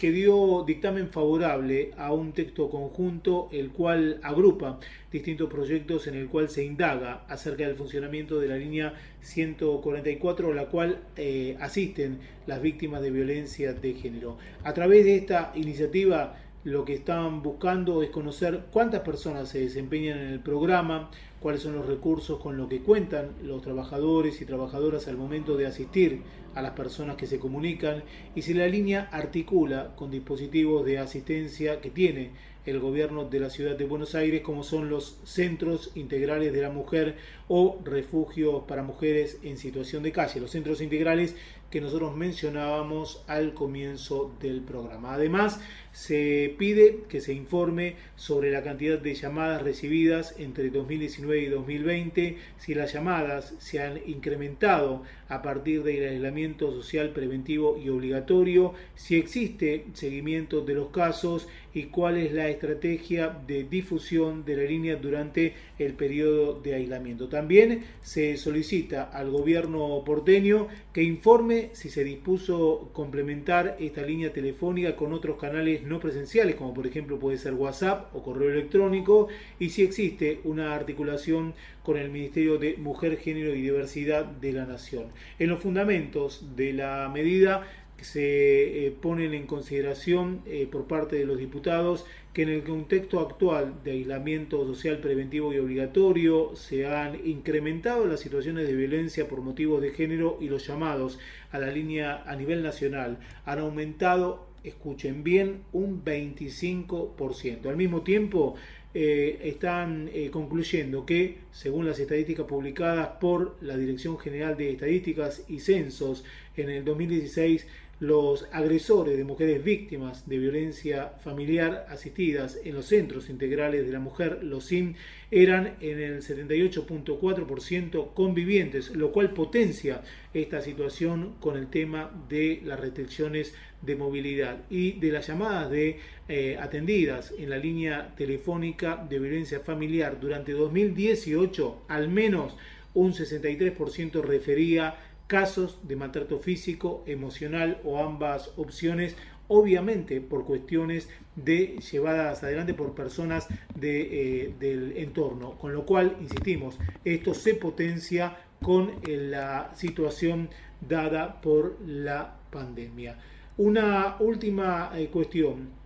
que 0.00 0.12
dio 0.12 0.62
dictamen 0.64 1.08
favorable 1.08 1.90
a 1.96 2.12
un 2.12 2.32
texto 2.32 2.70
conjunto 2.70 3.48
el 3.50 3.70
cual 3.70 4.20
agrupa 4.22 4.78
distintos 5.10 5.50
proyectos 5.50 6.06
en 6.06 6.14
el 6.14 6.28
cual 6.28 6.48
se 6.48 6.64
indaga 6.64 7.24
acerca 7.28 7.66
del 7.66 7.76
funcionamiento 7.76 8.38
de 8.38 8.48
la 8.48 8.56
línea 8.56 8.94
144, 9.20 10.52
a 10.52 10.54
la 10.54 10.66
cual 10.66 11.00
eh, 11.16 11.56
asisten 11.60 12.18
las 12.46 12.62
víctimas 12.62 13.02
de 13.02 13.10
violencia 13.10 13.72
de 13.72 13.94
género. 13.94 14.38
A 14.62 14.72
través 14.72 15.04
de 15.04 15.16
esta 15.16 15.52
iniciativa, 15.56 16.36
lo 16.64 16.84
que 16.84 16.94
están 16.94 17.42
buscando 17.42 18.02
es 18.02 18.08
conocer 18.10 18.64
cuántas 18.72 19.00
personas 19.00 19.50
se 19.50 19.60
desempeñan 19.60 20.18
en 20.18 20.28
el 20.28 20.40
programa, 20.40 21.10
cuáles 21.44 21.60
son 21.60 21.74
los 21.74 21.84
recursos 21.84 22.40
con 22.40 22.56
los 22.56 22.70
que 22.70 22.80
cuentan 22.80 23.32
los 23.42 23.60
trabajadores 23.60 24.40
y 24.40 24.46
trabajadoras 24.46 25.08
al 25.08 25.18
momento 25.18 25.58
de 25.58 25.66
asistir 25.66 26.22
a 26.54 26.62
las 26.62 26.70
personas 26.70 27.16
que 27.16 27.26
se 27.26 27.38
comunican 27.38 28.02
y 28.34 28.40
si 28.40 28.54
la 28.54 28.66
línea 28.66 29.10
articula 29.12 29.94
con 29.94 30.10
dispositivos 30.10 30.86
de 30.86 30.96
asistencia 30.96 31.82
que 31.82 31.90
tiene 31.90 32.30
el 32.64 32.80
gobierno 32.80 33.26
de 33.26 33.40
la 33.40 33.50
ciudad 33.50 33.76
de 33.76 33.84
Buenos 33.84 34.14
Aires, 34.14 34.40
como 34.40 34.62
son 34.62 34.88
los 34.88 35.18
centros 35.24 35.90
integrales 35.94 36.54
de 36.54 36.62
la 36.62 36.70
mujer 36.70 37.16
o 37.48 37.80
refugios 37.84 38.64
para 38.66 38.82
mujeres 38.82 39.38
en 39.42 39.58
situación 39.58 40.02
de 40.02 40.12
calle, 40.12 40.40
los 40.40 40.50
centros 40.50 40.80
integrales 40.80 41.34
que 41.74 41.80
nosotros 41.80 42.14
mencionábamos 42.14 43.24
al 43.26 43.52
comienzo 43.52 44.32
del 44.40 44.60
programa. 44.60 45.14
Además, 45.14 45.58
se 45.90 46.54
pide 46.56 47.00
que 47.08 47.20
se 47.20 47.32
informe 47.32 47.96
sobre 48.14 48.52
la 48.52 48.62
cantidad 48.62 48.96
de 48.96 49.14
llamadas 49.14 49.60
recibidas 49.62 50.36
entre 50.38 50.70
2019 50.70 51.42
y 51.42 51.46
2020, 51.46 52.38
si 52.58 52.74
las 52.74 52.92
llamadas 52.92 53.54
se 53.58 53.80
han 53.80 54.00
incrementado 54.06 55.02
a 55.28 55.42
partir 55.42 55.82
del 55.82 56.08
aislamiento 56.08 56.70
social 56.72 57.10
preventivo 57.10 57.76
y 57.76 57.88
obligatorio, 57.88 58.74
si 58.94 59.16
existe 59.16 59.86
seguimiento 59.94 60.60
de 60.60 60.74
los 60.74 60.90
casos 60.90 61.48
y 61.72 61.84
cuál 61.86 62.18
es 62.18 62.32
la 62.32 62.48
estrategia 62.48 63.36
de 63.48 63.64
difusión 63.64 64.44
de 64.44 64.56
la 64.56 64.62
línea 64.62 64.94
durante 64.94 65.54
el 65.78 65.94
periodo 65.94 66.60
de 66.60 66.74
aislamiento. 66.74 67.28
También 67.28 67.84
se 68.02 68.36
solicita 68.36 69.04
al 69.04 69.30
gobierno 69.30 70.02
porteño 70.04 70.68
que 70.92 71.02
informe 71.02 71.70
si 71.72 71.90
se 71.90 72.04
dispuso 72.04 72.90
complementar 72.92 73.76
esta 73.80 74.02
línea 74.02 74.32
telefónica 74.32 74.96
con 74.96 75.12
otros 75.12 75.38
canales 75.38 75.82
no 75.82 76.00
presenciales, 76.00 76.54
como 76.54 76.74
por 76.74 76.86
ejemplo 76.86 77.18
puede 77.18 77.38
ser 77.38 77.54
WhatsApp 77.54 78.14
o 78.14 78.22
correo 78.22 78.50
electrónico, 78.50 79.28
y 79.58 79.70
si 79.70 79.82
existe 79.82 80.40
una 80.44 80.74
articulación 80.74 81.54
con 81.82 81.96
el 81.96 82.10
Ministerio 82.10 82.58
de 82.58 82.76
Mujer, 82.76 83.18
Género 83.18 83.54
y 83.54 83.60
Diversidad 83.60 84.24
de 84.24 84.52
la 84.52 84.64
Nación. 84.64 85.06
En 85.38 85.50
los 85.50 85.60
fundamentos 85.60 86.56
de 86.56 86.72
la 86.72 87.10
medida 87.12 87.66
se 88.00 88.86
eh, 88.86 88.90
ponen 88.90 89.34
en 89.34 89.46
consideración 89.46 90.40
eh, 90.46 90.68
por 90.70 90.86
parte 90.86 91.16
de 91.16 91.24
los 91.24 91.38
diputados 91.38 92.04
que 92.34 92.42
en 92.42 92.48
el 92.48 92.64
contexto 92.64 93.20
actual 93.20 93.76
de 93.84 93.92
aislamiento 93.92 94.66
social 94.66 94.98
preventivo 94.98 95.54
y 95.54 95.58
obligatorio 95.58 96.56
se 96.56 96.84
han 96.84 97.24
incrementado 97.24 98.06
las 98.06 98.20
situaciones 98.20 98.66
de 98.66 98.74
violencia 98.74 99.28
por 99.28 99.40
motivos 99.40 99.80
de 99.80 99.92
género 99.92 100.36
y 100.40 100.48
los 100.48 100.66
llamados 100.66 101.20
a 101.52 101.60
la 101.60 101.68
línea 101.68 102.24
a 102.26 102.34
nivel 102.34 102.64
nacional 102.64 103.18
han 103.44 103.60
aumentado, 103.60 104.48
escuchen 104.64 105.22
bien, 105.22 105.62
un 105.72 106.04
25%. 106.04 107.68
Al 107.68 107.76
mismo 107.76 108.02
tiempo, 108.02 108.56
eh, 108.94 109.40
están 109.44 110.10
concluyendo 110.32 111.06
que, 111.06 111.38
según 111.52 111.86
las 111.86 112.00
estadísticas 112.00 112.46
publicadas 112.46 113.08
por 113.20 113.56
la 113.60 113.76
Dirección 113.76 114.18
General 114.18 114.56
de 114.56 114.72
Estadísticas 114.72 115.44
y 115.48 115.60
Censos 115.60 116.24
en 116.56 116.70
el 116.70 116.84
2016, 116.84 117.66
los 118.00 118.46
agresores 118.52 119.16
de 119.16 119.24
mujeres 119.24 119.62
víctimas 119.62 120.28
de 120.28 120.38
violencia 120.38 121.12
familiar 121.22 121.86
asistidas 121.88 122.58
en 122.64 122.74
los 122.74 122.86
centros 122.86 123.30
integrales 123.30 123.86
de 123.86 123.92
la 123.92 124.00
mujer, 124.00 124.40
los 124.42 124.66
SIM, 124.66 124.94
eran 125.30 125.76
en 125.80 126.00
el 126.00 126.22
78.4% 126.22 128.14
convivientes, 128.14 128.90
lo 128.90 129.12
cual 129.12 129.32
potencia 129.32 130.02
esta 130.32 130.60
situación 130.60 131.34
con 131.40 131.56
el 131.56 131.68
tema 131.68 132.10
de 132.28 132.60
las 132.64 132.80
restricciones 132.80 133.54
de 133.82 133.96
movilidad 133.96 134.58
y 134.70 134.92
de 134.92 135.12
las 135.12 135.26
llamadas 135.26 135.70
de 135.70 135.98
eh, 136.28 136.56
atendidas 136.60 137.34
en 137.38 137.50
la 137.50 137.58
línea 137.58 138.14
telefónica 138.16 139.04
de 139.08 139.18
violencia 139.18 139.60
familiar. 139.60 140.18
Durante 140.20 140.52
2018, 140.52 141.84
al 141.88 142.08
menos 142.08 142.56
un 142.94 143.12
63% 143.12 144.22
refería 144.22 144.94
casos 145.26 145.78
de 145.82 145.96
maltrato 145.96 146.38
físico, 146.38 147.02
emocional 147.06 147.80
o 147.84 147.98
ambas 147.98 148.52
opciones, 148.56 149.16
obviamente 149.48 150.20
por 150.20 150.44
cuestiones 150.44 151.08
de 151.36 151.78
llevadas 151.90 152.42
adelante 152.42 152.74
por 152.74 152.94
personas 152.94 153.48
eh, 153.80 154.54
del 154.58 154.96
entorno. 154.96 155.52
Con 155.58 155.72
lo 155.74 155.84
cual, 155.84 156.16
insistimos, 156.20 156.78
esto 157.04 157.34
se 157.34 157.54
potencia 157.54 158.36
con 158.60 158.90
eh, 159.06 159.16
la 159.16 159.72
situación 159.74 160.48
dada 160.80 161.40
por 161.40 161.78
la 161.86 162.36
pandemia. 162.50 163.18
Una 163.56 164.16
última 164.20 164.90
eh, 164.94 165.08
cuestión 165.08 165.84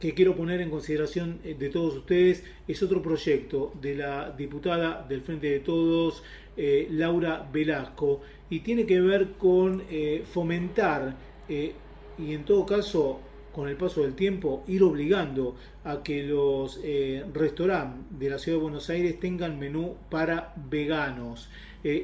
que 0.00 0.12
quiero 0.12 0.36
poner 0.36 0.60
en 0.60 0.70
consideración 0.70 1.40
de 1.42 1.68
todos 1.70 1.96
ustedes 1.96 2.44
es 2.66 2.82
otro 2.82 3.00
proyecto 3.00 3.72
de 3.80 3.94
la 3.94 4.32
diputada 4.32 5.06
del 5.08 5.22
Frente 5.22 5.48
de 5.48 5.60
Todos, 5.60 6.22
Laura 6.56 7.48
Velasco, 7.52 8.20
y 8.50 8.60
tiene 8.60 8.86
que 8.86 9.00
ver 9.00 9.32
con 9.32 9.82
eh, 9.90 10.22
fomentar 10.30 11.16
eh, 11.48 11.72
y 12.18 12.34
en 12.34 12.44
todo 12.44 12.64
caso 12.66 13.20
con 13.52 13.68
el 13.68 13.76
paso 13.76 14.02
del 14.02 14.14
tiempo 14.14 14.64
ir 14.66 14.82
obligando 14.82 15.56
a 15.84 16.02
que 16.02 16.22
los 16.24 16.80
eh, 16.82 17.24
restaurantes 17.32 18.18
de 18.18 18.30
la 18.30 18.38
ciudad 18.38 18.58
de 18.58 18.62
Buenos 18.62 18.90
Aires 18.90 19.18
tengan 19.18 19.58
menú 19.58 19.96
para 20.10 20.54
veganos. 20.70 21.48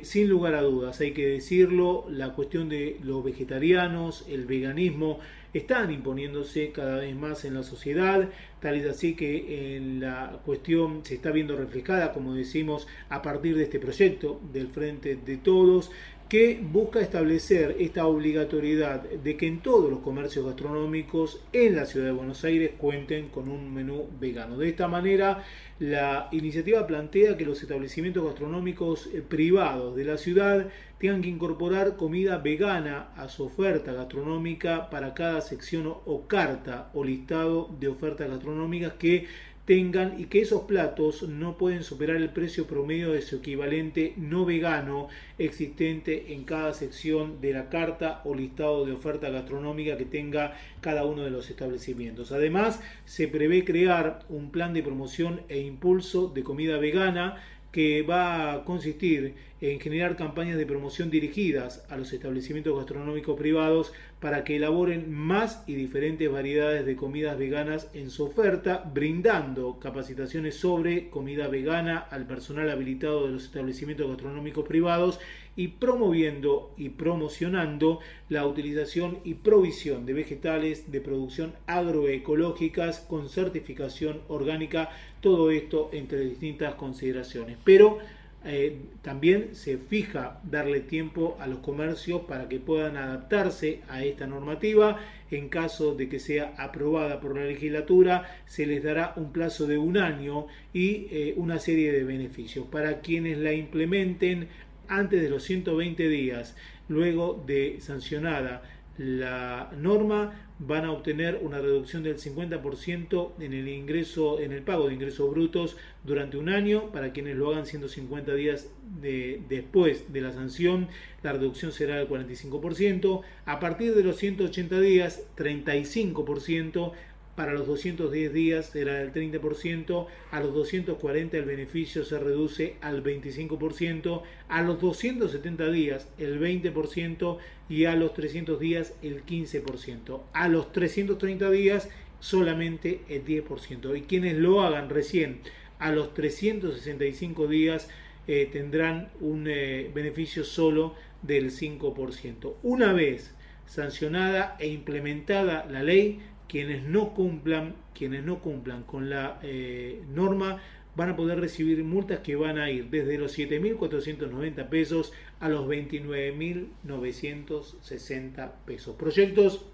sin 0.02 0.28
lugar 0.28 0.54
a 0.54 0.62
dudas, 0.62 1.00
hay 1.00 1.12
que 1.12 1.26
decirlo, 1.26 2.04
la 2.10 2.34
cuestión 2.34 2.68
de 2.68 2.98
los 3.02 3.24
vegetarianos, 3.24 4.26
el 4.28 4.44
veganismo, 4.44 5.20
están 5.52 5.90
imponiéndose 5.90 6.70
cada 6.72 6.96
vez 6.98 7.14
más 7.16 7.44
en 7.44 7.54
la 7.54 7.62
sociedad, 7.62 8.28
tal 8.60 8.74
es 8.76 8.88
así 8.88 9.14
que 9.14 9.76
en 9.76 10.00
la 10.00 10.40
cuestión 10.44 11.00
se 11.04 11.14
está 11.14 11.30
viendo 11.30 11.56
reflejada, 11.56 12.12
como 12.12 12.34
decimos, 12.34 12.86
a 13.08 13.22
partir 13.22 13.56
de 13.56 13.64
este 13.64 13.80
proyecto 13.80 14.40
del 14.52 14.68
Frente 14.68 15.16
de 15.16 15.36
Todos, 15.36 15.90
que 16.30 16.60
busca 16.62 17.00
establecer 17.00 17.74
esta 17.80 18.06
obligatoriedad 18.06 19.02
de 19.02 19.36
que 19.36 19.48
en 19.48 19.58
todos 19.58 19.90
los 19.90 19.98
comercios 19.98 20.46
gastronómicos 20.46 21.40
en 21.52 21.74
la 21.74 21.86
ciudad 21.86 22.06
de 22.06 22.12
Buenos 22.12 22.44
Aires 22.44 22.70
cuenten 22.78 23.30
con 23.30 23.48
un 23.48 23.74
menú 23.74 24.08
vegano. 24.20 24.56
De 24.56 24.68
esta 24.68 24.86
manera, 24.86 25.42
la 25.80 26.28
iniciativa 26.30 26.86
plantea 26.86 27.36
que 27.36 27.44
los 27.44 27.60
establecimientos 27.60 28.24
gastronómicos 28.24 29.08
eh, 29.12 29.22
privados 29.28 29.96
de 29.96 30.04
la 30.04 30.18
ciudad 30.18 30.68
tengan 31.00 31.20
que 31.20 31.30
incorporar 31.30 31.96
comida 31.96 32.38
vegana 32.38 33.08
a 33.16 33.28
su 33.28 33.46
oferta 33.46 33.92
gastronómica 33.92 34.88
para 34.88 35.14
cada 35.14 35.40
sección 35.40 35.92
o 36.04 36.28
carta 36.28 36.90
o 36.94 37.02
listado 37.02 37.74
de 37.80 37.88
ofertas 37.88 38.28
gastronómicas 38.28 38.92
que 38.92 39.26
tengan 39.70 40.18
y 40.18 40.24
que 40.24 40.40
esos 40.40 40.62
platos 40.62 41.22
no 41.22 41.56
pueden 41.56 41.84
superar 41.84 42.16
el 42.16 42.30
precio 42.30 42.66
promedio 42.66 43.12
de 43.12 43.22
su 43.22 43.36
equivalente 43.36 44.14
no 44.16 44.44
vegano 44.44 45.06
existente 45.38 46.32
en 46.32 46.42
cada 46.42 46.74
sección 46.74 47.40
de 47.40 47.52
la 47.52 47.68
carta 47.68 48.20
o 48.24 48.34
listado 48.34 48.84
de 48.84 48.90
oferta 48.90 49.30
gastronómica 49.30 49.96
que 49.96 50.06
tenga 50.06 50.56
cada 50.80 51.04
uno 51.04 51.22
de 51.22 51.30
los 51.30 51.50
establecimientos. 51.50 52.32
Además, 52.32 52.82
se 53.04 53.28
prevé 53.28 53.64
crear 53.64 54.24
un 54.28 54.50
plan 54.50 54.74
de 54.74 54.82
promoción 54.82 55.42
e 55.48 55.60
impulso 55.60 56.26
de 56.26 56.42
comida 56.42 56.78
vegana 56.78 57.36
que 57.70 58.02
va 58.02 58.52
a 58.52 58.64
consistir 58.64 59.36
en 59.60 59.78
generar 59.78 60.16
campañas 60.16 60.56
de 60.56 60.64
promoción 60.64 61.10
dirigidas 61.10 61.84
a 61.90 61.96
los 61.96 62.12
establecimientos 62.12 62.76
gastronómicos 62.76 63.38
privados 63.38 63.92
para 64.18 64.42
que 64.42 64.56
elaboren 64.56 65.12
más 65.12 65.62
y 65.66 65.74
diferentes 65.74 66.30
variedades 66.30 66.86
de 66.86 66.96
comidas 66.96 67.38
veganas 67.38 67.88
en 67.92 68.10
su 68.10 68.24
oferta, 68.24 68.90
brindando 68.92 69.78
capacitaciones 69.78 70.56
sobre 70.56 71.10
comida 71.10 71.48
vegana 71.48 71.98
al 71.98 72.26
personal 72.26 72.70
habilitado 72.70 73.26
de 73.26 73.32
los 73.32 73.44
establecimientos 73.44 74.08
gastronómicos 74.08 74.66
privados 74.66 75.20
y 75.56 75.68
promoviendo 75.68 76.72
y 76.78 76.90
promocionando 76.90 78.00
la 78.28 78.46
utilización 78.46 79.18
y 79.24 79.34
provisión 79.34 80.06
de 80.06 80.14
vegetales 80.14 80.90
de 80.90 81.00
producción 81.00 81.52
agroecológicas 81.66 83.00
con 83.00 83.28
certificación 83.28 84.20
orgánica, 84.28 84.90
todo 85.20 85.50
esto 85.50 85.90
entre 85.92 86.20
distintas 86.20 86.74
consideraciones. 86.76 87.58
Pero 87.64 87.98
eh, 88.44 88.78
también 89.02 89.54
se 89.54 89.76
fija 89.76 90.40
darle 90.44 90.80
tiempo 90.80 91.36
a 91.40 91.46
los 91.46 91.58
comercios 91.58 92.22
para 92.22 92.48
que 92.48 92.58
puedan 92.58 92.96
adaptarse 92.96 93.80
a 93.88 94.02
esta 94.02 94.26
normativa. 94.26 94.98
En 95.30 95.48
caso 95.48 95.94
de 95.94 96.08
que 96.08 96.18
sea 96.18 96.54
aprobada 96.56 97.20
por 97.20 97.36
la 97.36 97.44
legislatura, 97.44 98.42
se 98.46 98.66
les 98.66 98.82
dará 98.82 99.12
un 99.16 99.30
plazo 99.32 99.66
de 99.66 99.78
un 99.78 99.98
año 99.98 100.46
y 100.72 101.06
eh, 101.10 101.34
una 101.36 101.58
serie 101.58 101.92
de 101.92 102.04
beneficios. 102.04 102.66
Para 102.66 103.00
quienes 103.00 103.38
la 103.38 103.52
implementen 103.52 104.48
antes 104.88 105.22
de 105.22 105.28
los 105.28 105.44
120 105.44 106.08
días, 106.08 106.56
luego 106.88 107.42
de 107.46 107.76
sancionada 107.80 108.62
la 109.00 109.72
norma, 109.78 110.34
van 110.58 110.84
a 110.84 110.92
obtener 110.92 111.40
una 111.42 111.58
reducción 111.58 112.02
del 112.02 112.18
50% 112.18 113.32
en 113.40 113.54
el 113.54 113.66
ingreso, 113.66 114.40
en 114.40 114.52
el 114.52 114.60
pago 114.60 114.88
de 114.88 114.94
ingresos 114.94 115.30
brutos 115.30 115.78
durante 116.04 116.36
un 116.36 116.50
año. 116.50 116.92
Para 116.92 117.14
quienes 117.14 117.36
lo 117.36 117.50
hagan 117.50 117.64
150 117.64 118.34
días 118.34 118.68
después 119.00 120.12
de 120.12 120.20
la 120.20 120.32
sanción, 120.32 120.88
la 121.22 121.32
reducción 121.32 121.72
será 121.72 121.96
del 121.96 122.10
45%. 122.10 123.22
A 123.46 123.58
partir 123.58 123.94
de 123.94 124.04
los 124.04 124.16
180 124.16 124.80
días, 124.80 125.22
35% 125.34 126.92
para 127.40 127.54
los 127.54 127.66
210 127.66 128.34
días 128.34 128.66
será 128.66 128.96
del 128.96 129.14
30%, 129.14 130.06
a 130.30 130.40
los 130.40 130.52
240 130.52 131.38
el 131.38 131.46
beneficio 131.46 132.04
se 132.04 132.18
reduce 132.18 132.76
al 132.82 133.02
25%, 133.02 134.22
a 134.50 134.60
los 134.60 134.78
270 134.78 135.70
días 135.70 136.06
el 136.18 136.38
20% 136.38 137.38
y 137.70 137.86
a 137.86 137.96
los 137.96 138.12
300 138.12 138.60
días 138.60 138.92
el 139.00 139.24
15%. 139.24 140.20
A 140.34 140.48
los 140.48 140.70
330 140.72 141.50
días 141.50 141.88
solamente 142.18 143.00
el 143.08 143.24
10%. 143.24 143.96
Y 143.96 144.02
quienes 144.02 144.36
lo 144.36 144.60
hagan 144.60 144.90
recién 144.90 145.40
a 145.78 145.92
los 145.92 146.12
365 146.12 147.46
días 147.46 147.88
eh, 148.26 148.50
tendrán 148.52 149.08
un 149.18 149.46
eh, 149.48 149.90
beneficio 149.94 150.44
solo 150.44 150.94
del 151.22 151.52
5%. 151.52 152.56
Una 152.62 152.92
vez 152.92 153.34
sancionada 153.64 154.56
e 154.58 154.66
implementada 154.66 155.64
la 155.70 155.82
ley, 155.82 156.20
quienes 156.50 156.82
no 156.82 157.14
cumplan, 157.14 157.76
quienes 157.94 158.24
no 158.24 158.40
cumplan 158.40 158.82
con 158.82 159.08
la 159.08 159.38
eh, 159.42 160.02
norma 160.12 160.60
van 160.96 161.10
a 161.10 161.16
poder 161.16 161.38
recibir 161.38 161.84
multas 161.84 162.18
que 162.18 162.34
van 162.34 162.58
a 162.58 162.68
ir 162.70 162.90
desde 162.90 163.18
los 163.18 163.38
7.490 163.38 164.68
pesos 164.68 165.12
a 165.38 165.48
los 165.48 165.68
29.960 165.68 168.50
pesos. 168.66 168.96
Proyectos 168.96 169.64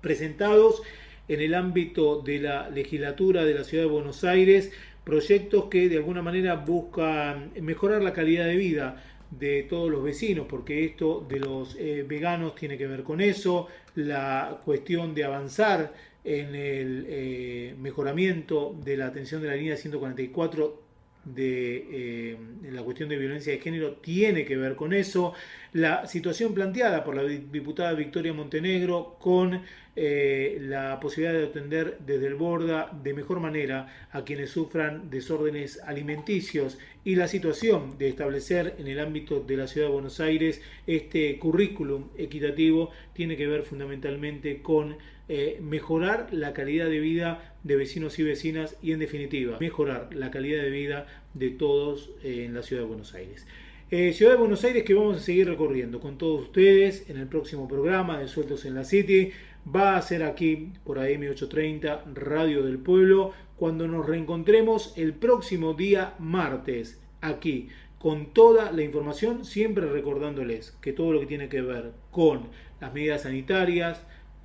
presentados 0.00 0.84
en 1.26 1.40
el 1.40 1.52
ámbito 1.52 2.20
de 2.20 2.38
la 2.38 2.70
legislatura 2.70 3.44
de 3.44 3.54
la 3.54 3.64
ciudad 3.64 3.82
de 3.82 3.90
Buenos 3.90 4.22
Aires, 4.22 4.70
proyectos 5.02 5.64
que 5.64 5.88
de 5.88 5.96
alguna 5.96 6.22
manera 6.22 6.54
buscan 6.54 7.50
mejorar 7.60 8.02
la 8.02 8.12
calidad 8.12 8.46
de 8.46 8.54
vida 8.54 9.02
de 9.38 9.64
todos 9.64 9.90
los 9.90 10.02
vecinos, 10.02 10.46
porque 10.48 10.84
esto 10.84 11.24
de 11.28 11.40
los 11.40 11.76
eh, 11.78 12.04
veganos 12.06 12.54
tiene 12.54 12.78
que 12.78 12.86
ver 12.86 13.02
con 13.02 13.20
eso, 13.20 13.68
la 13.94 14.60
cuestión 14.64 15.14
de 15.14 15.24
avanzar 15.24 15.92
en 16.24 16.54
el 16.54 17.06
eh, 17.08 17.74
mejoramiento 17.78 18.74
de 18.82 18.96
la 18.96 19.06
atención 19.06 19.42
de 19.42 19.48
la 19.48 19.56
línea 19.56 19.76
144 19.76 20.83
de 21.24 21.86
eh, 21.90 22.38
la 22.70 22.82
cuestión 22.82 23.08
de 23.08 23.16
violencia 23.16 23.52
de 23.52 23.60
género 23.60 23.94
tiene 23.94 24.44
que 24.44 24.56
ver 24.56 24.76
con 24.76 24.92
eso. 24.92 25.34
La 25.72 26.06
situación 26.06 26.54
planteada 26.54 27.04
por 27.04 27.16
la 27.16 27.24
diputada 27.24 27.92
Victoria 27.92 28.32
Montenegro 28.32 29.16
con 29.18 29.62
eh, 29.96 30.58
la 30.60 30.98
posibilidad 30.98 31.38
de 31.38 31.46
atender 31.46 31.98
desde 32.04 32.26
el 32.26 32.34
Borda 32.34 32.90
de 33.02 33.14
mejor 33.14 33.38
manera 33.38 34.08
a 34.10 34.24
quienes 34.24 34.50
sufran 34.50 35.08
desórdenes 35.08 35.80
alimenticios 35.84 36.78
y 37.04 37.14
la 37.14 37.28
situación 37.28 37.96
de 37.96 38.08
establecer 38.08 38.74
en 38.78 38.88
el 38.88 38.98
ámbito 38.98 39.38
de 39.38 39.56
la 39.56 39.68
ciudad 39.68 39.86
de 39.86 39.92
Buenos 39.92 40.18
Aires 40.18 40.60
este 40.88 41.38
currículum 41.38 42.08
equitativo 42.18 42.90
tiene 43.12 43.36
que 43.36 43.46
ver 43.46 43.62
fundamentalmente 43.62 44.62
con 44.62 44.96
eh, 45.28 45.58
mejorar 45.62 46.28
la 46.32 46.52
calidad 46.52 46.86
de 46.86 47.00
vida 47.00 47.54
de 47.62 47.76
vecinos 47.76 48.18
y 48.18 48.22
vecinas 48.22 48.76
y 48.82 48.92
en 48.92 48.98
definitiva 48.98 49.56
mejorar 49.58 50.10
la 50.14 50.30
calidad 50.30 50.62
de 50.62 50.70
vida 50.70 51.06
de 51.32 51.50
todos 51.50 52.10
eh, 52.22 52.44
en 52.44 52.54
la 52.54 52.62
ciudad 52.62 52.82
de 52.82 52.88
Buenos 52.88 53.14
Aires. 53.14 53.46
Eh, 53.90 54.12
ciudad 54.12 54.32
de 54.32 54.38
Buenos 54.38 54.64
Aires 54.64 54.82
que 54.84 54.92
vamos 54.92 55.16
a 55.16 55.20
seguir 55.20 55.48
recorriendo 55.48 56.00
con 56.00 56.18
todos 56.18 56.42
ustedes 56.42 57.08
en 57.08 57.16
el 57.16 57.26
próximo 57.26 57.68
programa 57.68 58.18
de 58.18 58.28
Sueltos 58.28 58.64
en 58.64 58.74
la 58.74 58.84
City. 58.84 59.30
Va 59.74 59.96
a 59.96 60.02
ser 60.02 60.24
aquí 60.24 60.72
por 60.84 60.98
AM830 60.98 62.14
Radio 62.14 62.62
del 62.62 62.78
Pueblo 62.78 63.32
cuando 63.56 63.88
nos 63.88 64.06
reencontremos 64.06 64.92
el 64.96 65.14
próximo 65.14 65.74
día 65.74 66.14
martes 66.18 67.00
aquí 67.20 67.68
con 67.98 68.34
toda 68.34 68.72
la 68.72 68.82
información, 68.82 69.46
siempre 69.46 69.86
recordándoles 69.86 70.72
que 70.82 70.92
todo 70.92 71.12
lo 71.12 71.20
que 71.20 71.26
tiene 71.26 71.48
que 71.48 71.62
ver 71.62 71.92
con 72.10 72.48
las 72.78 72.92
medidas 72.92 73.22
sanitarias, 73.22 74.04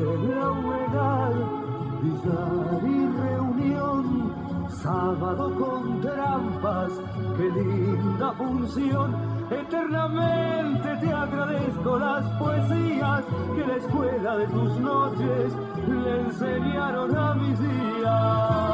y 2.84 3.06
reunión, 3.18 4.04
sábado 4.68 5.44
con 5.58 6.00
trampas, 6.00 6.92
qué 7.36 7.50
linda 7.50 8.32
función 8.34 9.33
Eternamente 9.50 10.96
te 11.00 11.12
agradezco 11.12 11.98
las 11.98 12.24
poesías 12.38 13.24
que 13.54 13.66
la 13.66 13.76
escuela 13.76 14.36
de 14.38 14.46
tus 14.46 14.78
noches 14.80 15.52
le 15.86 16.20
enseñaron 16.20 17.16
a 17.16 17.34
mis 17.34 17.58
días. 17.60 18.64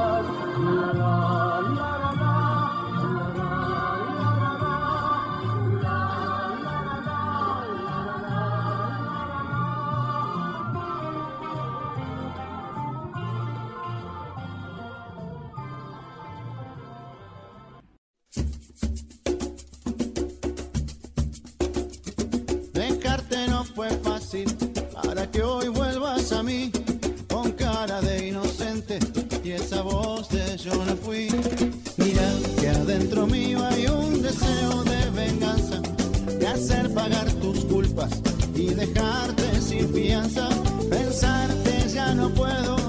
dejarte 38.81 39.61
sin 39.61 39.93
fianza, 39.93 40.49
pensarte 40.89 41.89
ya 41.93 42.15
no 42.15 42.31
puedo. 42.31 42.80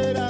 soltera. 0.00 0.29